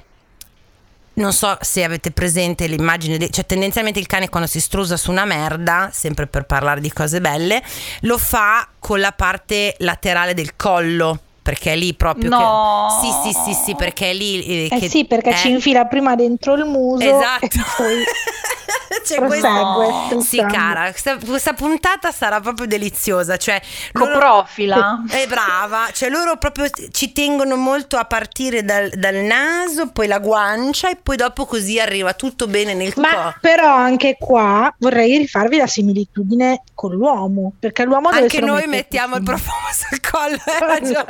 non 1.15 1.33
so 1.33 1.57
se 1.61 1.83
avete 1.83 2.11
presente 2.11 2.67
l'immagine, 2.67 3.17
de- 3.17 3.29
cioè 3.29 3.45
tendenzialmente 3.45 3.99
il 3.99 4.07
cane 4.07 4.29
quando 4.29 4.47
si 4.47 4.59
strusa 4.59 4.97
su 4.97 5.11
una 5.11 5.25
merda, 5.25 5.89
sempre 5.91 6.27
per 6.27 6.45
parlare 6.45 6.81
di 6.81 6.91
cose 6.91 7.21
belle, 7.21 7.61
lo 8.01 8.17
fa 8.17 8.67
con 8.79 8.99
la 8.99 9.11
parte 9.11 9.75
laterale 9.79 10.33
del 10.33 10.55
collo 10.55 11.19
perché 11.43 11.73
è 11.73 11.75
lì 11.75 11.93
proprio 11.93 12.29
no. 12.29 12.87
che... 13.01 13.05
sì 13.05 13.33
sì 13.33 13.39
sì 13.43 13.53
sì 13.65 13.75
perché 13.75 14.11
è 14.11 14.13
lì 14.13 14.43
eh, 14.45 14.69
eh 14.71 14.79
che... 14.79 14.89
sì 14.89 15.05
perché 15.05 15.31
eh. 15.31 15.35
ci 15.35 15.49
infila 15.49 15.85
prima 15.85 16.15
dentro 16.15 16.53
il 16.53 16.63
muso 16.63 17.03
esatto 17.03 17.47
e 18.89 19.15
poi 19.19 19.41
c'è 19.41 19.61
questo 19.61 20.21
sì 20.21 20.37
cara 20.37 20.89
questa, 20.89 21.17
questa, 21.17 21.53
puntata 21.53 22.11
sarà 22.11 22.39
proprio 22.39 22.67
deliziosa 22.67 23.37
cioè 23.37 23.61
coprofila. 23.91 25.03
È 25.09 25.25
brava. 25.27 25.89
Cioè 25.91 26.09
loro 26.09 26.37
proprio 26.37 26.67
ci 26.91 27.11
tengono 27.11 27.55
molto 27.55 27.97
a 27.97 28.05
partire 28.05 28.63
dal, 28.63 28.89
dal, 28.89 29.15
naso 29.15 29.91
poi 29.91 30.07
la 30.07 30.19
guancia 30.19 30.89
e 30.89 30.97
poi 31.01 31.15
dopo 31.15 31.45
così 31.45 31.79
arriva 31.79 32.13
tutto 32.13 32.47
bene 32.47 32.73
nel 32.73 32.93
ma 32.97 33.09
co- 33.09 33.35
però 33.39 33.73
anche 33.73 34.17
qua 34.19 34.73
vorrei 34.79 35.17
rifarvi 35.17 35.57
la 35.57 35.67
similitudine 35.67 36.63
con 36.73 36.93
l'uomo 36.93 37.53
perché 37.59 37.83
l'uomo 37.83 38.09
deve 38.09 38.23
anche 38.23 38.41
noi 38.41 38.67
mettiamo 38.67 39.15
il 39.15 39.23
profumo 39.23 39.67
sul 39.71 39.99
collo 40.01 40.37
hai 40.45 40.59
ragione. 40.59 41.05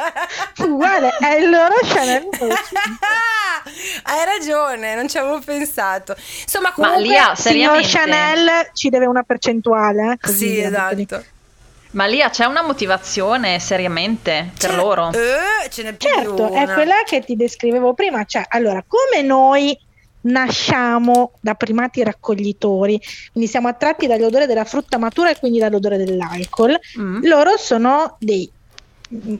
uguale 0.59 1.17
è 1.17 1.35
il 1.35 1.49
loro 1.49 1.73
Chanel 1.83 2.27
hai 4.03 4.25
ragione 4.25 4.95
non 4.95 5.07
ci 5.07 5.17
avevo 5.17 5.39
pensato. 5.39 6.15
Insomma 6.43 6.71
comunque 6.71 7.01
ma 7.01 7.07
Lia, 7.07 7.35
signor 7.53 7.81
Chanel 7.81 8.69
ci 8.73 8.89
deve 8.89 9.05
una 9.05 9.23
percentuale 9.23 10.17
eh? 10.21 10.27
sì 10.29 10.59
esatto 10.59 11.23
ma 11.93 12.05
Lia 12.05 12.29
c'è 12.29 12.45
una 12.45 12.63
motivazione 12.63 13.59
seriamente 13.59 14.51
per 14.57 14.71
c'è, 14.71 14.75
loro? 14.75 15.11
Eh, 15.11 15.69
ce 15.69 15.83
n'è 15.83 15.93
più 15.93 16.09
certo, 16.09 16.51
è 16.51 16.65
quella 16.73 17.03
che 17.05 17.21
ti 17.21 17.35
descrivevo 17.35 17.93
prima. 17.93 18.23
Cioè, 18.23 18.45
allora, 18.49 18.83
come 18.87 19.21
noi 19.21 19.77
nasciamo 20.21 21.33
da 21.39 21.53
primati 21.53 22.03
raccoglitori, 22.03 22.99
quindi 23.31 23.49
siamo 23.49 23.67
attratti 23.67 24.07
dall'odore 24.07 24.47
della 24.47 24.63
frutta 24.65 24.97
matura 24.97 25.29
e 25.29 25.37
quindi 25.37 25.59
dall'odore 25.59 25.97
dell'alcol, 25.97 26.77
mm. 26.99 27.25
loro 27.25 27.57
sono 27.57 28.15
dei 28.19 28.49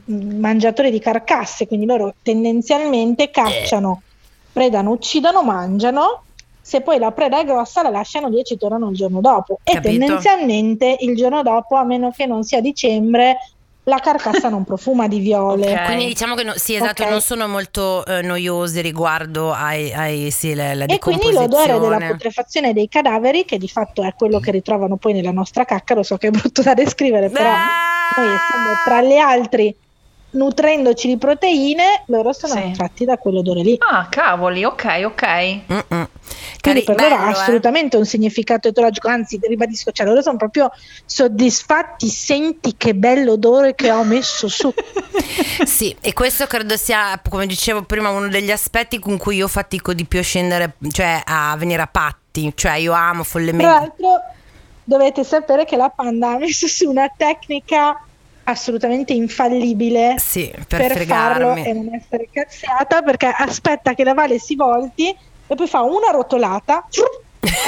mangiatori 0.06 0.90
di 0.90 1.00
carcasse, 1.00 1.66
quindi 1.66 1.86
loro 1.86 2.14
tendenzialmente 2.22 3.30
cacciano, 3.30 4.02
predano, 4.52 4.90
uccidono, 4.92 5.42
mangiano. 5.42 6.23
Se 6.66 6.80
poi 6.80 6.98
la 6.98 7.12
preda 7.12 7.40
è 7.40 7.44
grossa 7.44 7.82
la 7.82 7.90
lasciano 7.90 8.28
lì 8.28 8.40
e 8.40 8.44
ci 8.44 8.56
tornano 8.56 8.88
il 8.88 8.96
giorno 8.96 9.20
dopo. 9.20 9.58
Capito. 9.62 9.88
E 9.88 9.98
tendenzialmente 9.98 10.96
il 11.00 11.14
giorno 11.14 11.42
dopo, 11.42 11.76
a 11.76 11.84
meno 11.84 12.10
che 12.10 12.24
non 12.24 12.42
sia 12.42 12.62
dicembre, 12.62 13.36
la 13.84 13.98
carcassa 13.98 14.48
non 14.48 14.64
profuma 14.64 15.06
di 15.06 15.18
viole. 15.18 15.70
Okay. 15.70 15.84
Quindi 15.84 16.06
diciamo 16.06 16.34
che 16.34 16.42
no, 16.42 16.52
sì, 16.56 16.74
esatto, 16.74 17.02
okay. 17.02 17.10
non 17.10 17.20
sono 17.20 17.46
molto 17.46 18.02
eh, 18.06 18.22
noiosi 18.22 18.80
riguardo 18.80 19.52
ai, 19.52 19.92
ai 19.92 20.30
sì, 20.30 20.54
la, 20.54 20.74
la 20.74 20.86
E 20.86 20.98
quindi 20.98 21.30
l'odore 21.32 21.78
della 21.78 21.98
putrefazione 21.98 22.72
dei 22.72 22.88
cadaveri, 22.88 23.44
che 23.44 23.58
di 23.58 23.68
fatto 23.68 24.02
è 24.02 24.14
quello 24.14 24.40
che 24.40 24.50
ritrovano 24.50 24.96
poi 24.96 25.12
nella 25.12 25.32
nostra 25.32 25.66
cacca, 25.66 25.94
lo 25.94 26.02
so 26.02 26.16
che 26.16 26.28
è 26.28 26.30
brutto 26.30 26.62
da 26.62 26.72
descrivere, 26.72 27.28
però 27.28 27.50
ah! 27.50 28.16
noi 28.16 28.34
essendo 28.34 28.80
tra 28.84 29.02
le 29.02 29.18
altre 29.18 29.74
nutrendoci 30.34 31.08
di 31.08 31.16
proteine, 31.16 32.04
loro 32.06 32.32
sono 32.32 32.54
sì. 32.54 32.58
attratti 32.58 33.04
da 33.04 33.16
quell'odore 33.18 33.62
lì. 33.62 33.76
Ah, 33.78 34.06
cavoli, 34.08 34.64
ok, 34.64 35.02
ok. 35.04 35.60
Mm-mm. 35.70 36.08
Cari, 36.60 36.82
per 36.82 37.00
loro 37.00 37.14
ha 37.14 37.28
eh. 37.28 37.32
assolutamente 37.32 37.96
un 37.96 38.04
significato 38.04 38.68
etologico, 38.68 39.08
anzi 39.08 39.38
ribadisco, 39.42 39.92
cioè 39.92 40.06
loro 40.06 40.22
sono 40.22 40.36
proprio 40.36 40.70
soddisfatti, 41.04 42.08
senti 42.08 42.76
che 42.76 42.94
bello 42.94 43.32
odore 43.32 43.74
che 43.74 43.90
ho 43.90 44.04
messo 44.04 44.48
su. 44.48 44.72
sì, 45.64 45.94
e 46.00 46.12
questo 46.12 46.46
credo 46.46 46.76
sia, 46.76 47.20
come 47.28 47.46
dicevo 47.46 47.82
prima, 47.82 48.10
uno 48.10 48.28
degli 48.28 48.50
aspetti 48.50 48.98
con 48.98 49.18
cui 49.18 49.36
io 49.36 49.48
fatico 49.48 49.92
di 49.92 50.04
più 50.04 50.18
a 50.20 50.22
scendere, 50.22 50.76
cioè 50.90 51.22
a 51.24 51.54
venire 51.56 51.82
a 51.82 51.86
patti, 51.86 52.52
cioè 52.54 52.74
io 52.74 52.92
amo 52.92 53.22
follemente. 53.22 53.64
Tra 53.64 53.78
l'altro 53.78 54.20
dovete 54.84 55.24
sapere 55.24 55.64
che 55.64 55.76
la 55.76 55.88
panda 55.88 56.32
ha 56.32 56.38
messo 56.38 56.66
su 56.66 56.88
una 56.88 57.10
tecnica 57.14 58.03
assolutamente 58.44 59.12
infallibile 59.12 60.16
sì, 60.18 60.52
per, 60.68 60.92
per 60.94 61.06
farlo 61.06 61.54
e 61.54 61.72
non 61.72 61.94
essere 61.94 62.28
cazziata 62.30 63.02
perché 63.02 63.26
aspetta 63.26 63.94
che 63.94 64.04
la 64.04 64.14
Vale 64.14 64.38
si 64.38 64.54
volti 64.54 65.08
e 65.46 65.54
poi 65.54 65.66
fa 65.66 65.82
una 65.82 66.10
rotolata 66.10 66.86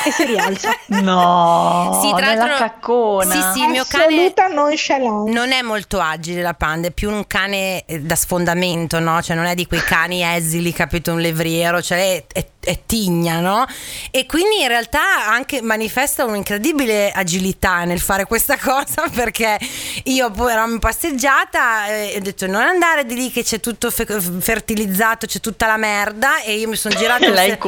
e 0.05 0.11
si 0.11 0.25
rialza. 0.25 0.77
No, 0.87 2.01
sì, 2.03 2.15
tra 2.17 2.35
l'altro, 2.35 2.57
caccona. 2.57 3.31
Sì, 3.31 3.59
sì, 3.59 3.65
il 3.65 3.69
mio 3.69 3.85
cane 3.89 4.33
non 5.31 5.53
è 5.53 5.63
molto 5.63 6.01
agile 6.01 6.43
la 6.43 6.55
panda, 6.55 6.89
è 6.89 6.91
più 6.91 7.11
un 7.11 7.27
cane 7.27 7.85
eh, 7.85 8.01
da 8.01 8.17
sfondamento, 8.17 8.99
no? 8.99 9.21
Cioè 9.23 9.37
non 9.37 9.47
è 9.47 9.55
di 9.55 9.67
quei 9.67 9.83
cani 9.83 10.23
esili, 10.23 10.73
capito, 10.73 11.13
un 11.13 11.21
levriero, 11.21 11.83
cioè 11.83 12.17
è, 12.17 12.25
è 12.33 12.47
è 12.67 12.81
tigna, 12.85 13.39
no? 13.39 13.65
E 14.11 14.27
quindi 14.27 14.61
in 14.61 14.69
realtà 14.69 15.29
anche 15.29 15.63
manifesta 15.63 16.25
un'incredibile 16.25 17.13
agilità 17.13 17.85
nel 17.85 18.01
fare 18.01 18.25
questa 18.25 18.59
cosa 18.61 19.05
perché 19.13 19.59
io 20.05 20.31
poi 20.31 20.53
ero 20.53 20.69
in 20.69 20.81
passeggiata 20.81 21.87
e 21.87 22.17
ho 22.17 22.21
detto 22.21 22.47
non 22.47 22.63
andare 22.63 23.07
di 23.07 23.15
lì 23.15 23.31
che 23.31 23.45
c'è 23.45 23.61
tutto 23.61 23.91
fe- 23.91 24.07
fertilizzato, 24.07 25.27
c'è 25.27 25.39
tutta 25.39 25.67
la 25.67 25.77
merda 25.77 26.41
e 26.43 26.57
io 26.57 26.69
mi 26.69 26.75
sono 26.77 26.97
girata 26.97 27.25
se- 27.25 27.59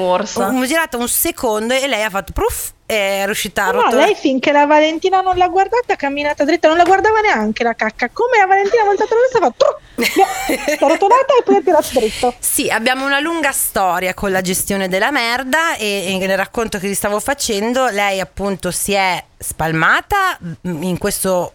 girata 0.66 0.96
un 0.96 1.08
secondo 1.08 1.74
e 1.74 1.86
lei 1.86 1.97
ha 2.02 2.10
fatto 2.10 2.32
proof 2.32 2.72
è 2.88 3.24
riuscita 3.26 3.66
a 3.66 3.70
rotolare. 3.70 3.96
No, 3.96 4.04
lei 4.06 4.14
finché 4.14 4.50
la 4.50 4.64
Valentina 4.64 5.20
non 5.20 5.36
l'ha 5.36 5.48
guardata 5.48 5.92
ha 5.92 5.96
camminato 5.96 6.44
dritta, 6.44 6.68
non 6.68 6.78
la 6.78 6.84
guardava 6.84 7.20
neanche 7.20 7.62
la 7.62 7.74
cacca. 7.74 8.08
Come 8.10 8.38
la 8.38 8.46
Valentina 8.46 8.82
ha 8.82 8.86
voltato 8.86 9.14
la 9.14 9.20
testa 9.30 9.54
fa 9.54 9.76
l'ha 10.80 10.88
rotolata 10.88 11.34
e 11.38 11.42
poi 11.44 11.56
ha 11.56 11.60
tirato 11.60 11.88
dritto. 11.92 12.34
Sì, 12.38 12.70
abbiamo 12.70 13.04
una 13.04 13.20
lunga 13.20 13.52
storia 13.52 14.14
con 14.14 14.30
la 14.30 14.40
gestione 14.40 14.88
della 14.88 15.10
merda 15.10 15.76
e, 15.76 16.14
e 16.14 16.26
nel 16.26 16.38
racconto 16.38 16.78
che 16.78 16.88
vi 16.88 16.94
stavo 16.94 17.20
facendo 17.20 17.88
lei 17.88 18.20
appunto 18.20 18.70
si 18.70 18.94
è 18.94 19.22
spalmata 19.36 20.38
in 20.62 20.96
questo 20.96 21.52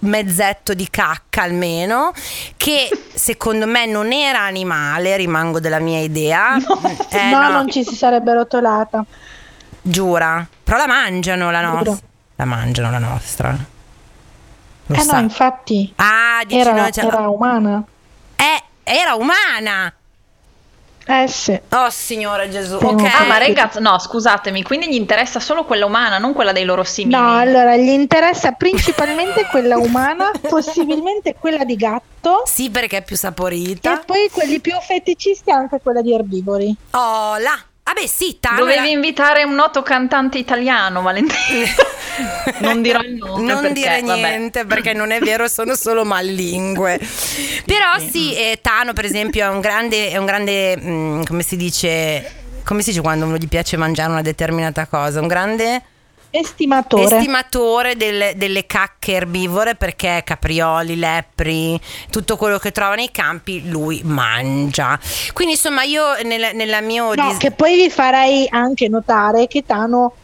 mezzetto 0.00 0.72
di 0.72 0.88
cacca 0.88 1.42
almeno 1.42 2.12
che 2.56 2.88
secondo 3.12 3.66
me 3.66 3.86
non 3.86 4.12
era 4.12 4.42
animale 4.42 5.16
rimango 5.16 5.58
della 5.58 5.80
mia 5.80 5.98
idea 5.98 6.56
no, 6.58 6.80
eh, 7.10 7.30
no, 7.30 7.40
no. 7.40 7.50
non 7.50 7.68
ci 7.68 7.82
si 7.82 7.96
sarebbe 7.96 8.34
rotolata 8.34 9.04
Giura. 9.82 10.46
Però 10.62 10.76
la 10.76 10.86
mangiano 10.86 11.50
la 11.50 11.60
nostra. 11.60 11.96
La 12.36 12.44
mangiano 12.44 12.90
la 12.90 12.98
nostra. 12.98 13.56
Lo 14.86 14.94
eh 14.94 15.00
sa. 15.00 15.14
no, 15.14 15.20
infatti. 15.20 15.92
Ah, 15.96 16.42
dici 16.46 16.60
era, 16.60 16.72
no, 16.72 16.88
era 16.88 17.28
umana. 17.28 17.82
Eh, 18.36 18.62
era 18.84 19.14
umana. 19.14 19.92
Eh 21.04 21.26
sì. 21.26 21.58
Oh 21.70 21.90
signore 21.90 22.48
Gesù. 22.48 22.76
Ok. 22.76 23.02
Ah, 23.02 23.24
ma 23.24 23.38
ragazzi, 23.38 23.80
no, 23.80 23.98
scusatemi, 23.98 24.62
quindi 24.62 24.88
gli 24.88 24.94
interessa 24.94 25.40
solo 25.40 25.64
quella 25.64 25.84
umana, 25.84 26.18
non 26.18 26.32
quella 26.32 26.52
dei 26.52 26.64
loro 26.64 26.84
simili. 26.84 27.20
No, 27.20 27.38
allora 27.38 27.76
gli 27.76 27.88
interessa 27.88 28.52
principalmente 28.52 29.46
quella 29.50 29.78
umana, 29.78 30.30
possibilmente 30.48 31.34
quella 31.38 31.64
di 31.64 31.74
gatto. 31.74 32.42
Sì, 32.46 32.70
perché 32.70 32.98
è 32.98 33.02
più 33.02 33.16
saporita. 33.16 34.00
E 34.00 34.04
poi 34.04 34.30
quelli 34.30 34.60
più 34.60 34.74
feticisti 34.80 35.50
anche 35.50 35.80
quella 35.82 36.02
di 36.02 36.14
erbivori. 36.14 36.74
Oh, 36.92 37.36
là. 37.38 37.58
Ah 37.84 37.94
beh 37.94 38.06
sì, 38.06 38.38
Tano 38.38 38.60
Dovevi 38.60 38.92
invitare 38.92 39.42
un 39.42 39.54
noto 39.54 39.82
cantante 39.82 40.38
italiano, 40.38 41.02
Valentina. 41.02 41.66
non 42.60 42.80
dirò 42.80 43.00
il 43.00 43.14
nome. 43.14 43.42
Non 43.42 43.60
perché, 43.60 43.72
dire 43.72 44.00
vabbè. 44.02 44.20
niente 44.20 44.64
perché 44.64 44.92
non 44.92 45.10
è 45.10 45.18
vero, 45.18 45.48
sono 45.48 45.74
solo 45.74 46.04
mallingue. 46.04 46.98
Però 47.66 47.98
sì, 47.98 48.34
eh, 48.34 48.60
Tano 48.62 48.92
per 48.92 49.04
esempio 49.04 49.44
è 49.44 49.48
un 49.48 49.60
grande, 49.60 50.10
è 50.10 50.16
un 50.16 50.26
grande 50.26 50.76
mh, 50.76 50.90
mm, 50.90 51.22
come 51.24 51.42
si 51.42 51.56
dice, 51.56 52.30
come 52.64 52.82
si 52.82 52.90
dice 52.90 53.02
quando 53.02 53.26
uno 53.26 53.36
gli 53.36 53.48
piace 53.48 53.76
mangiare 53.76 54.10
una 54.10 54.22
determinata 54.22 54.86
cosa? 54.86 55.20
Un 55.20 55.26
grande 55.26 55.82
Estimatore. 56.34 57.02
Estimatore 57.02 57.94
del, 57.94 58.32
delle 58.36 58.64
cacche 58.64 59.12
erbivore 59.12 59.74
perché 59.74 60.22
caprioli, 60.24 60.96
lepri, 60.96 61.78
tutto 62.10 62.38
quello 62.38 62.58
che 62.58 62.72
trova 62.72 62.94
nei 62.94 63.10
campi 63.10 63.68
lui 63.68 64.00
mangia. 64.02 64.98
Quindi 65.34 65.54
insomma 65.54 65.82
io 65.82 66.02
nel, 66.24 66.52
nella 66.54 66.80
mia... 66.80 67.02
No, 67.02 67.28
dis- 67.28 67.36
che 67.36 67.50
poi 67.50 67.76
vi 67.76 67.90
farei 67.90 68.46
anche 68.48 68.88
notare 68.88 69.46
che 69.46 69.62
Tano 69.66 70.14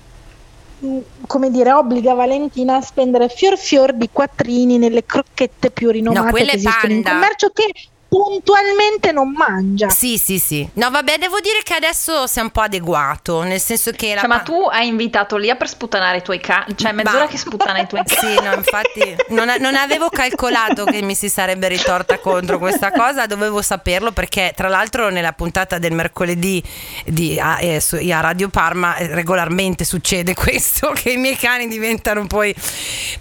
mm, 0.82 0.98
come 1.26 1.50
dire, 1.50 1.72
obbliga 1.72 2.14
Valentina 2.14 2.76
a 2.76 2.80
spendere 2.80 3.28
fior 3.28 3.58
fior 3.58 3.92
di 3.92 4.08
quattrini 4.10 4.78
nelle 4.78 5.04
crocchette 5.04 5.70
più 5.70 5.90
rinomate 5.90 6.26
no, 6.26 6.32
che 6.32 6.56
esistono 6.56 6.78
panda. 6.80 6.94
in 6.94 7.02
commercio 7.02 7.50
che 7.52 7.70
puntualmente 8.08 9.12
non 9.12 9.30
mangia. 9.32 9.90
Sì, 9.90 10.16
sì, 10.16 10.38
sì. 10.38 10.66
No, 10.74 10.90
vabbè, 10.90 11.18
devo 11.18 11.40
dire 11.40 11.60
che 11.62 11.74
adesso 11.74 12.26
si 12.26 12.38
è 12.38 12.42
un 12.42 12.50
po' 12.50 12.62
adeguato, 12.62 13.42
nel 13.42 13.60
senso 13.60 13.90
che... 13.90 14.16
Cioè, 14.18 14.26
ma 14.26 14.40
tu 14.40 14.66
hai 14.70 14.88
invitato 14.88 15.36
Lia 15.36 15.56
per 15.56 15.68
sputtanare 15.68 16.18
i 16.18 16.22
tuoi 16.22 16.40
cani, 16.40 16.74
cioè 16.76 16.92
mezz'ora 16.92 17.24
bah. 17.24 17.26
che 17.26 17.36
sputtana 17.36 17.78
i 17.80 17.86
tuoi 17.86 18.02
cani. 18.04 18.16
Sì, 18.28 18.34
no, 18.42 18.52
infatti 18.54 19.16
non, 19.28 19.54
non, 19.60 19.76
avevo 19.76 20.08
calcolato 20.08 20.84
che 20.84 21.02
mi 21.02 21.14
si 21.14 21.28
sarebbe 21.28 21.68
ritorta 21.68 22.18
contro 22.18 22.58
questa 22.58 22.90
cosa, 22.90 23.26
dovevo 23.26 23.62
saperlo 23.62 24.10
perché 24.10 24.52
tra 24.56 24.68
l'altro 24.68 25.08
nella 25.08 25.32
puntata 25.32 25.78
del 25.78 25.92
mercoledì 25.92 26.62
di, 27.04 27.38
a, 27.38 27.60
eh, 27.60 27.80
su, 27.80 27.96
a 27.96 28.20
Radio 28.20 28.48
Parma 28.48 28.96
eh, 28.96 29.14
regolarmente 29.14 29.84
succede 29.84 30.34
questo, 30.34 30.90
che 30.96 31.10
i 31.10 31.16
miei 31.16 31.36
cani 31.36 31.68
diventano 31.68 32.26
poi... 32.26 32.52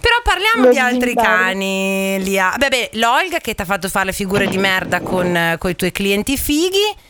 Però 0.00 0.16
parliamo 0.22 0.64
Lo 0.64 0.70
di 0.70 0.78
altri 0.78 1.14
cani, 1.14 2.18
Lia. 2.22 2.54
Beh, 2.56 2.68
beh, 2.68 2.90
l'Olga 2.94 3.38
che 3.38 3.54
ti 3.54 3.62
ha 3.62 3.64
fatto 3.64 3.88
fare 3.88 4.06
le 4.06 4.12
figure 4.12 4.46
di 4.46 4.58
merda 4.58 4.77
merda 4.78 5.00
con, 5.00 5.36
eh, 5.36 5.56
con 5.58 5.70
i 5.70 5.76
tuoi 5.76 5.90
clienti 5.90 6.36
fighi. 6.36 7.06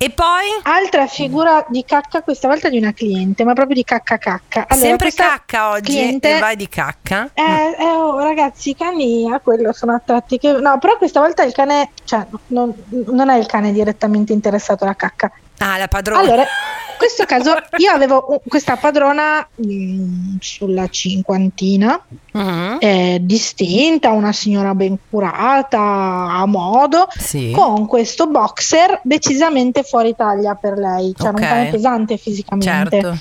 E 0.00 0.10
poi? 0.10 0.46
Altra 0.62 1.08
figura 1.08 1.66
di 1.68 1.84
cacca, 1.84 2.22
questa 2.22 2.46
volta 2.46 2.68
di 2.68 2.78
una 2.78 2.92
cliente, 2.92 3.42
ma 3.42 3.52
proprio 3.52 3.74
di 3.74 3.82
cacca 3.82 4.16
cacca. 4.16 4.66
Allora, 4.68 4.86
Sempre 4.86 5.10
cacca 5.12 5.70
oggi 5.70 5.90
cliente, 5.90 6.36
e 6.36 6.38
vai 6.38 6.54
di 6.54 6.68
cacca? 6.68 7.30
Eh, 7.34 7.42
eh, 7.42 7.84
oh, 7.84 8.20
ragazzi, 8.20 8.70
i 8.70 8.76
cani 8.76 9.28
a 9.28 9.40
quello 9.40 9.72
sono 9.72 9.94
attratti. 9.94 10.38
Che, 10.38 10.52
no, 10.52 10.78
però 10.78 10.96
questa 10.98 11.18
volta 11.18 11.42
il 11.42 11.52
cane, 11.52 11.90
cioè, 12.04 12.24
non, 12.48 12.72
non 13.06 13.28
è 13.28 13.38
il 13.38 13.46
cane 13.46 13.72
direttamente 13.72 14.32
interessato 14.32 14.84
alla 14.84 14.94
cacca. 14.94 15.32
Ah, 15.58 15.78
la 15.78 15.88
padrona. 15.88 16.20
Allora, 16.20 16.42
in 16.42 16.96
questo 16.98 17.24
caso 17.24 17.54
io 17.76 17.90
avevo 17.92 18.40
questa 18.46 18.76
padrona 18.76 19.46
mh, 19.54 19.72
mm, 19.72 20.36
sulla 20.40 20.88
cinquantina, 20.88 22.00
uh-huh. 22.32 22.76
eh, 22.78 23.18
distinta, 23.20 24.10
una 24.10 24.32
signora 24.32 24.74
ben 24.74 24.96
curata, 25.08 25.80
a 25.80 26.46
modo, 26.46 27.08
sì. 27.16 27.50
con 27.52 27.86
questo 27.86 28.26
boxer 28.28 29.00
decisamente 29.02 29.82
fuori 29.82 30.14
taglia 30.16 30.54
per 30.54 30.78
lei, 30.78 31.14
cioè 31.16 31.30
okay. 31.30 31.42
un 31.42 31.48
cane 31.48 31.70
pesante 31.70 32.16
fisicamente. 32.16 33.00
Certo 33.00 33.18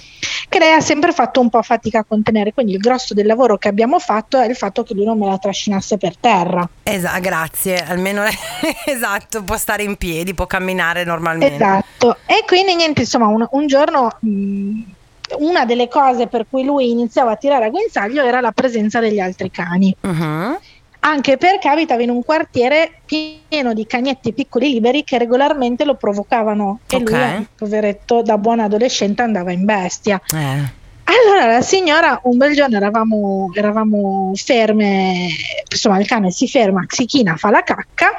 che 0.50 0.60
lei 0.60 0.74
ha 0.74 0.80
sempre 0.80 1.12
fatto 1.12 1.40
un 1.40 1.50
po' 1.50 1.62
fatica 1.62 2.00
a 2.00 2.04
contenere. 2.04 2.54
Quindi 2.54 2.74
il 2.74 2.80
grosso 2.80 3.14
del 3.14 3.26
lavoro 3.26 3.58
che 3.58 3.68
abbiamo 3.68 4.00
fatto 4.00 4.40
è 4.40 4.48
il 4.48 4.56
fatto 4.56 4.84
che 4.84 4.94
lui 4.94 5.06
non 5.06 5.18
me 5.18 5.28
la 5.28 5.38
trascinasse 5.38 5.98
per 5.98 6.18
terra. 6.18 6.68
Esatto, 6.84 7.20
grazie, 7.20 7.78
almeno 7.78 8.24
esatto, 8.86 9.44
può 9.44 9.58
stare 9.58 9.84
in 9.84 9.96
piedi, 9.96 10.34
può 10.34 10.46
camminare 10.46 11.04
normalmente. 11.04 11.56
Esatto, 11.56 12.18
e 12.26 12.44
quindi 12.46 12.76
niente, 12.76 13.02
insomma, 13.02 13.28
un, 13.28 13.46
un 13.50 13.68
giorno... 13.68 14.16
Mh, 14.20 14.96
una 15.40 15.66
delle 15.66 15.90
cose 15.90 16.28
per 16.28 16.46
cui 16.50 16.64
lui 16.64 16.90
iniziava 16.90 17.32
a 17.32 17.36
tirare 17.36 17.66
a 17.66 17.70
guinzaglio 17.70 18.24
era 18.24 18.40
la 18.40 18.54
presenza 18.54 19.02
degli 19.02 19.20
altri 19.20 19.52
cani. 19.52 19.94
Uh-huh 20.00 20.58
anche 21.00 21.38
perché 21.38 21.68
abitava 21.70 22.02
in 22.02 22.10
un 22.10 22.24
quartiere 22.24 23.02
pieno 23.06 23.74
di 23.74 23.86
cagnetti 23.86 24.34
piccoli 24.34 24.72
liberi 24.72 25.04
che 25.04 25.18
regolarmente 25.18 25.86
lo 25.86 25.96
provocavano 25.96 26.80
e 26.90 26.96
okay. 26.98 27.36
lui, 27.36 27.48
poveretto, 27.56 28.22
da 28.22 28.38
buon 28.38 28.60
adolescente 28.60 29.22
andava 29.22 29.52
in 29.52 29.64
bestia. 29.66 30.22
Eh. 30.34 30.86
Allora 31.10 31.46
la 31.46 31.62
signora, 31.62 32.20
un 32.24 32.36
bel 32.36 32.54
giorno 32.54 32.76
eravamo, 32.76 33.50
eravamo 33.54 34.34
ferme, 34.36 35.28
insomma 35.70 36.00
il 36.00 36.06
cane 36.06 36.32
si 36.32 36.50
ferma, 36.50 36.84
si 36.88 37.06
china, 37.06 37.38
fa 37.38 37.50
la 37.50 37.64
cacca, 37.64 38.12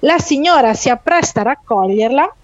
la 0.00 0.18
signora 0.18 0.72
si 0.72 0.88
appresta 0.88 1.40
a 1.40 1.44
raccoglierla 1.44 2.34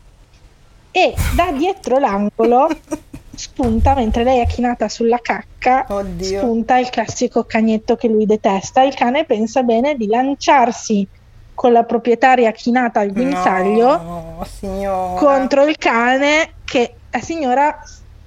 e 0.91 1.15
da 1.35 1.53
dietro 1.53 1.99
l'angolo 1.99 2.69
spunta 3.39 3.95
mentre 3.95 4.25
lei 4.25 4.41
è 4.41 4.47
chinata 4.47 4.89
sulla 4.89 5.21
cacca, 5.23 5.87
Oddio. 5.89 6.41
spunta 6.41 6.79
il 6.79 6.91
classico 6.91 7.45
cagnetto 7.45 7.95
che 7.95 8.09
lui 8.09 8.27
detesta. 8.27 8.83
Il 8.83 8.95
cane 8.95 9.25
pensa 9.25 9.63
bene 9.63 9.95
di 9.95 10.09
lanciarsi 10.09 11.07
con 11.55 11.73
la 11.73 11.85
proprietaria 11.85 12.51
chinata 12.53 13.01
al 13.01 13.13
guinzaglio 13.13 14.47
no, 14.61 15.17
contro 15.17 15.67
il 15.67 15.77
cane 15.77 16.55
che 16.65 16.95
la 17.11 17.21
signora 17.21 17.81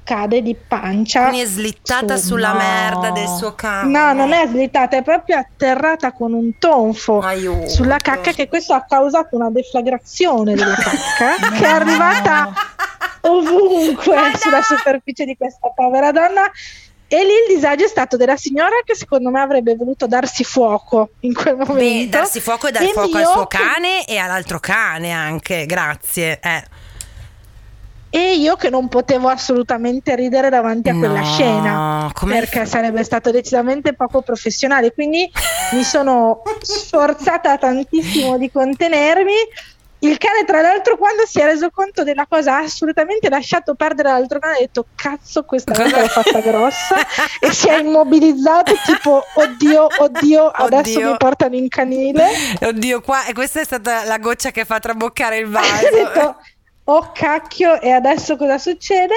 cade 0.04 0.42
di 0.42 0.56
pancia. 0.56 1.28
Quindi 1.28 1.42
è 1.42 1.46
slittata 1.46 2.18
su, 2.18 2.28
sulla 2.28 2.54
no. 2.54 2.58
merda 2.58 3.12
del 3.12 3.28
suo 3.28 3.54
cane. 3.54 3.90
No, 3.90 4.14
non 4.14 4.34
è 4.34 4.48
slittata, 4.48 4.98
è 4.98 5.04
proprio 5.04 5.38
atterrata 5.38 6.12
con 6.12 6.34
un 6.34 6.58
tonfo 6.58 7.20
Aiuto. 7.20 7.70
sulla 7.70 7.98
cacca 7.98 8.32
che 8.32 8.48
questo 8.48 8.74
ha 8.74 8.86
causato 8.88 9.36
una 9.36 9.50
deflagrazione 9.50 10.56
della 10.56 10.76
cacca 10.80 11.52
che 11.52 11.64
è 11.64 11.70
arrivata 11.70 12.54
ovunque 13.22 14.18
sulla 14.38 14.62
superficie 14.62 15.26
di 15.26 15.36
questa 15.38 15.70
povera 15.70 16.12
donna. 16.12 16.52
E 17.14 17.26
lì 17.26 17.34
il 17.50 17.56
disagio 17.56 17.84
è 17.84 17.90
stato 17.90 18.16
della 18.16 18.38
signora 18.38 18.78
che 18.86 18.96
secondo 18.96 19.30
me 19.32 19.42
avrebbe 19.42 19.76
voluto 19.76 20.08
darsi 20.08 20.46
fuoco 20.46 21.10
in 21.22 21.34
quel 21.34 21.58
momento. 21.58 21.76
Beh, 21.76 22.08
darsi 22.08 22.40
fuoco 22.40 22.68
e 22.68 22.72
dar 22.72 22.84
e 22.84 22.88
fuoco 22.88 23.18
al 23.18 23.26
suo 23.26 23.48
cane 23.48 24.04
che... 24.06 24.14
e 24.14 24.18
all'altro 24.18 24.60
cane 24.60 25.12
anche, 25.12 25.66
grazie. 25.66 26.40
Eh. 26.42 26.64
E 28.14 28.36
io 28.36 28.58
che 28.58 28.70
non 28.70 28.90
potevo 28.90 29.30
assolutamente 29.30 30.16
ridere 30.16 30.50
davanti 30.50 30.90
a 30.90 30.96
quella 30.96 31.20
no, 31.20 31.26
scena 31.26 32.12
perché 32.26 32.66
sarebbe 32.66 33.04
stato 33.04 33.32
decisamente 33.32 33.94
poco 33.94 34.22
professionale. 34.22 34.94
Quindi 34.94 35.30
mi 35.72 35.84
sono 35.84 36.44
sforzata 36.60 37.58
tantissimo 37.58 38.38
di 38.38 38.52
contenermi 38.52 39.34
il 40.04 40.18
cane, 40.18 40.46
tra 40.46 40.62
l'altro, 40.62 40.98
quando 40.98 41.26
si 41.26 41.40
è 41.40 41.46
reso 41.46 41.70
conto 41.70 42.04
della 42.04 42.26
cosa, 42.28 42.56
ha 42.58 42.60
assolutamente 42.64 43.30
lasciato 43.30 43.76
perdere 43.76 44.10
l'altro 44.10 44.40
cane, 44.40 44.56
ha 44.56 44.60
detto: 44.60 44.88
Cazzo, 44.96 45.44
questa 45.46 45.74
volta 45.74 46.00
l'ho 46.00 46.08
fatta 46.08 46.40
grossa. 46.42 46.96
e 47.40 47.52
si 47.52 47.68
è 47.68 47.78
immobilizzato, 47.80 48.74
tipo: 48.86 49.24
Oddio, 49.36 49.88
oddio, 50.00 50.48
adesso 50.54 50.98
oddio. 50.98 51.12
mi 51.12 51.18
portano 51.18 51.56
in 51.56 51.68
canile. 51.68 52.28
Oddio, 52.62 53.02
qua, 53.02 53.26
e 53.26 53.34
questa 53.34 53.62
è 53.62 53.64
stata 53.64 54.04
la 54.06 54.18
goccia 54.18 54.50
che 54.52 54.66
fa 54.66 54.80
traboccare 54.80 55.38
il 55.38 55.48
vaso. 55.52 55.90
detto: 55.92 56.36
Oh 56.86 57.12
cacchio, 57.14 57.80
e 57.80 57.92
adesso 57.92 58.36
cosa 58.38 58.58
succede? 58.58 59.14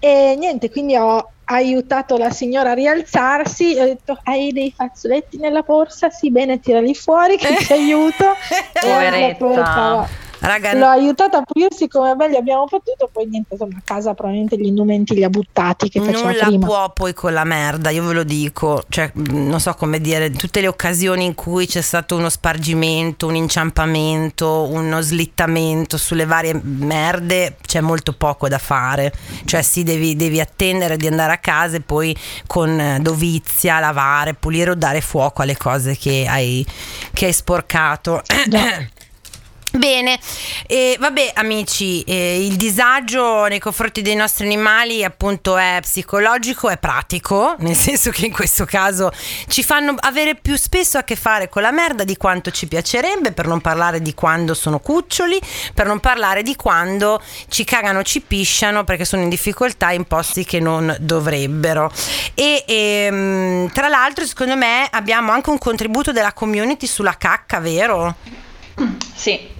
E 0.00 0.36
niente, 0.38 0.70
quindi 0.70 0.96
ho 0.96 1.32
aiutato 1.50 2.16
la 2.16 2.30
signora 2.30 2.72
a 2.72 2.74
rialzarsi 2.74 3.76
ho 3.78 3.84
detto 3.84 4.18
hai 4.24 4.52
dei 4.52 4.72
fazzoletti 4.74 5.38
nella 5.38 5.62
borsa? 5.62 6.10
Sì 6.10 6.30
bene 6.30 6.60
tirali 6.60 6.94
fuori 6.94 7.36
che 7.36 7.54
ti 7.56 7.72
aiuto. 7.72 8.34
Poveretta 8.78 10.26
Raga, 10.40 10.72
l'ho 10.74 10.86
aiutata 10.86 11.38
a 11.38 11.42
pulirsi 11.42 11.88
come 11.88 12.14
meglio 12.14 12.38
abbiamo 12.38 12.64
potuto, 12.66 13.08
poi 13.12 13.26
niente, 13.26 13.54
insomma, 13.54 13.76
a 13.78 13.82
casa 13.84 14.14
probabilmente 14.14 14.56
gli 14.56 14.66
indumenti 14.66 15.14
li 15.14 15.24
ha 15.24 15.28
buttati 15.28 15.88
che 15.88 15.98
non 15.98 16.10
prima. 16.10 16.32
la 16.32 16.58
può 16.58 16.92
poi 16.92 17.12
con 17.12 17.32
la 17.32 17.44
merda, 17.44 17.90
io 17.90 18.04
ve 18.04 18.12
lo 18.12 18.22
dico, 18.22 18.84
cioè 18.88 19.10
non 19.14 19.58
so 19.60 19.74
come 19.74 20.00
dire, 20.00 20.30
tutte 20.30 20.60
le 20.60 20.68
occasioni 20.68 21.24
in 21.24 21.34
cui 21.34 21.66
c'è 21.66 21.80
stato 21.80 22.16
uno 22.16 22.28
spargimento, 22.28 23.26
un 23.26 23.34
inciampamento, 23.34 24.68
uno 24.70 25.00
slittamento 25.00 25.96
sulle 25.96 26.24
varie 26.24 26.58
merde, 26.62 27.56
c'è 27.66 27.80
molto 27.80 28.12
poco 28.12 28.48
da 28.48 28.58
fare, 28.58 29.12
cioè 29.44 29.62
sì 29.62 29.82
devi, 29.82 30.14
devi 30.14 30.40
attendere 30.40 30.96
di 30.96 31.08
andare 31.08 31.32
a 31.32 31.38
casa 31.38 31.76
e 31.76 31.80
poi 31.80 32.16
con 32.46 32.98
dovizia 33.00 33.80
lavare, 33.80 34.34
pulire 34.34 34.70
o 34.70 34.74
dare 34.74 35.00
fuoco 35.00 35.42
alle 35.42 35.56
cose 35.56 35.96
che 35.96 36.26
hai, 36.28 36.64
che 37.12 37.26
hai 37.26 37.32
sporcato. 37.32 38.22
Bene, 39.78 40.18
eh, 40.66 40.96
vabbè 40.98 41.34
amici, 41.34 42.02
eh, 42.02 42.44
il 42.44 42.56
disagio 42.56 43.46
nei 43.46 43.60
confronti 43.60 44.02
dei 44.02 44.16
nostri 44.16 44.44
animali 44.44 45.04
appunto 45.04 45.56
è 45.56 45.78
psicologico, 45.80 46.68
è 46.68 46.78
pratico, 46.78 47.54
nel 47.62 47.76
senso 47.76 48.10
che 48.10 48.26
in 48.26 48.32
questo 48.32 48.64
caso 48.64 49.12
ci 49.46 49.62
fanno 49.62 49.94
avere 50.00 50.34
più 50.34 50.56
spesso 50.56 50.98
a 50.98 51.04
che 51.04 51.14
fare 51.14 51.48
con 51.48 51.62
la 51.62 51.70
merda 51.70 52.02
di 52.02 52.16
quanto 52.16 52.50
ci 52.50 52.66
piacerebbe, 52.66 53.30
per 53.30 53.46
non 53.46 53.60
parlare 53.60 54.02
di 54.02 54.14
quando 54.14 54.52
sono 54.52 54.80
cuccioli, 54.80 55.40
per 55.74 55.86
non 55.86 56.00
parlare 56.00 56.42
di 56.42 56.56
quando 56.56 57.22
ci 57.46 57.62
cagano, 57.62 58.02
ci 58.02 58.20
pisciano 58.20 58.82
perché 58.82 59.04
sono 59.04 59.22
in 59.22 59.28
difficoltà 59.28 59.92
in 59.92 60.06
posti 60.06 60.44
che 60.44 60.58
non 60.58 60.96
dovrebbero. 60.98 61.92
E, 62.34 62.64
e 62.66 62.74
ehm, 62.74 63.70
tra 63.70 63.86
l'altro 63.86 64.26
secondo 64.26 64.56
me 64.56 64.88
abbiamo 64.90 65.30
anche 65.30 65.50
un 65.50 65.58
contributo 65.58 66.10
della 66.10 66.32
community 66.32 66.88
sulla 66.88 67.16
cacca, 67.16 67.60
vero? 67.60 68.16
Sì, 69.14 69.56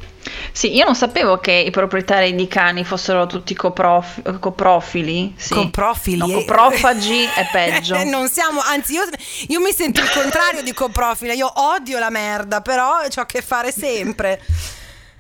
Sì, 0.53 0.75
io 0.75 0.85
non 0.85 0.95
sapevo 0.95 1.39
che 1.39 1.53
i 1.53 1.71
proprietari 1.71 2.35
di 2.35 2.49
cani 2.49 2.85
fossero 2.85 3.27
tutti 3.27 3.55
coprof- 3.55 4.39
coprofili. 4.39 5.35
Sì. 5.37 5.55
Coprofili? 5.55 6.19
No, 6.19 6.31
coprofagi 6.31 7.25
è 7.25 7.49
peggio. 7.53 8.03
non 8.05 8.29
siamo, 8.29 8.61
anzi 8.61 8.95
io, 8.95 9.03
io, 9.49 9.61
mi 9.61 9.73
sento 9.73 10.01
il 10.01 10.11
contrario 10.11 10.62
di 10.62 10.73
coprofila, 10.73 11.33
io 11.33 11.51
odio 11.55 11.99
la 11.99 12.11
merda, 12.11 12.61
però 12.61 12.99
ho 12.99 13.21
a 13.21 13.27
che 13.27 13.43
fare 13.43 13.73
sempre. 13.73 14.41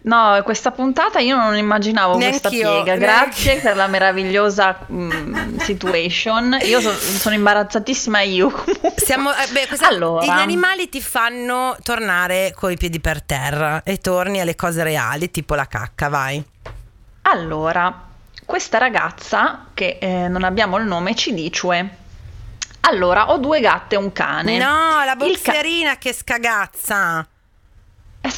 No, 0.00 0.40
questa 0.44 0.70
puntata 0.70 1.18
io 1.18 1.36
non 1.36 1.56
immaginavo 1.56 2.14
questa 2.14 2.48
piega. 2.48 2.96
Grazie 2.96 3.52
neanche... 3.52 3.68
per 3.68 3.76
la 3.76 3.86
meravigliosa 3.88 4.78
um, 4.86 5.58
situation. 5.58 6.56
Io 6.62 6.80
so, 6.80 6.92
sono 6.92 7.34
imbarazzatissima 7.34 8.20
io. 8.20 8.52
Siamo, 8.96 9.32
eh, 9.32 9.46
beh, 9.50 9.66
questa, 9.66 9.88
allora. 9.88 10.24
Gli 10.24 10.30
animali 10.30 10.88
ti 10.88 11.02
fanno 11.02 11.76
tornare 11.82 12.54
coi 12.56 12.76
piedi 12.76 13.00
per 13.00 13.22
terra 13.22 13.82
e 13.82 13.98
torni 13.98 14.40
alle 14.40 14.54
cose 14.54 14.82
reali, 14.82 15.30
tipo 15.30 15.54
la 15.54 15.66
cacca, 15.66 16.08
vai. 16.08 16.42
Allora, 17.22 18.06
questa 18.44 18.78
ragazza, 18.78 19.66
che 19.74 19.98
eh, 20.00 20.28
non 20.28 20.44
abbiamo 20.44 20.78
il 20.78 20.84
nome, 20.84 21.14
ci 21.14 21.34
dice... 21.34 22.06
Allora, 22.82 23.30
ho 23.30 23.36
due 23.36 23.60
gatte 23.60 23.96
e 23.96 23.98
un 23.98 24.12
cane. 24.12 24.56
No, 24.56 25.04
la 25.04 25.14
boxerina 25.14 25.90
ca- 25.90 25.98
che 25.98 26.14
scagazza. 26.14 27.26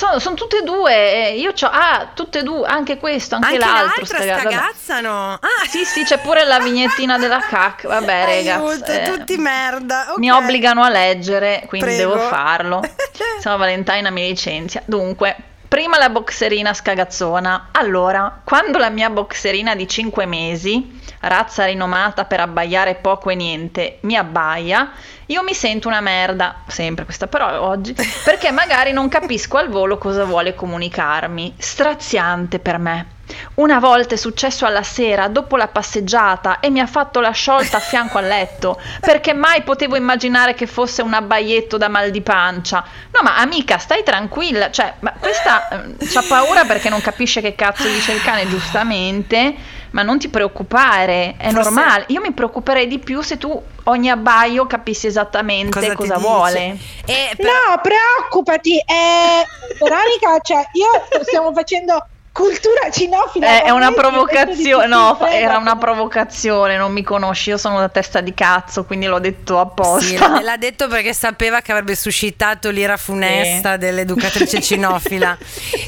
Sono, 0.00 0.18
sono, 0.18 0.34
tutte 0.34 0.60
e 0.60 0.62
due, 0.62 1.28
eh, 1.28 1.38
io 1.38 1.50
ho, 1.50 1.68
ah, 1.70 2.08
tutte 2.14 2.38
e 2.38 2.42
due, 2.42 2.66
anche 2.66 2.96
questo, 2.96 3.34
anche, 3.34 3.48
anche 3.48 3.58
l'altro. 3.58 4.06
scagazzano. 4.06 5.34
Ah. 5.34 5.66
Sì, 5.68 5.84
sì, 5.84 6.04
c'è 6.04 6.20
pure 6.20 6.46
la 6.46 6.58
vignettina 6.58 7.18
della 7.18 7.40
CAC. 7.40 7.86
Vabbè, 7.86 8.24
ragazzi. 8.48 8.92
Eh, 8.92 9.02
tutti 9.12 9.36
merda. 9.36 10.04
Okay. 10.04 10.16
Mi 10.16 10.32
obbligano 10.32 10.82
a 10.82 10.88
leggere, 10.88 11.64
quindi 11.66 11.94
Prego. 11.96 12.14
devo 12.14 12.28
farlo. 12.28 12.80
Siamo 13.40 13.58
Valentina 13.58 14.08
mi 14.08 14.26
licenzia. 14.26 14.80
Dunque, 14.86 15.36
prima 15.70 15.98
la 15.98 16.10
boxerina 16.10 16.74
scagazzona. 16.74 17.68
Allora, 17.70 18.40
quando 18.42 18.76
la 18.76 18.90
mia 18.90 19.08
boxerina 19.08 19.76
di 19.76 19.86
5 19.86 20.26
mesi 20.26 21.00
razza 21.20 21.64
rinomata 21.64 22.24
per 22.24 22.40
abbaiare 22.40 22.96
poco 22.96 23.30
e 23.30 23.36
niente, 23.36 23.98
mi 24.00 24.16
abbaia, 24.16 24.90
io 25.26 25.44
mi 25.44 25.54
sento 25.54 25.86
una 25.86 26.00
merda, 26.00 26.62
sempre 26.66 27.04
questa 27.04 27.28
però 27.28 27.60
oggi, 27.60 27.94
perché 28.24 28.50
magari 28.50 28.90
non 28.90 29.08
capisco 29.08 29.58
al 29.58 29.68
volo 29.68 29.96
cosa 29.96 30.24
vuole 30.24 30.56
comunicarmi. 30.56 31.54
Straziante 31.56 32.58
per 32.58 32.78
me. 32.78 33.06
Una 33.54 33.78
volta 33.78 34.14
è 34.14 34.18
successo 34.18 34.66
alla 34.66 34.82
sera, 34.82 35.28
dopo 35.28 35.56
la 35.56 35.68
passeggiata, 35.68 36.60
e 36.60 36.70
mi 36.70 36.80
ha 36.80 36.86
fatto 36.86 37.20
la 37.20 37.30
sciolta 37.30 37.78
a 37.78 37.80
fianco 37.80 38.18
al 38.18 38.26
letto, 38.26 38.80
perché 39.00 39.32
mai 39.32 39.62
potevo 39.62 39.96
immaginare 39.96 40.54
che 40.54 40.66
fosse 40.66 41.02
un 41.02 41.14
abbaietto 41.14 41.76
da 41.76 41.88
mal 41.88 42.10
di 42.10 42.20
pancia. 42.20 42.84
No, 43.12 43.20
ma 43.22 43.38
amica, 43.38 43.78
stai 43.78 44.02
tranquilla, 44.02 44.70
cioè, 44.70 44.94
ma 45.00 45.12
questa 45.18 45.68
eh, 45.68 46.06
c'ha 46.06 46.22
paura 46.26 46.64
perché 46.64 46.88
non 46.88 47.00
capisce 47.00 47.40
che 47.40 47.54
cazzo 47.54 47.88
dice 47.88 48.12
il 48.12 48.22
cane, 48.22 48.48
giustamente 48.48 49.78
ma 49.90 50.02
non 50.02 50.18
ti 50.18 50.28
preoccupare, 50.28 51.34
è 51.36 51.50
Forse... 51.50 51.70
normale. 51.70 52.04
Io 52.08 52.20
mi 52.20 52.32
preoccuperei 52.32 52.86
di 52.86 52.98
più 52.98 53.22
se 53.22 53.38
tu 53.38 53.60
ogni 53.84 54.10
abbaio 54.10 54.66
capissi 54.66 55.06
esattamente 55.06 55.80
cosa, 55.80 55.94
cosa 55.94 56.18
vuole. 56.18 56.76
Eh, 57.06 57.32
però... 57.36 57.50
No, 57.52 57.80
preoccupati, 57.80 58.76
eh, 58.78 59.46
Veronica, 59.78 60.38
cioè 60.42 60.64
io 60.72 61.22
stiamo 61.22 61.52
facendo 61.52 62.06
cultura 62.32 62.90
cinofila. 62.90 63.58
Eh, 63.58 63.62
è 63.64 63.70
una 63.70 63.92
provocazione, 63.92 64.86
no, 64.86 65.18
era 65.26 65.58
una 65.58 65.76
provocazione, 65.76 66.76
non 66.76 66.92
mi 66.92 67.02
conosci, 67.02 67.50
io 67.50 67.58
sono 67.58 67.76
una 67.76 67.88
testa 67.88 68.20
di 68.20 68.32
cazzo, 68.34 68.84
quindi 68.84 69.06
l'ho 69.06 69.18
detto 69.18 69.58
apposta. 69.58 70.36
Sì, 70.36 70.42
l'ha 70.42 70.56
detto 70.56 70.88
perché 70.88 71.12
sapeva 71.12 71.60
che 71.60 71.72
avrebbe 71.72 71.94
suscitato 71.94 72.70
l'ira 72.70 72.96
funesta 72.96 73.72
sì. 73.72 73.78
dell'educatrice 73.78 74.60
cinofila. 74.62 75.36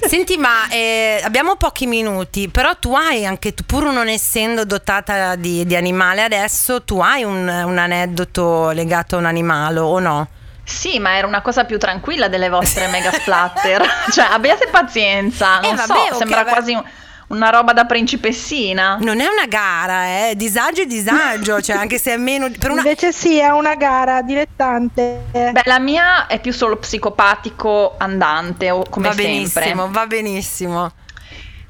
Senti, 0.07 0.37
ma 0.37 0.69
eh, 0.69 1.21
abbiamo 1.23 1.57
pochi 1.57 1.87
minuti, 1.87 2.49
però 2.49 2.77
tu 2.77 2.95
hai 2.95 3.25
anche, 3.25 3.55
pur 3.67 3.85
non 3.93 4.09
essendo 4.09 4.65
dotata 4.65 5.37
di, 5.37 5.65
di 5.65 5.77
animale 5.77 6.23
adesso, 6.23 6.83
tu 6.83 7.01
hai 7.01 7.23
un, 7.23 7.49
un 7.49 7.79
aneddoto 7.79 8.71
legato 8.71 9.17
a 9.17 9.19
un 9.19 9.27
animale 9.27 9.79
o 9.79 9.99
no? 9.99 10.29
Sì, 10.65 10.99
ma 10.99 11.17
era 11.17 11.27
una 11.27 11.43
cosa 11.43 11.65
più 11.65 11.79
tranquilla 11.79 12.29
delle 12.29 12.49
vostre 12.49 12.87
mega 12.89 13.11
splatter. 13.13 13.85
cioè, 14.13 14.27
abbiate 14.31 14.69
pazienza. 14.71 15.61
Non 15.61 15.73
eh, 15.73 15.77
vabbè, 15.77 15.87
so, 15.87 15.93
okay, 15.93 16.19
sembra 16.19 16.43
vabbè. 16.43 16.51
quasi 16.51 16.83
una 17.29 17.51
roba 17.51 17.73
da 17.73 17.85
principessina. 17.85 18.99
Non 19.01 19.21
è 19.21 19.27
una 19.27 19.47
gara, 19.47 20.29
eh. 20.29 20.35
Disagio 20.37 20.83
e 20.83 20.87
disagio. 20.87 21.61
cioè, 21.61 21.77
anche 21.77 21.99
se 21.99 22.13
è 22.13 22.17
meno. 22.17 22.51
Per 22.51 22.71
una... 22.71 22.81
Invece 22.81 23.13
sì, 23.13 23.39
è 23.39 23.49
una 23.49 23.75
gara 23.75 24.23
dilettante. 24.23 25.25
Beh, 25.31 25.63
la 25.65 25.79
mia 25.79 26.27
è 26.27 26.41
più 26.41 26.53
solo 26.53 26.77
psicopatico 26.77 27.95
andante, 27.99 28.71
o 28.71 28.85
come 28.89 29.09
va 29.09 29.15
sempre. 29.15 29.27
Va 29.27 29.61
benissimo, 29.61 29.91
va 29.91 30.07
benissimo. 30.07 30.93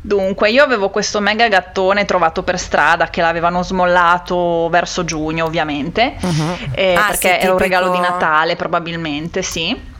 Dunque, 0.04 0.50
io 0.50 0.64
avevo 0.64 0.90
questo 0.90 1.20
mega 1.20 1.46
gattone 1.46 2.04
trovato 2.04 2.42
per 2.42 2.58
strada 2.58 3.06
che 3.06 3.20
l'avevano 3.20 3.62
smollato 3.62 4.68
verso 4.68 5.04
giugno, 5.04 5.44
ovviamente, 5.44 6.16
uh-huh. 6.20 6.56
eh, 6.74 6.94
ah, 6.94 7.06
perché 7.06 7.38
sì, 7.38 7.44
era 7.44 7.52
un 7.52 7.58
regalo 7.58 7.90
di 7.90 8.00
Natale, 8.00 8.56
probabilmente, 8.56 9.42
sì. 9.42 9.90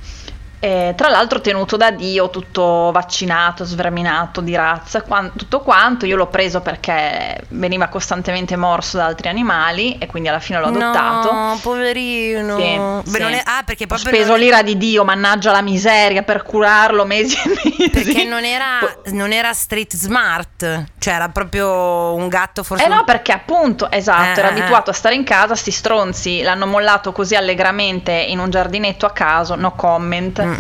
Eh, 0.65 0.95
tra 0.97 1.09
l'altro 1.09 1.41
tenuto 1.41 1.77
da 1.77 1.91
Dio, 1.91 2.31
tutto 2.31 2.91
vaccinato, 2.93 3.65
sverminato 3.65 4.41
di 4.41 4.55
razza, 4.55 5.03
quant- 5.03 5.35
tutto 5.35 5.59
quanto. 5.59 6.07
Io 6.07 6.15
l'ho 6.15 6.29
preso 6.29 6.61
perché 6.61 7.47
veniva 7.49 7.89
costantemente 7.89 8.55
morso 8.55 8.97
da 8.97 9.07
altri 9.07 9.29
animali 9.29 9.99
e 9.99 10.07
quindi 10.07 10.29
alla 10.29 10.39
fine 10.39 10.61
l'ho 10.61 10.69
adottato. 10.69 11.33
No, 11.33 11.59
poverino. 11.61 12.57
Sì, 13.05 13.11
sì. 13.11 13.17
È... 13.17 13.43
Ah, 13.45 13.65
perché 13.65 13.87
ho 13.89 13.97
speso 13.97 14.37
l'ira 14.37 14.63
di 14.63 14.79
Dio, 14.79 15.03
mannaggia 15.03 15.51
la 15.51 15.63
miseria, 15.63 16.23
per 16.23 16.45
curarlo 16.45 17.05
mesi 17.07 17.37
e 17.45 17.49
mesi. 17.49 17.91
Perché 17.91 18.23
non 18.23 18.45
era, 18.45 18.79
non 19.07 19.33
era 19.33 19.53
street 19.53 19.97
smart, 19.97 20.85
cioè 21.01 21.15
era 21.15 21.29
proprio 21.29 22.15
un 22.15 22.29
gatto 22.29 22.63
forse... 22.63 22.85
Eh 22.85 22.89
no, 22.89 23.03
perché 23.03 23.33
appunto, 23.33 23.91
esatto, 23.91 24.39
eh, 24.39 24.45
era 24.45 24.55
eh, 24.55 24.61
abituato 24.61 24.91
a 24.91 24.95
stare 24.95 25.17
in 25.17 25.25
casa, 25.25 25.57
sti 25.57 25.73
stronzi 25.73 26.43
l'hanno 26.43 26.67
mollato 26.67 27.11
così 27.11 27.35
allegramente 27.35 28.13
in 28.13 28.39
un 28.39 28.49
giardinetto 28.49 29.07
a 29.07 29.11
caso, 29.11 29.57
no 29.57 29.73
comment. 29.73 30.51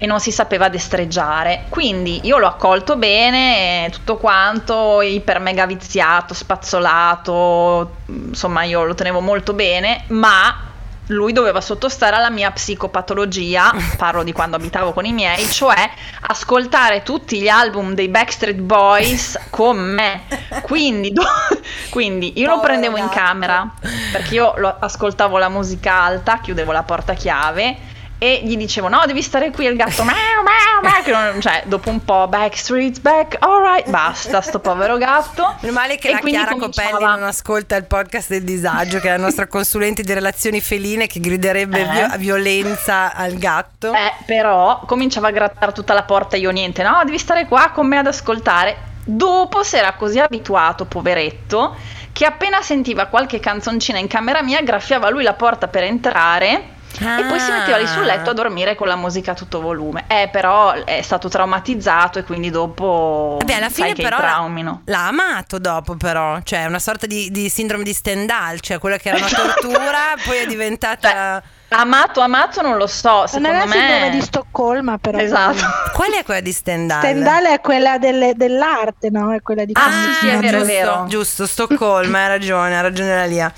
E 0.00 0.06
non 0.06 0.20
si 0.20 0.30
sapeva 0.30 0.68
destreggiare. 0.68 1.64
Quindi 1.68 2.20
io 2.22 2.38
l'ho 2.38 2.46
accolto 2.46 2.96
bene, 2.96 3.88
tutto 3.90 4.16
quanto, 4.16 5.00
iper 5.02 5.40
mega 5.40 5.66
viziato, 5.66 6.34
spazzolato, 6.34 7.96
insomma 8.06 8.62
io 8.62 8.84
lo 8.84 8.94
tenevo 8.94 9.20
molto 9.20 9.52
bene, 9.54 10.04
ma 10.08 10.66
lui 11.08 11.32
doveva 11.32 11.60
sottostare 11.60 12.16
alla 12.16 12.30
mia 12.30 12.50
psicopatologia, 12.50 13.72
parlo 13.96 14.22
di 14.22 14.32
quando 14.32 14.56
abitavo 14.56 14.92
con 14.92 15.04
i 15.04 15.12
miei, 15.12 15.46
cioè 15.48 15.90
ascoltare 16.28 17.02
tutti 17.02 17.40
gli 17.40 17.48
album 17.48 17.94
dei 17.94 18.08
Backstreet 18.08 18.58
Boys 18.58 19.38
con 19.50 19.78
me. 19.78 20.22
Quindi, 20.62 21.12
do- 21.12 21.24
quindi 21.90 22.38
io 22.38 22.48
lo 22.48 22.60
prendevo 22.60 22.96
in 22.96 23.08
camera 23.08 23.72
perché 24.12 24.34
io 24.34 24.54
lo- 24.58 24.76
ascoltavo 24.78 25.38
la 25.38 25.48
musica 25.48 25.94
alta, 26.02 26.40
chiudevo 26.40 26.72
la 26.72 26.82
porta 26.82 27.14
chiave 27.14 27.86
e 28.18 28.40
gli 28.44 28.56
dicevo 28.56 28.88
no 28.88 29.02
devi 29.06 29.22
stare 29.22 29.50
qui. 29.50 29.66
Il 29.66 29.76
gatto 29.76 30.02
meow, 30.02 30.16
meow, 30.42 30.92
meow, 30.92 31.02
che 31.02 31.10
non, 31.12 31.40
cioè 31.40 31.62
dopo 31.66 31.90
un 31.90 32.04
po' 32.04 32.26
backstreets 32.28 32.98
back 32.98 33.36
alright 33.40 33.88
basta 33.88 34.40
sto 34.40 34.58
povero 34.58 34.96
gatto. 34.98 35.56
Meno 35.60 35.72
male 35.72 35.96
che 35.96 36.08
e 36.08 36.12
la 36.12 36.18
Chiara 36.18 36.50
cominciava... 36.52 36.90
Copelli 36.90 37.10
non 37.18 37.22
ascolta 37.28 37.76
il 37.76 37.84
podcast 37.84 38.30
del 38.30 38.44
disagio 38.44 38.98
che 38.98 39.08
è 39.08 39.10
la 39.16 39.22
nostra 39.22 39.46
consulente 39.46 40.02
di 40.02 40.12
relazioni 40.12 40.60
feline 40.60 41.06
che 41.06 41.20
griderebbe 41.20 41.80
eh. 41.80 41.84
vi- 41.84 42.18
violenza 42.18 43.14
al 43.14 43.34
gatto. 43.34 43.92
Eh 43.92 44.12
però 44.26 44.80
cominciava 44.86 45.28
a 45.28 45.30
grattare 45.30 45.72
tutta 45.72 45.94
la 45.94 46.02
porta 46.02 46.36
io 46.36 46.50
niente. 46.50 46.82
No 46.82 47.00
devi 47.04 47.18
stare 47.18 47.46
qua 47.46 47.70
con 47.72 47.86
me 47.86 47.98
ad 47.98 48.06
ascoltare. 48.06 48.86
Dopo 49.04 49.62
si 49.62 49.76
era 49.76 49.94
così 49.94 50.18
abituato 50.18 50.84
poveretto 50.84 51.76
che 52.12 52.26
appena 52.26 52.60
sentiva 52.62 53.06
qualche 53.06 53.38
canzoncina 53.38 53.98
in 53.98 54.08
camera 54.08 54.42
mia 54.42 54.60
graffiava 54.60 55.08
lui 55.08 55.22
la 55.22 55.34
porta 55.34 55.68
per 55.68 55.84
entrare 55.84 56.76
Ah. 57.00 57.20
E 57.20 57.24
poi 57.24 57.38
si 57.38 57.50
metteva 57.50 57.76
lì 57.76 57.86
sul 57.86 58.04
letto 58.04 58.30
a 58.30 58.32
dormire 58.32 58.74
con 58.74 58.88
la 58.88 58.96
musica 58.96 59.32
a 59.32 59.34
tutto 59.34 59.60
volume. 59.60 60.04
Eh, 60.08 60.28
però 60.32 60.72
è 60.72 61.02
stato 61.02 61.28
traumatizzato 61.28 62.18
e 62.18 62.24
quindi 62.24 62.50
dopo. 62.50 63.36
Vabbè, 63.38 63.54
alla 63.54 63.70
fine 63.70 63.94
però 63.94 64.16
traumino. 64.16 64.82
l'ha 64.86 65.06
amato 65.06 65.58
dopo, 65.58 65.96
però. 65.96 66.40
Cioè, 66.42 66.66
una 66.66 66.78
sorta 66.78 67.06
di, 67.06 67.30
di 67.30 67.48
sindrome 67.48 67.84
di 67.84 67.92
Stendhal, 67.92 68.60
cioè 68.60 68.78
quella 68.78 68.96
che 68.96 69.10
era 69.10 69.18
una 69.18 69.28
tortura, 69.28 69.98
poi 70.24 70.38
è 70.38 70.46
diventata. 70.46 71.40
Beh. 71.40 71.56
Amato, 71.70 72.20
amato 72.20 72.62
non 72.62 72.78
lo 72.78 72.86
so, 72.86 73.26
secondo 73.26 73.48
non 73.48 73.56
è 73.56 73.58
la 73.58 73.66
me... 73.66 73.72
sindrome 73.72 74.10
di 74.10 74.20
Stoccolma 74.22 74.96
però. 74.96 75.18
Esatto. 75.18 75.62
Qual 75.92 76.10
è 76.12 76.24
quella 76.24 76.40
di 76.40 76.50
Stendhal? 76.52 77.00
Stendhal 77.00 77.44
è 77.44 77.60
quella 77.60 77.98
delle, 77.98 78.32
dell'arte, 78.34 79.10
no? 79.10 79.34
È 79.34 79.42
quella 79.42 79.66
di 79.66 79.72
Ah, 79.74 79.90
sì, 79.90 80.12
sì, 80.20 80.28
è 80.28 80.38
vero, 80.38 80.58
giusto, 80.58 80.72
è 80.72 80.76
vero. 80.76 81.04
Giusto, 81.08 81.46
Stoccolma, 81.46 82.22
hai 82.22 82.28
ragione, 82.28 82.78
ha 82.78 82.80
ragione 82.80 83.14
la 83.14 83.26
Lia. 83.26 83.52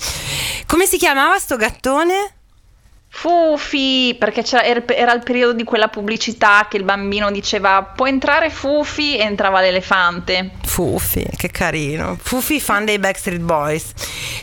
Come 0.67 0.85
si 0.85 0.97
chiamava 0.97 1.37
sto 1.37 1.55
gattone? 1.55 2.40
Fufi, 3.13 4.15
perché 4.17 4.43
era 4.49 5.13
il 5.13 5.21
periodo 5.21 5.53
di 5.53 5.65
quella 5.65 5.89
pubblicità 5.89 6.67
che 6.69 6.77
il 6.77 6.83
bambino 6.83 7.29
diceva 7.29 7.83
può 7.83 8.07
entrare 8.07 8.49
Fufi 8.49 9.17
e 9.17 9.23
entrava 9.23 9.59
l'elefante. 9.59 10.51
Fufi, 10.63 11.27
che 11.35 11.51
carino. 11.51 12.17
Fufi 12.19 12.61
fan 12.61 12.85
dei 12.85 12.97
Backstreet 12.97 13.41
Boys. 13.41 13.91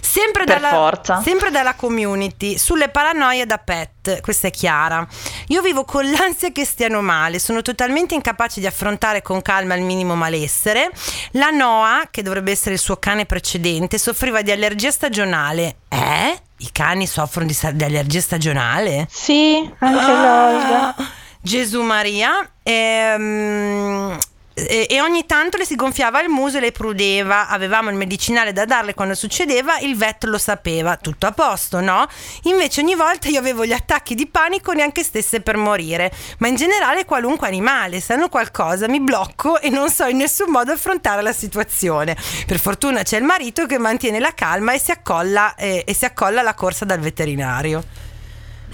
Sempre, 0.01 0.45
per 0.45 0.61
dalla, 0.61 0.69
forza. 0.69 1.23
sempre 1.23 1.51
dalla 1.51 1.75
community, 1.75 2.59
sulle 2.59 2.91
paranoie 2.91 3.47
da 3.47 3.57
pet, 3.57 4.21
questa 4.21 4.49
è 4.49 4.51
Chiara, 4.51 5.05
Io 5.49 5.63
vivo 5.63 5.85
con 5.85 6.09
l'ansia 6.09 6.53
che 6.53 6.65
stiano 6.65 7.01
male, 7.01 7.39
sono 7.39 7.63
totalmente 7.63 8.15
incapace 8.15 8.61
di 8.61 8.67
affrontare 8.67 9.23
con 9.23 9.41
calma 9.43 9.75
il 9.75 9.83
minimo 9.83 10.15
malessere. 10.15 10.91
La 11.33 11.49
Noah, 11.49 12.09
che 12.11 12.23
dovrebbe 12.23 12.53
essere 12.53 12.75
il 12.75 12.81
suo 12.81 12.99
cane 12.99 13.25
precedente, 13.25 13.99
soffriva 13.99 14.43
di 14.43 14.51
allergia 14.51 14.91
stagionale. 14.91 15.77
Eh? 15.89 16.43
I 16.61 16.69
cani 16.73 17.07
soffrono 17.07 17.47
di, 17.47 17.57
di 17.75 17.85
allergia 17.85 18.21
stagionale? 18.21 19.07
Sì, 19.11 19.71
anche 19.79 20.11
ah. 20.11 20.95
Gesù 21.41 21.83
Maria. 21.83 22.49
Ehm, 22.63 24.19
e, 24.67 24.87
e, 24.89 25.01
ogni 25.01 25.27
tanto 25.27 25.57
le 25.57 25.65
si 25.65 25.77
gonfiava 25.77 26.21
il 26.21 26.29
muso 26.29 26.57
e 26.57 26.61
le 26.61 26.73
prudeva. 26.73 27.49
Avevamo 27.49 27.91
il 27.91 27.97
medicinale 27.97 28.53
da 28.53 28.65
darle 28.65 28.95
quando 28.95 29.15
succedeva, 29.15 29.79
il 29.79 29.97
vet 29.97 30.25
lo 30.25 30.39
sapeva, 30.39 30.97
tutto 30.97 31.27
a 31.27 31.33
posto, 31.33 31.81
no? 31.81 32.07
Invece 32.45 32.81
ogni 32.81 32.95
volta 32.95 33.29
io 33.29 33.39
avevo 33.39 33.65
gli 33.65 33.73
attacchi 33.73 34.15
di 34.15 34.27
panico 34.27 34.73
neanche 34.73 35.03
stesse 35.03 35.41
per 35.41 35.57
morire. 35.57 36.13
Ma 36.39 36.49
in 36.49 36.57
generale 36.57 37.05
qualunque 37.05 37.47
animale, 37.47 38.01
se 38.01 38.15
hanno 38.15 38.29
qualcosa 38.29 38.89
mi 38.89 39.01
blocco 39.01 39.61
e 39.61 39.71
non 39.71 39.91
so 39.91 40.07
in 40.07 40.17
nessun 40.17 40.51
modo 40.51 40.73
affrontare 40.73 41.23
la 41.23 41.33
situazione. 41.33 42.17
Per 42.47 42.59
fortuna 42.59 43.03
c'è 43.03 43.19
il 43.19 43.25
marito 43.25 43.67
che 43.67 43.79
mantiene 43.79 44.19
la 44.19 44.33
calma 44.35 44.73
e 44.73 44.79
si 44.79 44.91
accolla, 44.91 45.55
eh, 45.55 45.85
e 45.87 45.95
si 45.95 46.05
accolla 46.05 46.41
alla 46.41 46.55
corsa 46.55 46.85
dal 46.85 46.99
veterinario. 46.99 48.07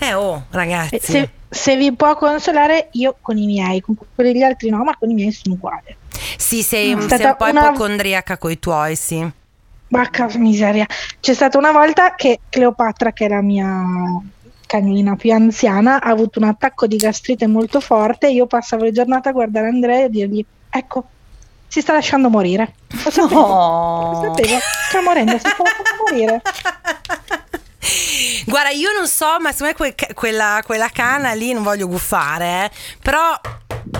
Eh 0.04 0.12
oh, 0.12 0.44
ragazzi. 0.50 0.98
Se, 1.00 1.30
se, 1.48 1.76
vi 1.76 1.92
può 1.94 2.14
consolare, 2.16 2.88
io 2.92 3.16
con 3.22 3.38
i 3.38 3.46
miei, 3.46 3.80
con 3.80 3.96
quelli 4.14 4.32
degli 4.32 4.42
altri 4.42 4.68
no, 4.68 4.84
ma 4.84 4.94
con 4.98 5.08
i 5.08 5.14
miei 5.14 5.32
sono 5.32 5.54
uguale. 5.54 5.96
Sì, 6.36 6.62
sei, 6.62 6.94
mm. 6.94 7.06
sei 7.06 7.24
un 7.24 7.34
po' 7.38 7.44
una... 7.46 7.68
ipocondriaca 7.68 8.36
con 8.36 8.50
i 8.50 8.58
tuoi, 8.58 8.96
sì. 8.96 9.26
Bacca 9.88 10.28
miseria. 10.36 10.86
C'è 11.20 11.32
stata 11.32 11.56
una 11.56 11.72
volta 11.72 12.14
che 12.14 12.40
Cleopatra, 12.50 13.12
che 13.12 13.24
è 13.24 13.28
la 13.28 13.40
mia 13.40 13.82
cagnolina 14.66 15.16
più 15.16 15.32
anziana, 15.32 16.02
ha 16.02 16.10
avuto 16.10 16.38
un 16.38 16.46
attacco 16.46 16.86
di 16.86 16.96
gastrite 16.96 17.46
molto 17.46 17.80
forte. 17.80 18.28
Io 18.28 18.46
passavo 18.46 18.84
le 18.84 18.92
giornate 18.92 19.30
a 19.30 19.32
guardare 19.32 19.68
Andrea 19.68 20.04
e 20.04 20.10
dirgli: 20.10 20.44
Ecco, 20.68 21.04
si 21.66 21.80
sta 21.80 21.94
lasciando 21.94 22.28
morire. 22.28 22.74
Lo 23.04 23.10
sapevo, 23.10 23.46
no. 23.46 24.10
lo 24.12 24.34
sapevo. 24.34 24.58
sta 24.88 25.00
morendo, 25.00 25.32
si 25.32 25.38
sta 25.38 25.62
lasciando 25.62 26.04
morire. 26.06 26.42
Guarda, 28.46 28.70
io 28.70 28.92
non 28.92 29.08
so, 29.08 29.38
ma 29.40 29.52
secondo 29.52 29.74
me 29.78 29.94
que- 29.94 30.14
quella, 30.14 30.62
quella, 30.64 30.88
cana 30.88 31.32
lì 31.32 31.52
non 31.52 31.62
voglio 31.62 31.86
guffare, 31.86 32.64
eh, 32.64 32.70
però 33.02 33.38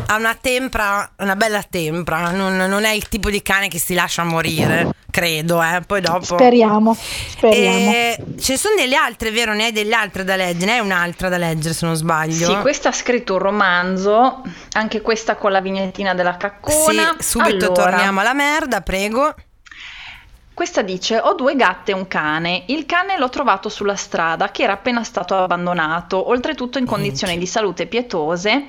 ha 0.06 0.16
una 0.16 0.36
tempra, 0.40 1.10
una 1.18 1.36
bella 1.36 1.62
tempra. 1.62 2.30
Non, 2.30 2.56
non, 2.56 2.84
è 2.84 2.90
il 2.90 3.08
tipo 3.08 3.30
di 3.30 3.42
cane 3.42 3.68
che 3.68 3.78
si 3.78 3.94
lascia 3.94 4.24
morire, 4.24 4.90
credo. 5.10 5.62
Eh. 5.62 5.82
Poi 5.86 6.00
dopo. 6.00 6.24
Speriamo. 6.24 6.94
speriamo. 6.94 7.90
E 7.90 8.16
ce 8.40 8.52
ne 8.52 8.58
sono 8.58 8.74
delle 8.76 8.96
altre, 8.96 9.30
vero? 9.30 9.52
Ne 9.54 9.64
hai 9.64 9.72
delle 9.72 9.94
altre 9.94 10.24
da 10.24 10.36
leggere? 10.36 10.66
Ne 10.66 10.78
hai 10.78 10.84
un'altra 10.84 11.28
da 11.28 11.38
leggere, 11.38 11.74
se 11.74 11.86
non 11.86 11.94
sbaglio. 11.94 12.46
Sì, 12.46 12.56
questa 12.60 12.88
ha 12.90 12.92
scritto 12.92 13.34
un 13.34 13.40
romanzo, 13.40 14.42
anche 14.72 15.00
questa 15.00 15.36
con 15.36 15.52
la 15.52 15.60
vignettina 15.60 16.14
della 16.14 16.36
caccona. 16.36 17.16
Sì, 17.18 17.28
subito 17.28 17.66
allora. 17.66 17.90
torniamo 17.90 18.20
alla 18.20 18.34
merda, 18.34 18.80
prego. 18.80 19.34
Questa 20.54 20.82
dice: 20.82 21.18
Ho 21.18 21.34
due 21.34 21.56
gatte 21.56 21.90
e 21.90 21.94
un 21.94 22.06
cane. 22.06 22.62
Il 22.66 22.86
cane 22.86 23.18
l'ho 23.18 23.28
trovato 23.28 23.68
sulla 23.68 23.96
strada, 23.96 24.52
che 24.52 24.62
era 24.62 24.74
appena 24.74 25.02
stato 25.02 25.34
abbandonato, 25.34 26.28
oltretutto 26.28 26.78
in 26.78 26.86
condizioni 26.86 27.36
di 27.38 27.46
salute 27.46 27.86
pietose. 27.86 28.66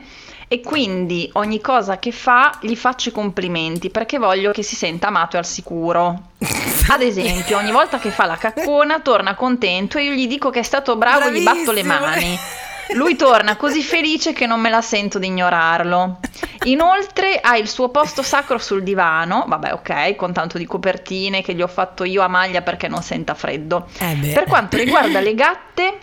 E 0.48 0.62
quindi 0.62 1.30
ogni 1.34 1.62
cosa 1.62 1.98
che 1.98 2.12
fa 2.12 2.58
gli 2.62 2.76
faccio 2.76 3.10
i 3.10 3.12
complimenti 3.12 3.90
perché 3.90 4.20
voglio 4.20 4.52
che 4.52 4.62
si 4.62 4.76
senta 4.76 5.08
amato 5.08 5.36
e 5.36 5.40
al 5.40 5.46
sicuro. 5.46 6.32
Ad 6.90 7.02
esempio, 7.02 7.58
ogni 7.58 7.72
volta 7.72 8.00
che 8.00 8.10
fa 8.10 8.26
la 8.26 8.38
caccona 8.38 9.00
torna 9.00 9.36
contento 9.36 9.98
e 9.98 10.04
io 10.04 10.14
gli 10.14 10.28
dico 10.28 10.50
che 10.50 10.60
è 10.60 10.64
stato 10.64 10.96
bravo 10.96 11.28
e 11.28 11.40
gli 11.40 11.44
batto 11.44 11.72
le 11.72 11.84
mani. 11.84 12.38
Lui 12.94 13.16
torna 13.16 13.56
così 13.56 13.82
felice 13.82 14.34
che 14.34 14.46
non 14.46 14.60
me 14.60 14.70
la 14.70 14.82
sento 14.82 15.20
di 15.20 15.28
ignorarlo. 15.28 16.20
Inoltre 16.66 17.40
ha 17.42 17.58
il 17.58 17.68
suo 17.68 17.90
posto 17.90 18.22
sacro 18.22 18.58
sul 18.58 18.84
divano, 18.84 19.46
vabbè 19.48 19.74
ok, 19.74 20.16
con 20.16 20.34
tanto 20.34 20.58
di 20.58 20.66
copertine 20.66 21.42
che 21.42 21.54
gli 21.54 21.62
ho 21.62 21.68
fatto 21.68 22.04
io 22.04 22.22
a 22.22 22.28
maglia 22.28 22.62
perché 22.62 22.88
non 22.88 23.02
senta 23.02 23.34
freddo. 23.34 23.88
Eh 24.00 24.32
per 24.34 24.46
quanto 24.46 24.78
riguarda 24.78 25.20
le 25.20 25.36
gatte, 25.36 25.98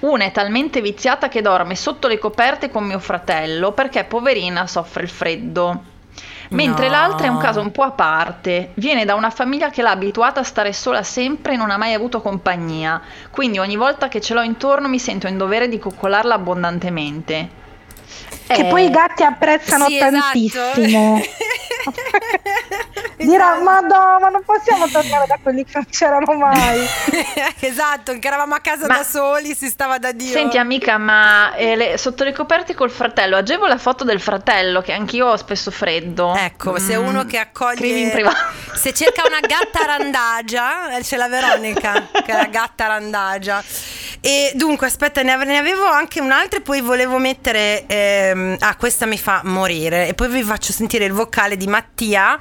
una 0.00 0.24
è 0.24 0.32
talmente 0.32 0.80
viziata 0.80 1.28
che 1.28 1.42
dorme 1.42 1.74
sotto 1.76 2.08
le 2.08 2.18
coperte 2.18 2.70
con 2.70 2.84
mio 2.84 2.98
fratello 2.98 3.72
perché 3.72 4.04
poverina 4.04 4.66
soffre 4.66 5.02
il 5.02 5.10
freddo 5.10 5.89
mentre 6.50 6.86
no. 6.86 6.92
l'altra 6.92 7.26
è 7.26 7.30
un 7.30 7.38
caso 7.38 7.60
un 7.60 7.72
po' 7.72 7.82
a 7.82 7.90
parte. 7.90 8.70
Viene 8.74 9.04
da 9.04 9.14
una 9.14 9.30
famiglia 9.30 9.70
che 9.70 9.82
l'ha 9.82 9.90
abituata 9.90 10.40
a 10.40 10.44
stare 10.44 10.72
sola 10.72 11.02
sempre 11.02 11.54
e 11.54 11.56
non 11.56 11.70
ha 11.70 11.76
mai 11.76 11.94
avuto 11.94 12.20
compagnia, 12.20 13.00
quindi 13.30 13.58
ogni 13.58 13.76
volta 13.76 14.08
che 14.08 14.20
ce 14.20 14.34
l'ho 14.34 14.42
intorno 14.42 14.88
mi 14.88 14.98
sento 14.98 15.26
in 15.26 15.36
dovere 15.36 15.68
di 15.68 15.78
coccolarla 15.78 16.34
abbondantemente. 16.34 17.58
Che 18.46 18.60
eh, 18.60 18.64
poi 18.64 18.86
i 18.86 18.90
gatti 18.90 19.22
apprezzano 19.22 19.86
sì, 19.86 19.96
esatto. 19.96 20.78
tantissimo. 23.20 23.30
Dirà, 23.30 23.56
esatto. 23.56 23.64
ma 23.64 23.80
no, 23.80 24.18
ma 24.20 24.28
non 24.28 24.42
possiamo 24.44 24.88
tornare 24.88 25.26
da 25.26 25.38
quelli 25.42 25.64
che 25.64 25.72
non 25.74 25.86
c'erano 25.90 26.32
mai. 26.34 26.86
esatto, 27.60 28.18
che 28.18 28.26
eravamo 28.26 28.54
a 28.54 28.60
casa 28.60 28.86
ma, 28.86 28.98
da 28.98 29.02
soli, 29.04 29.54
si 29.54 29.68
stava 29.68 29.98
da 29.98 30.12
Dio. 30.12 30.32
Senti 30.32 30.58
amica, 30.58 30.98
ma 30.98 31.54
eh, 31.54 31.76
le, 31.76 31.98
sotto 31.98 32.24
le 32.24 32.32
coperte 32.32 32.74
col 32.74 32.90
fratello, 32.90 33.36
agevo 33.36 33.66
la 33.66 33.78
foto 33.78 34.04
del 34.04 34.20
fratello, 34.20 34.80
che 34.80 34.92
anch'io 34.92 35.28
ho 35.28 35.36
spesso 35.36 35.70
freddo. 35.70 36.34
Ecco, 36.34 36.72
mm. 36.72 36.76
se 36.76 36.96
uno 36.96 37.24
che 37.24 37.38
accoglie... 37.38 38.08
Se 38.72 38.94
cerca 38.94 39.24
una 39.26 39.40
gatta 39.40 39.84
randagia, 39.84 40.96
eh, 40.96 41.02
c'è 41.02 41.16
la 41.16 41.28
Veronica, 41.28 42.08
che 42.12 42.32
è 42.32 42.36
la 42.36 42.46
gatta 42.46 42.86
randagia. 42.86 43.62
E 44.20 44.52
dunque, 44.54 44.86
aspetta, 44.86 45.22
ne, 45.22 45.32
avevo 45.32 45.86
anche 45.86 46.20
un'altra 46.20 46.58
e 46.58 46.62
poi 46.62 46.80
volevo 46.80 47.18
mettere... 47.18 47.84
Ehm, 47.86 48.56
ah, 48.60 48.76
questa 48.76 49.06
mi 49.06 49.18
fa 49.18 49.42
morire. 49.44 50.08
E 50.08 50.14
poi 50.14 50.28
vi 50.28 50.42
faccio 50.42 50.72
sentire 50.72 51.04
il 51.04 51.12
vocale 51.12 51.56
di 51.56 51.66
Mattia 51.66 52.38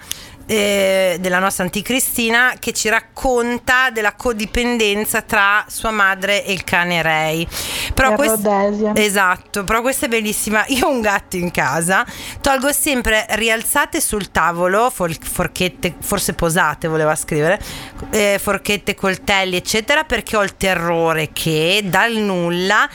eh, 0.49 1.17
della 1.19 1.37
nostra 1.37 1.63
anticristina 1.63 2.55
che 2.57 2.73
ci 2.73 2.89
racconta 2.89 3.91
della 3.91 4.13
codipendenza 4.13 5.21
tra 5.21 5.63
sua 5.67 5.91
madre 5.91 6.43
e 6.43 6.51
il 6.51 6.63
cane 6.63 7.03
Ray. 7.03 7.47
Però 7.93 8.15
questa, 8.15 8.67
esatto, 8.95 9.63
però 9.63 9.81
questa 9.81 10.07
è 10.07 10.09
bellissima. 10.09 10.65
Io 10.69 10.87
ho 10.87 10.89
un 10.89 11.01
gatto 11.01 11.37
in 11.37 11.51
casa, 11.51 12.03
tolgo 12.41 12.71
sempre 12.71 13.27
rialzate 13.29 14.01
sul 14.01 14.31
tavolo, 14.31 14.89
for- 14.89 15.15
forchette, 15.21 15.93
forse 15.99 16.33
posate 16.33 16.87
voleva 16.87 17.15
scrivere, 17.15 17.61
eh, 18.09 18.39
forchette, 18.41 18.95
coltelli, 18.95 19.55
eccetera, 19.55 20.03
perché 20.03 20.35
ho 20.35 20.41
il 20.41 20.57
terrore 20.57 21.29
che 21.31 21.81
dal 21.83 22.13
nulla 22.13 22.89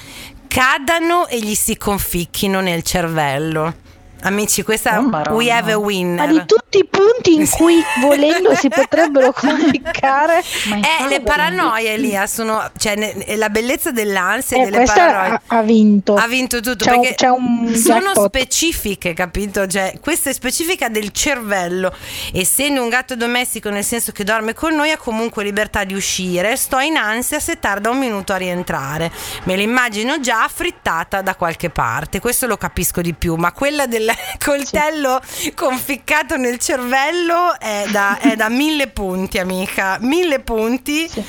cadano 0.49 1.29
e 1.29 1.39
gli 1.39 1.55
si 1.55 1.77
conficchino 1.77 2.61
nel 2.61 2.83
cervello. 2.83 3.83
Amici, 4.23 4.63
questa 4.63 4.99
oh, 4.99 5.35
we 5.35 5.53
have 5.53 5.71
a 5.71 5.79
winner. 5.79 6.27
Ma 6.27 6.33
di 6.33 6.47
tutti 6.47 6.64
i 6.79 6.85
punti 6.85 7.35
in 7.35 7.49
cui 7.49 7.83
volendo 8.01 8.55
si 8.55 8.69
potrebbero 8.69 9.33
conficcare. 9.37 10.41
Eh, 10.41 11.09
le 11.09 11.21
paranoie, 11.21 11.93
Elia, 11.93 12.27
sono 12.27 12.71
cioè 12.77 12.97
ne, 12.97 13.37
la 13.37 13.49
bellezza 13.51 13.91
dell'ansia 13.91 14.59
e 14.59 14.61
eh, 14.61 14.65
delle 14.71 14.85
paranoie. 14.85 15.41
Ha, 15.47 15.59
ha, 15.59 15.63
vinto. 15.63 16.15
Ha 16.15 16.27
vinto 16.27 16.61
tutto 16.61 16.85
c'è 16.85 16.99
perché 16.99 17.27
un, 17.27 17.67
un 17.67 17.75
sono 17.75 18.01
jackpot. 18.01 18.27
specifiche, 18.27 19.13
capito? 19.13 19.67
Cioè, 19.67 19.95
questa 20.01 20.31
è 20.31 20.33
specifica 20.33 20.89
del 20.89 21.11
cervello. 21.13 21.93
Essendo 22.33 22.83
un 22.83 22.89
gatto 22.89 23.17
domestico, 23.17 23.71
nel 23.71 23.85
senso 23.85 24.13
che 24.13 24.25
dorme 24.25 24.55
con 24.55 24.75
noi, 24.75 24.91
ha 24.91 24.97
comunque 24.97 25.45
libertà 25.45 25.85
di 25.85 25.95
uscire. 25.95 26.57
Sto 26.57 26.79
in 26.79 26.97
ansia 26.97 27.41
se 27.41 27.59
tarda 27.59 27.91
un 27.91 27.99
minuto 27.99 28.33
a 28.33 28.37
rientrare. 28.37 29.11
Me 29.45 29.57
l'immagino 29.57 30.21
già 30.21 30.49
frittata 30.53 31.23
da 31.23 31.35
qualche 31.35 31.71
parte. 31.71 32.21
Questo 32.21 32.47
lo 32.47 32.57
capisco 32.57 33.01
di 33.01 33.15
più, 33.15 33.35
ma 33.35 33.53
quella 33.53 33.87
del 33.87 34.11
coltello 34.43 35.21
sì. 35.25 35.53
conficcato 35.55 36.37
nel 36.37 36.59
cervello 36.65 37.59
è 37.59 37.85
da, 37.91 38.19
è 38.19 38.37
da, 38.37 38.49
mille 38.49 38.89
punti, 38.89 39.39
amica. 39.39 39.99
Mille 40.01 40.41
punti. 40.41 41.07
Sì. 41.07 41.23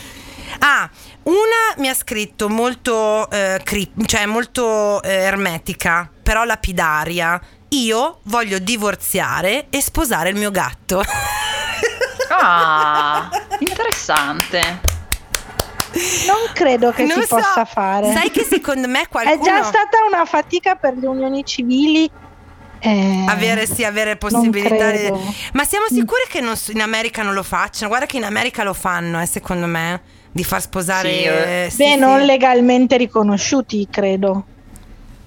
Ah, 0.60 0.90
una 1.24 1.76
mi 1.78 1.90
ha 1.90 1.94
scritto 1.94 2.48
molto, 2.48 3.30
eh, 3.30 3.60
cri- 3.62 3.92
cioè 4.06 4.26
molto 4.28 5.02
eh, 5.04 5.12
ermetica, 5.12 6.10
però 6.24 6.46
lapidaria. 6.46 7.40
Io 7.70 8.20
voglio 8.24 8.60
divorziare 8.60 9.68
e 9.70 9.82
sposare 9.82 10.30
il 10.30 10.38
mio 10.38 10.52
gatto. 10.52 11.04
Ah, 12.30 13.30
interessante. 13.60 14.80
Non 16.26 16.52
credo 16.54 16.92
che 16.92 17.04
non 17.04 17.22
si 17.22 17.28
so. 17.28 17.36
possa 17.36 17.66
fare. 17.66 18.12
Sai 18.14 18.32
che 18.32 18.44
secondo 18.44 18.88
me 18.88 19.08
qualcuno... 19.08 19.42
È 19.42 19.44
già 19.44 19.64
stata 19.64 19.98
una 20.08 20.26
fatica 20.26 20.76
per 20.76 20.96
le 20.98 21.08
unioni 21.08 21.46
civili 21.46 22.10
eh, 22.80 23.26
avere, 23.28 23.66
sì, 23.66 23.84
avere 23.84 24.16
possibilità. 24.16 24.92
Di... 24.92 25.12
Ma 25.54 25.64
siamo 25.64 25.86
sicuri 25.88 26.24
che 26.30 26.42
non, 26.42 26.56
in 26.70 26.82
America 26.82 27.24
non 27.24 27.34
lo 27.34 27.44
facciano? 27.44 27.88
Guarda 27.88 28.06
che 28.06 28.18
in 28.18 28.24
America 28.24 28.64
lo 28.64 28.74
fanno, 28.74 29.22
eh, 29.22 29.26
secondo 29.26 29.66
me, 29.66 30.02
di 30.32 30.44
far 30.44 30.62
sposare. 30.62 31.10
Sì, 31.10 31.24
eh, 31.24 31.68
sì, 31.72 31.84
beh, 31.84 31.96
non 31.96 32.22
legalmente 32.22 32.98
riconosciuti, 32.98 33.88
credo. 33.90 34.46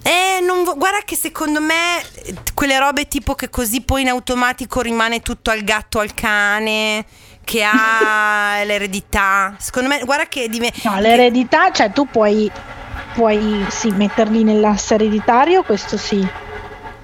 Eh, 0.02 0.40
non, 0.42 0.62
guarda 0.62 1.00
che 1.04 1.16
secondo 1.16 1.60
me 1.60 1.74
quelle 2.54 2.78
robe 2.78 3.08
tipo 3.08 3.34
che 3.34 3.50
così 3.50 3.82
poi 3.82 4.02
in 4.02 4.08
automatico 4.08 4.80
rimane 4.80 5.20
tutto 5.20 5.50
al 5.50 5.62
gatto, 5.62 5.98
al 5.98 6.14
cane, 6.14 7.04
che 7.44 7.62
ha 7.64 8.62
l'eredità. 8.64 9.54
Secondo 9.58 9.88
me, 9.88 10.00
guarda 10.04 10.26
che... 10.26 10.48
Div- 10.48 10.84
no, 10.84 11.00
l'eredità, 11.00 11.70
cioè 11.72 11.92
tu 11.92 12.06
puoi 12.06 12.50
puoi 13.14 13.66
sì, 13.68 13.90
metterli 13.90 14.44
nell'asse 14.44 14.94
ereditario, 14.94 15.62
questo 15.62 15.96
sì. 15.96 16.26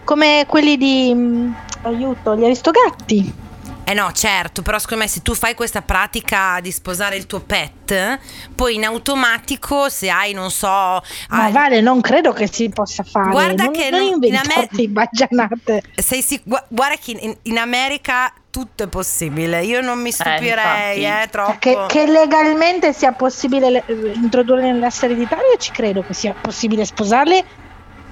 Come 0.05 0.45
quelli 0.47 0.77
di 0.77 1.13
mm, 1.15 1.53
aiuto, 1.83 2.37
gli 2.37 2.45
aristogatti. 2.45 3.43
Eh 3.87 3.93
no, 3.93 4.11
certo, 4.13 4.63
però 4.63 4.79
secondo 4.79 5.05
me 5.05 5.11
se 5.11 5.21
tu 5.21 5.35
fai 5.35 5.55
questa 5.55 5.83
pratica 5.83 6.59
di 6.63 6.73
sposare 6.73 7.17
il 7.17 7.27
tuo 7.27 7.41
pet, 7.41 8.19
poi 8.55 8.77
in 8.77 8.85
automatico 8.85 9.91
se 9.91 10.09
hai, 10.09 10.33
non 10.33 10.51
so... 10.51 10.67
Ma 10.69 11.03
hai... 11.29 11.53
vale, 11.53 11.81
non 11.83 12.01
credo 12.01 12.33
che 12.33 12.49
si 12.51 12.71
possa 12.71 13.03
fare. 13.03 13.31
Guarda 13.31 13.65
non, 13.65 13.73
che 13.75 13.91
non, 13.91 14.09
non 14.09 14.23
in 14.23 14.37
Amer- 14.37 15.83
sei 16.01 16.23
sic- 16.23 16.45
guarda 16.69 16.97
che 16.97 17.11
in, 17.11 17.37
in 17.43 17.59
America 17.59 18.33
tutto 18.49 18.85
è 18.85 18.87
possibile. 18.87 19.63
Io 19.65 19.83
non 19.83 20.01
mi 20.01 20.09
eh, 20.09 20.13
stupirei, 20.13 21.05
eh, 21.05 21.23
eh 21.23 21.29
troppo. 21.29 21.57
Che, 21.59 21.85
che, 21.87 22.07
legalmente 22.07 22.95
sia 22.95 23.13
possibile 23.13 23.69
le, 23.69 23.85
introdurre 24.15 24.63
nell'essere 24.63 25.13
ereditario, 25.13 25.57
ci 25.59 25.73
credo 25.73 26.03
che 26.03 26.15
sia 26.15 26.35
possibile 26.41 26.87
sposarli. 26.87 27.45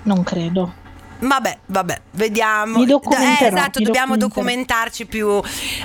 Non 0.03 0.23
credo. 0.23 0.81
Vabbè, 1.23 1.59
vabbè, 1.67 2.01
vediamo. 2.13 2.83
Eh, 2.83 3.47
esatto, 3.47 3.81
dobbiamo 3.81 4.17
documentarci 4.17 5.07
più. 5.07 5.41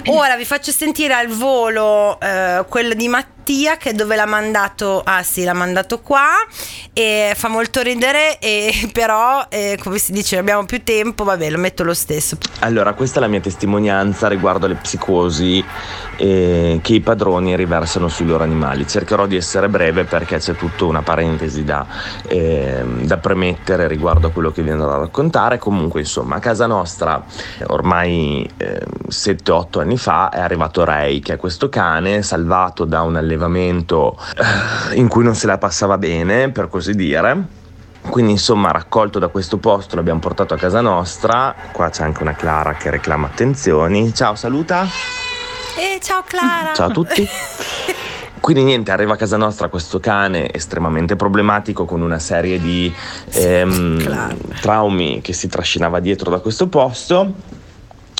Ora 0.07 0.35
vi 0.35 0.45
faccio 0.45 0.71
sentire 0.71 1.13
al 1.13 1.27
volo 1.27 2.19
eh, 2.19 2.65
quello 2.67 2.93
di 2.93 3.07
Matteo 3.07 3.35
Mattia 3.47 3.77
che 3.77 3.93
dove 3.93 4.17
l'ha 4.17 4.25
mandato, 4.25 5.01
ah 5.05 5.23
sì 5.23 5.45
l'ha 5.45 5.53
mandato 5.53 6.01
qua 6.01 6.31
e 6.91 7.31
fa 7.33 7.47
molto 7.47 7.81
ridere 7.81 8.39
e 8.39 8.73
però 8.91 9.45
eh, 9.47 9.79
come 9.81 9.99
si 9.99 10.11
dice 10.11 10.37
abbiamo 10.37 10.65
più 10.65 10.83
tempo, 10.83 11.23
vabbè 11.23 11.49
lo 11.49 11.57
metto 11.57 11.85
lo 11.85 11.93
stesso. 11.93 12.37
Allora 12.59 12.91
questa 12.91 13.19
è 13.19 13.21
la 13.21 13.29
mia 13.29 13.39
testimonianza 13.39 14.27
riguardo 14.27 14.65
alle 14.65 14.75
psicosi 14.75 15.63
eh, 16.17 16.79
che 16.81 16.93
i 16.93 16.99
padroni 16.99 17.55
riversano 17.55 18.09
sui 18.09 18.25
loro 18.25 18.43
animali. 18.43 18.85
Cercherò 18.85 19.25
di 19.25 19.37
essere 19.37 19.69
breve 19.69 20.03
perché 20.03 20.39
c'è 20.39 20.53
tutta 20.55 20.83
una 20.83 21.01
parentesi 21.01 21.63
da, 21.63 21.85
eh, 22.27 22.83
da 22.83 23.15
premettere 23.15 23.87
riguardo 23.87 24.27
a 24.27 24.31
quello 24.31 24.51
che 24.51 24.61
viene 24.61 24.79
da 24.79 24.97
raccontare. 24.97 25.57
Comunque 25.57 26.01
insomma 26.01 26.35
a 26.35 26.39
casa 26.39 26.65
nostra 26.65 27.23
ormai 27.67 28.45
7-8 28.57 29.79
anni 29.79 29.97
fa 29.97 30.31
è 30.31 30.41
arrivato 30.41 30.83
Ray 30.83 31.21
che 31.21 31.35
è 31.35 31.37
questo 31.37 31.69
cane 31.69 32.21
salvato 32.23 32.83
da 32.83 33.03
un 33.03 33.15
allevamento 33.15 33.35
allevamento 33.37 34.17
eh, 34.35 34.95
in 34.95 35.07
cui 35.07 35.23
non 35.23 35.35
se 35.35 35.45
la 35.47 35.57
passava 35.57 35.97
bene, 35.97 36.49
per 36.49 36.67
così 36.67 36.93
dire. 36.93 37.55
Quindi 38.09 38.31
insomma 38.31 38.71
raccolto 38.71 39.19
da 39.19 39.27
questo 39.27 39.57
posto 39.57 39.95
l'abbiamo 39.95 40.19
portato 40.19 40.53
a 40.53 40.57
casa 40.57 40.81
nostra. 40.81 41.53
Qua 41.71 41.89
c'è 41.89 42.03
anche 42.03 42.23
una 42.23 42.33
Clara 42.33 42.73
che 42.73 42.89
reclama 42.89 43.27
attenzioni. 43.27 44.13
Ciao, 44.13 44.35
saluta. 44.35 44.85
Eh, 45.77 45.99
ciao 46.01 46.23
Clara. 46.25 46.73
Ciao 46.73 46.87
a 46.87 46.91
tutti. 46.91 47.27
Quindi 48.39 48.63
niente, 48.63 48.91
arriva 48.91 49.13
a 49.13 49.17
casa 49.17 49.35
nostra 49.35 49.67
questo 49.67 49.99
cane 49.99 50.51
estremamente 50.53 51.17
problematico 51.17 51.83
con 51.83 52.01
una 52.01 52.19
serie 52.19 52.61
di 52.61 52.93
ehm, 53.31 54.37
traumi 54.61 55.19
che 55.21 55.33
si 55.33 55.49
trascinava 55.49 55.99
dietro 55.99 56.31
da 56.31 56.39
questo 56.39 56.67
posto 56.67 57.56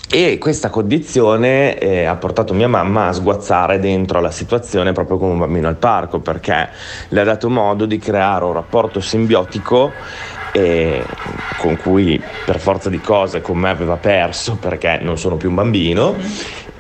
e 0.10 0.38
questa 0.38 0.70
condizione 0.70 1.78
eh, 1.78 2.06
ha 2.06 2.16
portato 2.16 2.54
mia 2.54 2.70
mamma 2.70 3.08
a 3.08 3.12
sguazzare 3.12 3.78
dentro 3.80 4.22
la 4.22 4.32
situazione 4.32 4.94
proprio 4.94 5.18
come 5.18 5.34
un 5.34 5.40
bambino 5.40 5.68
al 5.68 5.76
parco 5.76 6.20
perché 6.20 6.70
le 7.10 7.22
ha 7.22 7.26
dato 7.26 7.50
modo 7.50 7.86
di 7.86 7.98
creare 7.98 8.46
un 8.46 8.54
rapporto 8.54 9.02
simbiotico 9.02 9.92
eh, 10.54 11.04
con 11.58 11.76
cui 11.76 12.22
per 12.46 12.60
forza 12.60 12.90
di 12.90 13.02
cose 13.02 13.42
con 13.42 13.58
me 13.58 13.70
aveva 13.70 13.98
perso 13.98 14.56
perché 14.56 15.00
non 15.02 15.18
sono 15.18 15.36
più 15.36 15.50
un 15.50 15.56
bambino 15.56 16.16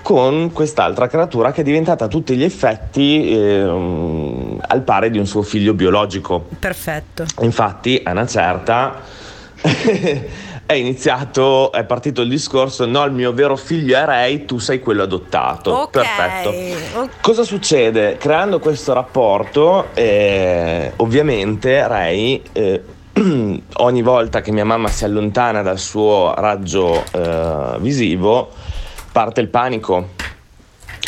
con 0.01 0.53
quest'altra 0.53 1.07
creatura 1.07 1.51
che 1.51 1.61
è 1.61 1.63
diventata 1.65 2.05
a 2.05 2.07
tutti 2.07 2.33
gli 2.37 2.43
effetti 2.43 3.29
eh, 3.29 3.61
al 3.61 4.81
pari 4.83 5.09
di 5.09 5.17
un 5.17 5.27
suo 5.27 5.41
figlio 5.41 5.73
biologico. 5.73 6.45
Perfetto. 6.57 7.25
Infatti 7.41 7.99
a 8.05 8.11
una 8.11 8.25
certa 8.25 9.01
è 10.67 10.73
iniziato, 10.73 11.71
è 11.71 11.85
partito 11.85 12.21
il 12.21 12.29
discorso, 12.29 12.85
no, 12.85 13.03
il 13.05 13.13
mio 13.13 13.31
vero 13.33 13.55
figlio 13.55 13.97
è 13.97 14.05
Ray, 14.05 14.45
tu 14.45 14.59
sei 14.59 14.79
quello 14.79 15.03
adottato. 15.03 15.75
Okay. 15.83 16.03
Perfetto. 16.03 16.49
Okay. 16.49 17.09
Cosa 17.21 17.43
succede? 17.43 18.17
Creando 18.17 18.59
questo 18.59 18.93
rapporto, 18.93 19.87
eh, 19.95 20.93
ovviamente 20.97 21.87
Ray... 21.87 22.41
Eh, 22.51 22.83
ogni 23.77 24.01
volta 24.03 24.41
che 24.41 24.51
mia 24.51 24.65
mamma 24.65 24.89
si 24.89 25.03
allontana 25.03 25.63
dal 25.63 25.79
suo 25.79 26.35
raggio 26.35 27.03
eh, 27.11 27.77
visivo 27.79 28.51
parte 29.11 29.41
il 29.41 29.47
panico 29.47 30.09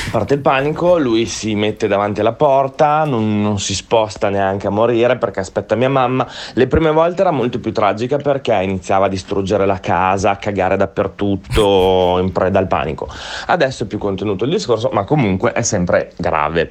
parte 0.09 0.33
il 0.35 0.39
panico, 0.39 0.97
lui 0.97 1.25
si 1.25 1.55
mette 1.55 1.87
davanti 1.87 2.19
alla 2.21 2.33
porta, 2.33 3.03
non, 3.03 3.41
non, 3.41 3.59
si 3.59 3.75
sposta 3.75 4.29
neanche 4.29 4.67
a 4.67 4.69
morire 4.69 5.17
perché 5.17 5.39
aspetta 5.39 5.75
mia 5.75 5.89
mamma. 5.89 6.27
Le 6.53 6.67
prime 6.67 6.91
volte 6.91 7.21
era 7.21 7.31
molto 7.31 7.59
più 7.59 7.71
tragica 7.71 8.17
perché 8.17 8.53
iniziava 8.53 9.05
a 9.05 9.09
distruggere 9.09 9.65
la 9.65 9.79
casa, 9.79 10.31
a 10.31 10.35
cagare 10.37 10.77
dappertutto 10.77 12.17
in 12.21 12.31
preda 12.31 12.59
al 12.59 12.67
panico. 12.67 13.07
Adesso 13.47 13.83
è 13.83 13.87
più 13.87 13.97
contenuto 13.97 14.45
il 14.45 14.51
discorso, 14.51 14.89
ma 14.93 15.03
comunque 15.03 15.51
è 15.51 15.61
sempre 15.61 16.11
grave. 16.17 16.69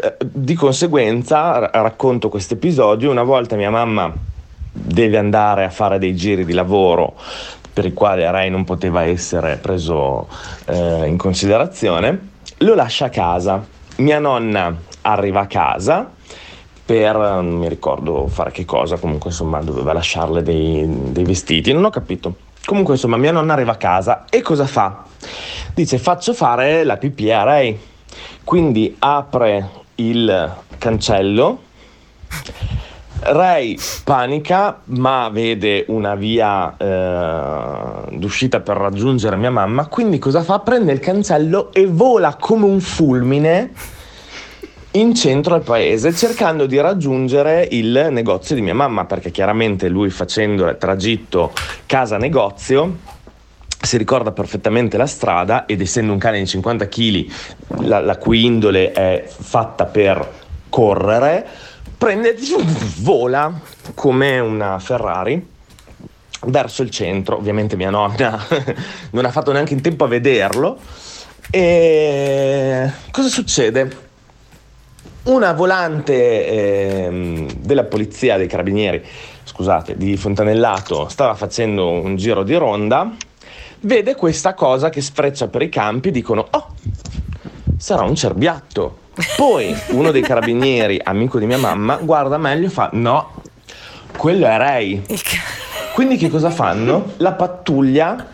Eh, 0.00 0.16
di 0.20 0.54
conseguenza 0.54 1.58
r- 1.58 1.70
racconto 1.72 2.28
questo 2.28 2.54
episodio, 2.54 3.10
una 3.10 3.22
volta 3.24 3.56
mia 3.56 3.70
mamma 3.70 4.12
deve 4.72 5.18
andare 5.18 5.64
a 5.64 5.70
fare 5.70 5.98
dei 5.98 6.14
giri 6.14 6.44
di 6.44 6.52
lavoro 6.52 7.14
per 7.72 7.84
i 7.84 7.92
quali 7.92 8.22
Ray 8.22 8.50
non 8.50 8.64
poteva 8.64 9.02
essere 9.02 9.56
preso 9.56 10.28
eh, 10.66 11.06
in 11.06 11.16
considerazione 11.16 12.29
lo 12.62 12.74
lascia 12.74 13.06
a 13.06 13.10
casa. 13.10 13.64
Mia 13.96 14.18
nonna 14.18 14.74
arriva 15.02 15.40
a 15.40 15.46
casa 15.46 16.10
per, 16.84 17.16
non 17.16 17.56
mi 17.56 17.68
ricordo 17.68 18.26
fare 18.26 18.50
che 18.50 18.64
cosa, 18.64 18.96
comunque 18.96 19.30
insomma 19.30 19.60
doveva 19.60 19.92
lasciarle 19.92 20.42
dei, 20.42 20.84
dei 21.12 21.24
vestiti, 21.24 21.72
non 21.72 21.84
ho 21.84 21.90
capito. 21.90 22.34
Comunque 22.64 22.94
insomma 22.94 23.16
mia 23.16 23.32
nonna 23.32 23.52
arriva 23.52 23.72
a 23.72 23.76
casa 23.76 24.24
e 24.28 24.42
cosa 24.42 24.66
fa? 24.66 25.04
Dice 25.74 25.98
faccio 25.98 26.34
fare 26.34 26.84
la 26.84 26.96
pipì 26.96 27.30
a 27.30 27.42
Ray. 27.42 27.78
Quindi 28.44 28.96
apre 28.98 29.70
il 29.96 30.54
cancello 30.78 31.60
Ray 33.22 33.76
panica, 34.02 34.80
ma 34.84 35.28
vede 35.30 35.84
una 35.88 36.14
via 36.14 36.74
eh, 36.76 38.16
d'uscita 38.16 38.60
per 38.60 38.76
raggiungere 38.76 39.36
mia 39.36 39.50
mamma. 39.50 39.86
Quindi 39.86 40.18
cosa 40.18 40.42
fa? 40.42 40.60
Prende 40.60 40.92
il 40.92 41.00
cancello 41.00 41.72
e 41.72 41.86
vola 41.86 42.36
come 42.36 42.64
un 42.64 42.80
fulmine 42.80 43.72
in 44.92 45.14
centro 45.14 45.54
al 45.54 45.62
paese 45.62 46.12
cercando 46.12 46.66
di 46.66 46.80
raggiungere 46.80 47.68
il 47.70 48.08
negozio 48.10 48.56
di 48.56 48.60
mia 48.60 48.74
mamma 48.74 49.04
perché 49.04 49.30
chiaramente 49.30 49.88
lui 49.88 50.10
facendo 50.10 50.66
il 50.66 50.76
tragitto 50.78 51.52
casa 51.86 52.16
negozio 52.16 52.96
si 53.80 53.96
ricorda 53.96 54.32
perfettamente 54.32 54.96
la 54.96 55.06
strada 55.06 55.64
ed 55.66 55.80
essendo 55.80 56.12
un 56.12 56.18
cane 56.18 56.40
di 56.40 56.46
50 56.46 56.88
kg 56.88 57.26
la, 57.82 58.00
la 58.00 58.16
cui 58.16 58.44
indole 58.44 58.90
è 58.90 59.24
fatta 59.28 59.84
per 59.84 60.28
correre 60.68 61.46
prende, 62.00 62.34
vola 63.00 63.60
come 63.92 64.38
una 64.38 64.78
Ferrari 64.78 65.46
verso 66.46 66.82
il 66.82 66.88
centro. 66.88 67.36
Ovviamente 67.36 67.76
mia 67.76 67.90
nonna 67.90 68.42
non 69.12 69.26
ha 69.26 69.30
fatto 69.30 69.52
neanche 69.52 69.74
in 69.74 69.82
tempo 69.82 70.04
a 70.04 70.08
vederlo. 70.08 70.78
E 71.50 72.90
cosa 73.10 73.28
succede? 73.28 74.08
Una 75.24 75.52
volante 75.52 76.14
eh, 76.14 77.46
della 77.58 77.84
polizia, 77.84 78.38
dei 78.38 78.46
carabinieri, 78.46 79.04
scusate, 79.44 79.94
di 79.98 80.16
Fontanellato, 80.16 81.06
stava 81.10 81.34
facendo 81.34 81.90
un 81.90 82.16
giro 82.16 82.44
di 82.44 82.54
ronda, 82.54 83.14
vede 83.80 84.14
questa 84.14 84.54
cosa 84.54 84.88
che 84.88 85.02
sfreccia 85.02 85.48
per 85.48 85.60
i 85.60 85.68
campi 85.68 86.10
dicono, 86.10 86.48
oh, 86.50 86.74
sarà 87.76 88.04
un 88.04 88.14
cerbiatto. 88.14 89.08
Poi 89.36 89.74
uno 89.88 90.10
dei 90.10 90.22
carabinieri, 90.22 91.00
amico 91.02 91.38
di 91.38 91.46
mia 91.46 91.58
mamma, 91.58 91.96
guarda 91.96 92.38
meglio 92.38 92.66
e 92.66 92.70
fa: 92.70 92.90
No, 92.92 93.42
quello 94.16 94.46
è 94.46 94.56
Ray. 94.56 95.02
Quindi 95.94 96.16
che 96.16 96.28
cosa 96.28 96.50
fanno? 96.50 97.12
La 97.18 97.32
pattuglia 97.32 98.26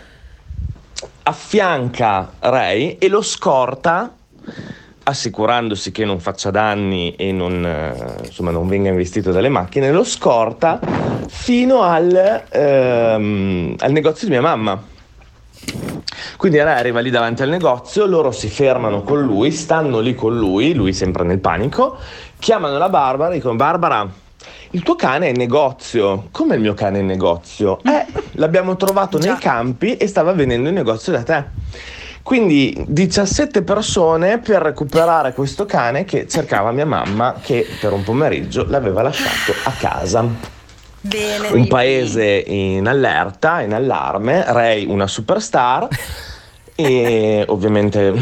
affianca 1.22 2.32
Ray 2.38 2.96
e 2.98 3.08
lo 3.08 3.22
scorta 3.22 4.14
assicurandosi 5.08 5.92
che 5.92 6.04
non 6.04 6.18
faccia 6.18 6.50
danni 6.50 7.14
e 7.14 7.30
non, 7.30 7.64
eh, 7.64 8.24
insomma, 8.24 8.50
non 8.50 8.66
venga 8.66 8.88
investito 8.88 9.30
dalle 9.30 9.48
macchine, 9.48 9.92
lo 9.92 10.02
scorta 10.04 10.80
fino 11.28 11.82
al, 11.82 12.44
ehm, 12.48 13.76
al 13.78 13.92
negozio 13.92 14.26
di 14.26 14.32
mia 14.32 14.42
mamma. 14.42 14.94
Quindi 16.36 16.58
Re 16.62 16.72
arriva 16.72 17.00
lì 17.00 17.10
davanti 17.10 17.42
al 17.42 17.48
negozio, 17.48 18.06
loro 18.06 18.30
si 18.30 18.48
fermano 18.48 19.02
con 19.02 19.22
lui, 19.22 19.50
stanno 19.50 20.00
lì 20.00 20.14
con 20.14 20.36
lui, 20.36 20.74
lui 20.74 20.92
sempre 20.92 21.24
nel 21.24 21.38
panico, 21.38 21.96
chiamano 22.38 22.78
la 22.78 22.88
Barbara 22.88 23.30
e 23.30 23.34
dicono 23.34 23.56
Barbara, 23.56 24.08
il 24.70 24.82
tuo 24.82 24.94
cane 24.94 25.26
è 25.26 25.30
in 25.30 25.36
negozio. 25.36 26.28
Come 26.30 26.56
il 26.56 26.60
mio 26.60 26.74
cane 26.74 26.98
è 26.98 27.00
in 27.00 27.06
negozio? 27.06 27.80
Eh, 27.96 28.04
l'abbiamo 28.32 28.76
trovato 28.76 29.16
nei 29.18 29.36
campi 29.38 29.96
e 29.96 30.06
stava 30.06 30.32
venendo 30.32 30.68
in 30.68 30.74
negozio 30.74 31.12
da 31.12 31.22
te. 31.22 31.44
Quindi 32.22 32.84
17 32.86 33.62
persone 33.62 34.38
per 34.38 34.60
recuperare 34.60 35.32
questo 35.32 35.64
cane 35.64 36.04
che 36.04 36.28
cercava 36.28 36.72
mia 36.72 36.84
mamma 36.84 37.36
che 37.40 37.66
per 37.80 37.92
un 37.92 38.02
pomeriggio 38.02 38.66
l'aveva 38.68 39.02
lasciato 39.02 39.52
a 39.64 39.70
casa. 39.70 40.55
Bene. 41.08 41.48
Un 41.48 41.66
paese 41.66 42.42
in 42.46 42.86
allerta, 42.86 43.60
in 43.60 43.72
allarme, 43.74 44.44
Ray 44.46 44.86
una 44.86 45.06
superstar. 45.06 45.88
e 46.78 47.42
ovviamente 47.48 48.12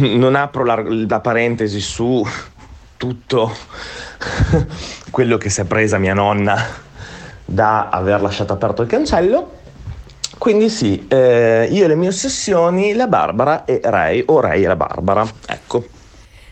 non 0.00 0.34
apro 0.34 0.64
la, 0.64 0.82
la 0.86 1.20
parentesi 1.20 1.80
su 1.80 2.26
tutto 2.96 3.54
quello 5.10 5.36
che 5.36 5.50
si 5.50 5.60
è 5.60 5.64
presa 5.64 5.98
mia 5.98 6.14
nonna 6.14 6.56
da 7.44 7.90
aver 7.90 8.22
lasciato 8.22 8.54
aperto 8.54 8.82
il 8.82 8.88
cancello. 8.88 9.62
Quindi 10.38 10.68
sì, 10.68 11.06
eh, 11.08 11.68
io 11.70 11.84
e 11.84 11.88
le 11.88 11.94
mie 11.94 12.08
ossessioni, 12.08 12.94
la 12.94 13.06
Barbara 13.06 13.64
e 13.64 13.80
Ray, 13.82 14.24
o 14.26 14.40
Ray 14.40 14.64
e 14.64 14.66
la 14.66 14.76
Barbara, 14.76 15.26
ecco. 15.46 15.84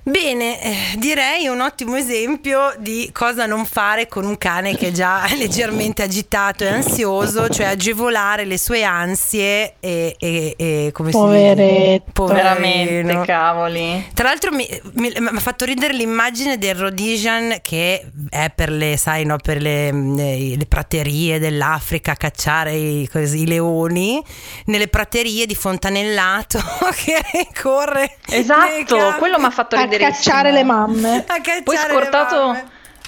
Bene, 0.04 0.60
eh, 0.60 0.76
direi 0.96 1.46
un 1.46 1.60
ottimo 1.60 1.94
esempio 1.94 2.74
di 2.78 3.10
cosa 3.12 3.46
non 3.46 3.64
fare 3.64 4.08
con 4.08 4.24
un 4.24 4.36
cane 4.36 4.76
che 4.76 4.88
è 4.88 4.90
già 4.90 5.24
leggermente 5.38 6.02
agitato 6.02 6.64
e 6.64 6.68
ansioso, 6.68 7.48
cioè 7.48 7.66
agevolare 7.66 8.44
le 8.44 8.58
sue 8.58 8.82
ansie 8.82 9.74
e, 9.78 10.16
e, 10.18 10.54
e 10.58 10.90
come 10.92 11.10
Poveretto. 11.10 12.26
si 12.26 12.32
dice? 12.32 12.42
Veramente, 12.42 13.20
cavoli. 13.24 14.08
Tra 14.12 14.26
l'altro 14.26 14.50
mi, 14.50 14.66
mi, 14.94 15.12
mi, 15.16 15.36
ha 15.36 15.40
fatto 15.40 15.64
ridere 15.64 15.94
l'immagine 15.94 16.58
del 16.58 16.74
Rhodesian 16.74 17.58
che 17.62 18.04
è 18.28 18.50
per 18.52 18.70
le, 18.70 18.96
sai, 18.96 19.24
no, 19.24 19.36
per 19.36 19.62
le, 19.62 19.92
le, 19.92 20.56
le 20.56 20.66
praterie 20.66 21.38
dell'Africa 21.38 22.12
a 22.12 22.16
cacciare 22.16 22.72
i, 22.72 23.08
così, 23.08 23.42
i, 23.42 23.46
leoni, 23.46 24.20
nelle 24.64 24.88
praterie 24.88 25.46
di 25.46 25.54
Fontanellato 25.54 26.58
che 26.96 27.22
corre. 27.62 28.16
Esatto, 28.28 29.14
quello 29.18 29.38
mi 29.38 29.44
ha 29.44 29.50
fatto 29.50 29.76
ridere 29.76 29.90
cacciare 29.98 30.52
le 30.52 30.64
mamme. 30.64 31.16
A 31.16 31.22
cacciare 31.22 31.62
Poi 31.62 31.76
scortato, 31.76 32.56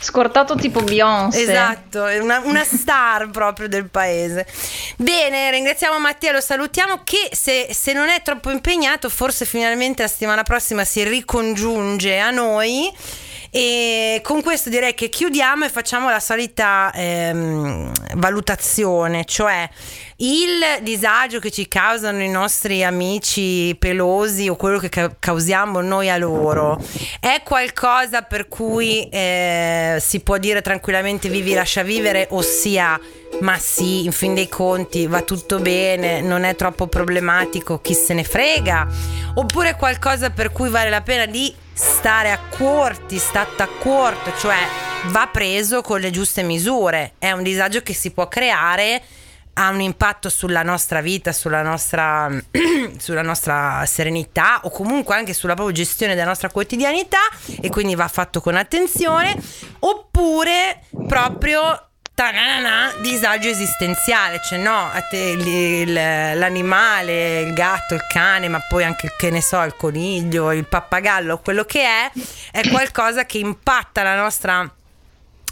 scortato 0.00 0.54
tipo 0.54 0.80
Beyoncé. 0.80 1.42
Esatto, 1.42 2.04
una, 2.20 2.40
una 2.44 2.64
star 2.64 3.30
proprio 3.30 3.68
del 3.68 3.88
paese. 3.88 4.46
Bene, 4.96 5.50
ringraziamo 5.50 5.98
Mattia, 5.98 6.32
lo 6.32 6.40
salutiamo 6.40 7.00
che 7.04 7.30
se, 7.32 7.68
se, 7.72 7.92
non 7.92 8.08
è 8.08 8.22
troppo 8.22 8.50
impegnato 8.50 9.08
forse 9.08 9.44
finalmente 9.44 10.02
la 10.02 10.08
settimana 10.08 10.42
prossima 10.42 10.84
si 10.84 11.02
ricongiunge 11.04 12.18
a 12.18 12.30
noi. 12.30 12.92
E 13.56 14.20
con 14.24 14.42
questo 14.42 14.68
direi 14.68 14.94
che 14.94 15.08
chiudiamo 15.08 15.64
e 15.64 15.68
facciamo 15.68 16.10
la 16.10 16.18
solita 16.18 16.90
ehm, 16.92 17.92
valutazione, 18.16 19.24
cioè 19.26 19.70
il 20.16 20.82
disagio 20.82 21.38
che 21.38 21.52
ci 21.52 21.68
causano 21.68 22.20
i 22.20 22.28
nostri 22.28 22.82
amici 22.82 23.76
pelosi 23.78 24.48
o 24.48 24.56
quello 24.56 24.80
che 24.80 24.88
ca- 24.88 25.14
causiamo 25.16 25.80
noi 25.82 26.10
a 26.10 26.16
loro 26.16 26.82
è 27.20 27.42
qualcosa 27.44 28.22
per 28.22 28.48
cui 28.48 29.08
eh, 29.08 29.98
si 30.00 30.18
può 30.18 30.36
dire 30.38 30.60
tranquillamente 30.60 31.28
vivi 31.28 31.54
lascia 31.54 31.84
vivere 31.84 32.26
ossia 32.30 32.98
ma 33.40 33.56
sì 33.58 34.04
in 34.04 34.12
fin 34.12 34.34
dei 34.34 34.48
conti 34.48 35.06
va 35.06 35.22
tutto 35.22 35.60
bene 35.60 36.20
non 36.20 36.42
è 36.42 36.56
troppo 36.56 36.88
problematico 36.88 37.80
chi 37.80 37.94
se 37.94 38.14
ne 38.14 38.24
frega? 38.24 38.88
Oppure 39.34 39.76
qualcosa 39.76 40.30
per 40.30 40.50
cui 40.50 40.70
vale 40.70 40.90
la 40.90 41.02
pena 41.02 41.26
di 41.26 41.62
stare 41.74 42.30
a 42.30 42.38
corti 42.48 43.18
stata 43.18 43.64
a 43.64 43.68
corto 43.78 44.32
cioè 44.38 44.56
va 45.08 45.28
preso 45.30 45.82
con 45.82 46.00
le 46.00 46.10
giuste 46.10 46.42
misure. 46.42 47.14
È 47.18 47.30
un 47.32 47.42
disagio 47.42 47.82
che 47.82 47.92
si 47.92 48.12
può 48.12 48.28
creare 48.28 49.02
ha 49.56 49.70
un 49.70 49.80
impatto 49.80 50.28
sulla 50.28 50.62
nostra 50.62 51.00
vita, 51.00 51.32
sulla 51.32 51.62
nostra, 51.62 52.28
sulla 52.98 53.22
nostra 53.22 53.84
serenità 53.86 54.60
o 54.64 54.70
comunque 54.70 55.14
anche 55.14 55.32
sulla 55.32 55.54
propria 55.54 55.76
gestione 55.76 56.14
della 56.14 56.26
nostra 56.26 56.50
quotidianità 56.50 57.20
e 57.60 57.68
quindi 57.70 57.94
va 57.94 58.08
fatto 58.08 58.40
con 58.40 58.56
attenzione, 58.56 59.36
oppure 59.80 60.82
proprio 61.06 61.88
tanana, 62.14 62.92
disagio 63.00 63.48
esistenziale, 63.48 64.40
cioè 64.42 64.58
no, 64.58 64.90
il, 65.10 65.92
l'animale, 65.92 67.40
il 67.40 67.52
gatto, 67.52 67.94
il 67.94 68.06
cane, 68.08 68.48
ma 68.48 68.60
poi 68.60 68.84
anche 68.84 69.12
che 69.18 69.30
ne 69.30 69.42
so, 69.42 69.60
il 69.62 69.74
coniglio, 69.76 70.52
il 70.52 70.66
pappagallo, 70.66 71.38
quello 71.38 71.64
che 71.64 71.82
è, 71.82 72.10
è 72.52 72.68
qualcosa 72.70 73.26
che 73.26 73.38
impatta 73.38 74.04
la 74.04 74.14
nostra 74.14 74.72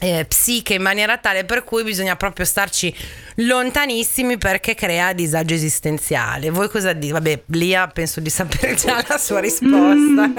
eh, 0.02 0.24
psiche 0.26 0.74
in 0.74 0.82
maniera 0.82 1.16
tale 1.18 1.44
per 1.44 1.62
cui 1.62 1.84
bisogna 1.84 2.16
proprio 2.16 2.44
starci 2.44 2.92
lontanissimi 3.36 4.36
perché 4.36 4.74
crea 4.74 5.12
disagio 5.12 5.54
esistenziale. 5.54 6.50
Voi 6.50 6.68
cosa 6.68 6.92
dite? 6.92 7.12
Vabbè, 7.12 7.42
Lia 7.46 7.86
penso 7.88 8.20
di 8.20 8.30
sapere 8.30 8.74
già 8.74 9.04
la 9.06 9.18
sua 9.18 9.40
risposta. 9.40 10.26
Mm, 10.26 10.36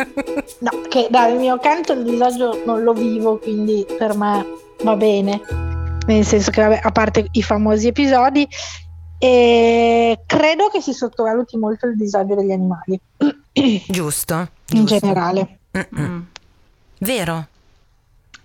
no, 0.59 0.81
che 0.89 1.07
dal 1.09 1.37
mio 1.37 1.57
canto 1.59 1.93
il 1.93 2.03
disagio 2.03 2.61
non 2.65 2.83
lo 2.83 2.93
vivo, 2.93 3.37
quindi 3.39 3.85
per 3.97 4.15
me 4.15 4.45
va 4.83 4.95
bene. 4.95 5.81
Nel 6.05 6.25
senso 6.25 6.51
che 6.51 6.61
vabbè, 6.61 6.79
a 6.83 6.91
parte 6.91 7.27
i 7.31 7.41
famosi 7.41 7.87
episodi, 7.87 8.47
e 9.23 10.19
credo 10.25 10.67
che 10.67 10.81
si 10.81 10.91
sottovaluti 10.91 11.55
molto 11.55 11.87
il 11.87 11.95
disagio 11.95 12.35
degli 12.35 12.51
animali. 12.51 12.99
Giusto. 13.87 14.49
In 14.71 14.85
giusto. 14.85 14.99
generale. 14.99 15.59
Mm. 15.97 16.21
Vero. 16.99 17.47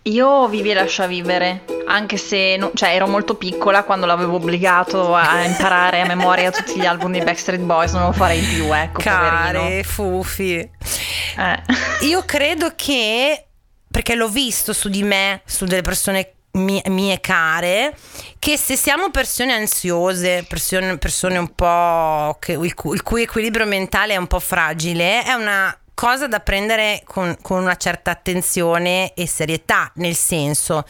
Io 0.03 0.47
vivi 0.49 0.71
e 0.71 0.75
lascia 0.75 1.07
vivere, 1.07 1.65
anche 1.87 2.17
se 2.17 2.57
no, 2.57 2.71
cioè, 2.75 2.95
ero 2.95 3.09
molto 3.09 3.35
piccola 3.35 3.83
quando 3.83 4.07
l'avevo 4.07 4.37
obbligato 4.37 5.15
a 5.15 5.43
imparare 5.43 6.01
a 6.01 6.07
memoria 6.07 6.51
tutti 6.51 6.79
gli 6.79 6.87
album 6.87 7.11
dei 7.13 7.25
Backstreet 7.25 7.61
Boys, 7.61 7.93
non 7.93 8.05
lo 8.05 8.13
farei 8.13 8.41
più, 8.41 8.73
ecco. 8.73 9.01
Care, 9.01 9.59
poverino. 9.59 9.83
fufi. 9.83 10.55
Eh. 10.55 11.63
Io 12.07 12.23
credo 12.25 12.73
che, 12.75 13.47
perché 13.91 14.15
l'ho 14.15 14.29
visto 14.29 14.73
su 14.73 14.89
di 14.89 15.03
me, 15.03 15.43
su 15.45 15.67
delle 15.67 15.83
persone 15.83 16.35
mie, 16.59 16.83
mie 16.87 17.21
care, 17.21 17.97
che 18.39 18.57
se 18.57 18.77
siamo 18.77 19.11
persone 19.11 19.53
ansiose, 19.53 20.45
persone, 20.47 20.99
persone 20.99 21.39
un 21.39 21.55
po' 21.55 22.37
che, 22.39 22.53
il, 22.53 22.75
cui, 22.75 22.95
il 22.95 23.03
cui 23.03 23.23
equilibrio 23.23 23.67
mentale 23.67 24.15
è 24.15 24.17
un 24.17 24.27
po' 24.27 24.41
fragile, 24.41 25.23
è 25.23 25.33
una 25.33 25.77
cosa 25.99 26.29
da 26.29 26.39
prendere 26.39 27.03
con, 27.05 27.37
con, 27.43 27.63
una 27.63 27.75
certa 27.75 28.13
attenzione 28.13 29.15
e 29.15 29.27
serietà, 29.27 29.91
nel 29.97 30.15
senso 30.15 30.85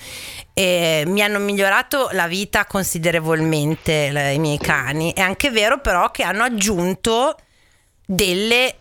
eh, 0.53 1.05
mi 1.07 1.23
hanno 1.23 1.39
migliorato 1.39 2.11
la 2.12 2.27
vita 2.27 2.66
considerevolmente 2.66 4.11
le, 4.11 4.35
i 4.35 4.39
miei 4.39 4.59
cani. 4.59 5.14
È 5.14 5.23
anche 5.23 5.51
vero 5.51 5.79
però 5.79 6.11
che 6.11 6.25
hanno 6.25 6.43
aggiunto 6.43 7.37
delle 8.05 8.77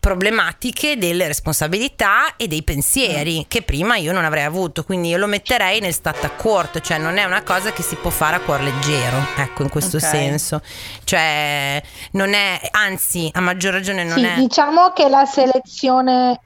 problematiche 0.00 0.96
delle 0.96 1.26
responsabilità 1.26 2.36
e 2.36 2.46
dei 2.46 2.62
pensieri 2.62 3.46
che 3.48 3.62
prima 3.62 3.96
io 3.96 4.12
non 4.12 4.24
avrei 4.24 4.44
avuto 4.44 4.84
quindi 4.84 5.08
io 5.08 5.18
lo 5.18 5.26
metterei 5.26 5.80
nel 5.80 5.92
stato 5.92 6.24
a 6.24 6.30
corto 6.30 6.80
cioè 6.80 6.98
non 6.98 7.16
è 7.16 7.24
una 7.24 7.42
cosa 7.42 7.72
che 7.72 7.82
si 7.82 7.96
può 7.96 8.10
fare 8.10 8.36
a 8.36 8.40
cuor 8.40 8.60
leggero 8.62 9.16
ecco 9.36 9.62
in 9.62 9.68
questo 9.68 9.96
okay. 9.96 10.10
senso. 10.10 10.62
Cioè 11.04 11.82
non 12.12 12.32
è 12.32 12.60
anzi 12.70 13.30
a 13.32 13.40
maggior 13.40 13.72
ragione 13.72 14.04
non 14.04 14.18
sì, 14.18 14.24
è 14.24 14.34
diciamo 14.36 14.92
che 14.92 15.08
la 15.08 15.24
selezione 15.24 16.40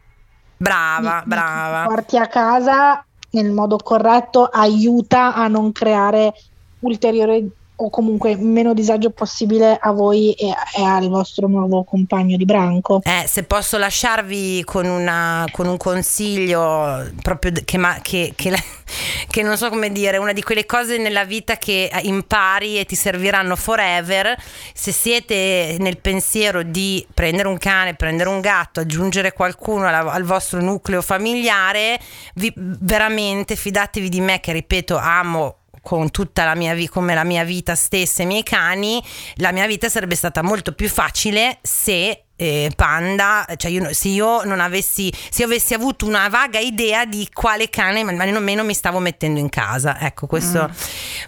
brava 0.57 1.20
di, 1.22 1.28
brava. 1.28 1.86
porti 1.86 2.16
a 2.16 2.26
casa 2.26 3.05
nel 3.30 3.50
modo 3.50 3.76
corretto 3.76 4.44
aiuta 4.44 5.34
a 5.34 5.48
non 5.48 5.72
creare 5.72 6.32
ulteriori 6.80 7.50
o 7.85 7.91
comunque 7.91 8.37
meno 8.37 8.74
disagio 8.74 9.11
possibile 9.11 9.76
a 9.80 9.91
voi 9.91 10.33
e, 10.33 10.49
e, 10.49 10.83
al 10.83 11.09
vostro 11.09 11.49
nuovo 11.49 11.83
compagno 11.83 12.37
di 12.37 12.45
branco. 12.45 13.01
Eh, 13.03 13.24
se 13.26 13.43
posso 13.43 13.76
lasciarvi 13.76 14.62
con, 14.64 14.87
una, 14.87 15.45
con 15.51 15.66
un 15.66 15.76
consiglio 15.76 17.11
proprio 17.22 17.53
che, 17.64 17.78
ma, 17.78 17.99
che, 18.01 18.33
che, 18.37 18.55
che, 19.28 19.43
non 19.43 19.57
so 19.57 19.68
come 19.68 19.91
dire, 19.91 20.18
una 20.18 20.33
di 20.33 20.43
quelle 20.43 20.64
cose 20.64 20.99
nella 20.99 21.24
vita 21.24 21.57
che 21.57 21.91
impari 22.03 22.78
e 22.78 22.85
ti 22.85 22.95
serviranno 22.95 23.57
forever, 23.57 24.37
se 24.72 24.93
siete 24.93 25.76
nel 25.80 25.99
pensiero 25.99 26.62
di 26.62 27.05
prendere 27.12 27.49
un 27.49 27.59
cane, 27.59 27.95
prendere 27.95 28.28
un 28.28 28.41
gatto, 28.41 28.80
aggiungere 28.80 29.33
qualcuno 29.33 29.87
al, 29.87 30.07
al 30.09 30.22
vostro 30.22 30.61
nucleo 30.61 31.03
familiare, 31.03 31.99
vi, 32.35 32.53
veramente 32.57 33.57
fidatevi 33.57 34.09
di 34.09 34.20
me 34.20 34.39
che 34.39 34.53
ripeto 34.53 34.97
amo 34.97 35.57
con 35.83 36.11
tutta 36.11 36.45
la 36.45 36.55
mia 36.55 36.74
vita, 36.74 36.93
come 36.93 37.14
la 37.14 37.24
mia 37.24 37.45
vita 37.45 37.74
stessa 37.74 38.22
e 38.22 38.24
i 38.24 38.28
miei 38.28 38.43
cani, 38.43 39.03
la 39.37 39.53
mia 39.53 39.66
vita 39.66 39.89
sarebbe 39.89 40.14
stata 40.14 40.43
molto 40.43 40.72
più 40.72 40.89
facile 40.89 41.59
se 41.61 42.24
eh, 42.37 42.70
Panda, 42.74 43.47
cioè 43.57 43.70
io, 43.70 43.93
se 43.93 44.09
io 44.09 44.43
non 44.45 44.61
avessi, 44.61 45.12
se 45.30 45.43
io 45.43 45.49
avessi 45.49 45.74
avuto 45.74 46.07
una 46.07 46.28
vaga 46.28 46.59
idea 46.59 47.05
di 47.05 47.28
quale 47.33 47.68
cane 47.68 48.03
meno 48.05 48.41
meno 48.41 48.64
mi 48.64 48.74
stavo 48.74 48.99
mettendo 48.99 49.39
in 49.39 49.49
casa. 49.49 50.01
Ecco, 50.01 50.26
questo 50.26 50.68
mm. 50.68 50.72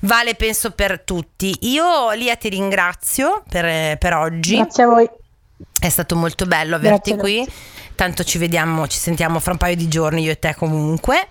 vale 0.02 0.34
penso 0.34 0.70
per 0.70 1.02
tutti. 1.02 1.54
Io 1.62 2.12
Lia 2.12 2.36
ti 2.36 2.48
ringrazio 2.48 3.42
per, 3.48 3.98
per 3.98 4.14
oggi. 4.14 4.56
Grazie 4.56 4.82
a 4.84 4.86
voi. 4.86 5.08
È 5.78 5.88
stato 5.88 6.16
molto 6.16 6.46
bello 6.46 6.76
averti 6.76 7.14
grazie, 7.14 7.16
qui. 7.16 7.44
Grazie 7.44 7.73
tanto 7.94 8.24
ci 8.24 8.38
vediamo, 8.38 8.86
ci 8.86 8.98
sentiamo 8.98 9.40
fra 9.40 9.52
un 9.52 9.58
paio 9.58 9.76
di 9.76 9.88
giorni 9.88 10.22
io 10.22 10.32
e 10.32 10.38
te 10.38 10.54
comunque. 10.54 11.26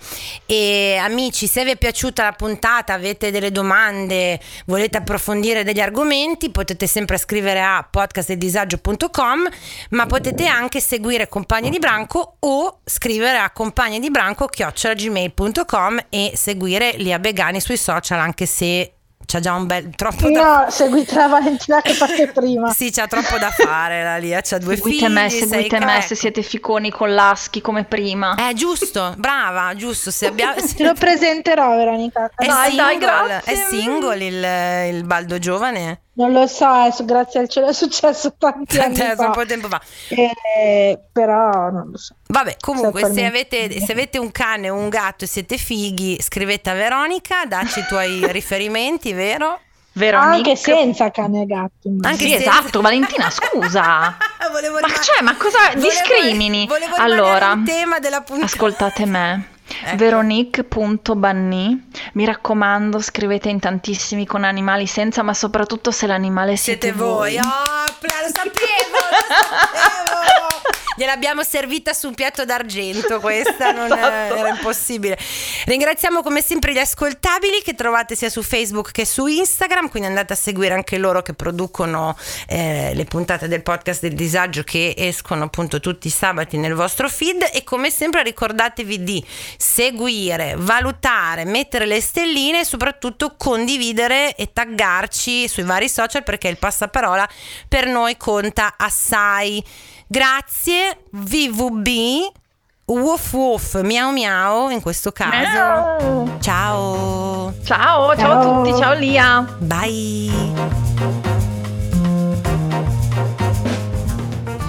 E 0.45 0.97
amici, 0.99 1.47
se 1.47 1.63
vi 1.63 1.71
è 1.71 1.77
piaciuta 1.77 2.23
la 2.23 2.31
puntata, 2.33 2.93
avete 2.93 3.31
delle 3.31 3.51
domande, 3.51 4.39
volete 4.65 4.97
approfondire 4.97 5.63
degli 5.63 5.79
argomenti, 5.79 6.49
potete 6.49 6.87
sempre 6.87 7.17
scrivere 7.17 7.61
a 7.61 7.87
podcastedisagio.com, 7.89 9.49
ma 9.89 10.05
potete 10.05 10.47
anche 10.47 10.79
seguire 10.79 11.27
Compagni 11.27 11.69
di 11.69 11.79
Branco 11.79 12.37
o 12.39 12.79
scrivere 12.83 13.37
a 13.37 13.51
compagni 13.51 13.99
di 13.99 14.09
branco 14.09 14.47
chiocciolagmail.com 14.47 16.05
e 16.09 16.33
seguire 16.35 16.93
Lia 16.97 17.19
Begani 17.19 17.59
sui 17.59 17.77
social 17.77 18.19
anche 18.19 18.45
se 18.45 18.93
c'ha 19.25 19.39
già 19.39 19.53
un 19.53 19.65
bel 19.65 19.89
troppo 19.95 20.29
no, 20.29 20.41
da... 20.41 20.67
seguite 20.69 21.15
la 21.15 21.27
Valentina 21.27 21.81
che 21.81 21.93
fate 21.93 22.27
prima. 22.33 22.71
sì, 22.71 22.91
c'ha 22.91 23.07
troppo 23.07 23.37
da 23.37 23.49
fare 23.49 24.03
la 24.03 24.17
Lia, 24.17 24.41
c'ha 24.41 24.57
due 24.57 24.75
seguite 24.75 25.05
figli. 25.05 25.11
Me, 25.11 25.29
seguite 25.29 25.79
me 25.79 26.01
se 26.01 26.15
siete 26.15 26.41
ficoni 26.41 26.91
con 26.91 27.13
l'aschi 27.13 27.61
come 27.61 27.83
prima. 27.85 28.35
Eh, 28.35 28.53
giusto, 28.53 29.13
brava, 29.17 29.73
giusto. 29.75 30.11
Se 30.11 30.27
abbiamo... 30.27 30.53
Te 30.75 30.83
lo 30.83 30.93
presenterò, 30.93 31.75
Veronica. 31.75 32.29
È 32.35 32.45
dai, 32.45 32.71
single, 32.71 32.85
dai, 32.85 32.97
grazie. 32.97 33.53
È 33.53 33.55
single 33.69 34.25
il, 34.25 34.95
il 34.95 35.03
baldo 35.03 35.39
giovane? 35.39 36.02
Non 36.15 36.31
lo 36.31 36.45
so, 36.45 36.65
adesso, 36.65 37.05
grazie 37.05 37.39
al 37.39 37.49
cielo 37.49 37.67
è 37.67 37.73
successo 37.73 38.35
tanti 38.37 38.77
anni 38.79 38.95
fa. 38.95 39.25
un 39.25 39.31
po' 39.31 39.41
di 39.41 39.47
tempo 39.47 39.67
fa. 39.67 39.81
Eh, 40.09 40.99
però 41.11 41.71
non 41.71 41.89
lo 41.91 41.97
so. 41.97 42.15
Vabbè, 42.27 42.57
comunque 42.59 43.11
se 43.11 43.25
avete, 43.25 43.79
se 43.79 43.91
avete, 43.91 44.19
un 44.19 44.31
cane 44.31 44.69
o 44.69 44.75
un 44.75 44.89
gatto 44.89 45.23
e 45.23 45.27
siete 45.27 45.57
fighi, 45.57 46.21
scrivete 46.21 46.69
a 46.69 46.73
Veronica, 46.73 47.45
dacci 47.45 47.79
i 47.79 47.85
tuoi 47.87 48.21
riferimenti, 48.31 49.11
vero? 49.13 49.59
Veronica. 49.93 50.35
Anche 50.35 50.55
senza 50.55 51.09
cane 51.09 51.41
e 51.41 51.45
gatti. 51.45 51.97
Anche 52.01 52.17
sì, 52.17 52.29
senza... 52.29 52.59
esatto, 52.59 52.81
Valentina, 52.81 53.29
scusa. 53.31 53.81
ma, 53.81 54.89
cioè, 55.01 55.21
ma 55.23 55.35
cosa 55.35 55.69
volevo, 55.73 55.81
discrimini? 55.81 56.67
Volevo 56.67 56.95
allora, 56.95 57.59
tema 57.65 57.97
della 57.99 58.21
puntata. 58.21 58.45
ascoltate 58.53 59.05
me. 59.05 59.52
Ecco. 59.83 59.95
Veronique.banni 59.97 61.89
mi 62.13 62.25
raccomando 62.25 62.99
scrivete 62.99 63.49
in 63.49 63.59
tantissimi 63.59 64.25
con 64.25 64.43
animali 64.43 64.87
senza 64.87 65.23
ma 65.23 65.33
soprattutto 65.33 65.91
se 65.91 66.07
l'animale 66.07 66.55
siete, 66.55 66.87
siete 66.87 66.97
voi, 66.97 67.35
voi. 67.35 67.37
Oh, 67.37 67.85
lo 68.01 68.31
sapevo, 68.33 68.97
lo 69.09 69.23
sapevo 69.73 70.82
gliel'abbiamo 70.95 71.43
servita 71.43 71.93
su 71.93 72.07
un 72.07 72.13
piatto 72.13 72.45
d'argento 72.45 73.19
questa 73.19 73.71
non 73.71 73.85
esatto. 73.91 74.35
era 74.35 74.49
impossibile. 74.49 75.17
Ringraziamo 75.65 76.21
come 76.21 76.41
sempre 76.41 76.73
gli 76.73 76.77
ascoltabili 76.77 77.61
che 77.63 77.73
trovate 77.73 78.15
sia 78.15 78.29
su 78.29 78.41
Facebook 78.41 78.91
che 78.91 79.05
su 79.05 79.27
Instagram 79.27 79.89
quindi 79.89 80.09
andate 80.09 80.33
a 80.33 80.35
seguire 80.35 80.73
anche 80.73 80.97
loro 80.97 81.21
che 81.21 81.33
producono 81.33 82.17
eh, 82.47 82.91
le 82.93 83.05
puntate 83.05 83.47
del 83.47 83.63
podcast 83.63 84.01
del 84.01 84.13
disagio 84.13 84.63
che 84.63 84.93
escono 84.97 85.45
appunto 85.45 85.79
tutti 85.79 86.07
i 86.07 86.11
sabati 86.11 86.57
nel 86.57 86.73
vostro 86.73 87.09
feed. 87.09 87.49
E 87.53 87.63
come 87.63 87.89
sempre 87.89 88.23
ricordatevi 88.23 89.03
di 89.03 89.23
seguire 89.57 90.55
valutare 90.57 91.45
mettere 91.45 91.85
le 91.85 92.01
stelline 92.01 92.61
e 92.61 92.65
soprattutto 92.65 93.35
condividere 93.37 94.35
e 94.35 94.51
taggarci 94.51 95.47
sui 95.47 95.63
vari 95.63 95.89
social 95.89 96.23
perché 96.23 96.47
il 96.47 96.57
passaparola 96.57 97.27
per 97.67 97.87
noi 97.87 98.17
conta 98.17 98.75
assai 98.77 99.63
Grazie 100.07 100.97
VVB 101.11 102.41
Woof 102.85 103.31
woof, 103.33 103.81
miau 103.81 104.11
miau 104.11 104.69
in 104.69 104.81
questo 104.81 105.13
caso. 105.13 105.31
Miau. 105.31 106.37
Ciao. 106.41 107.53
Ciao, 107.63 108.13
ciao. 108.13 108.15
Ciao 108.17 108.31
a 108.31 108.43
tutti, 108.43 108.77
ciao 108.77 108.93
Lia. 108.93 109.57
Bye. 109.59 110.31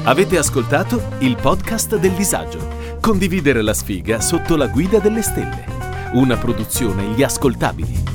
Avete 0.04 0.38
ascoltato 0.38 1.02
il 1.18 1.34
podcast 1.34 1.96
del 1.96 2.12
disagio. 2.12 2.68
Condividere 3.00 3.62
la 3.62 3.74
sfiga 3.74 4.20
sotto 4.20 4.54
la 4.54 4.68
guida 4.68 5.00
delle 5.00 5.22
stelle. 5.22 5.64
Una 6.12 6.36
produzione 6.36 7.02
Gli 7.06 7.22
Ascoltabili. 7.24 8.13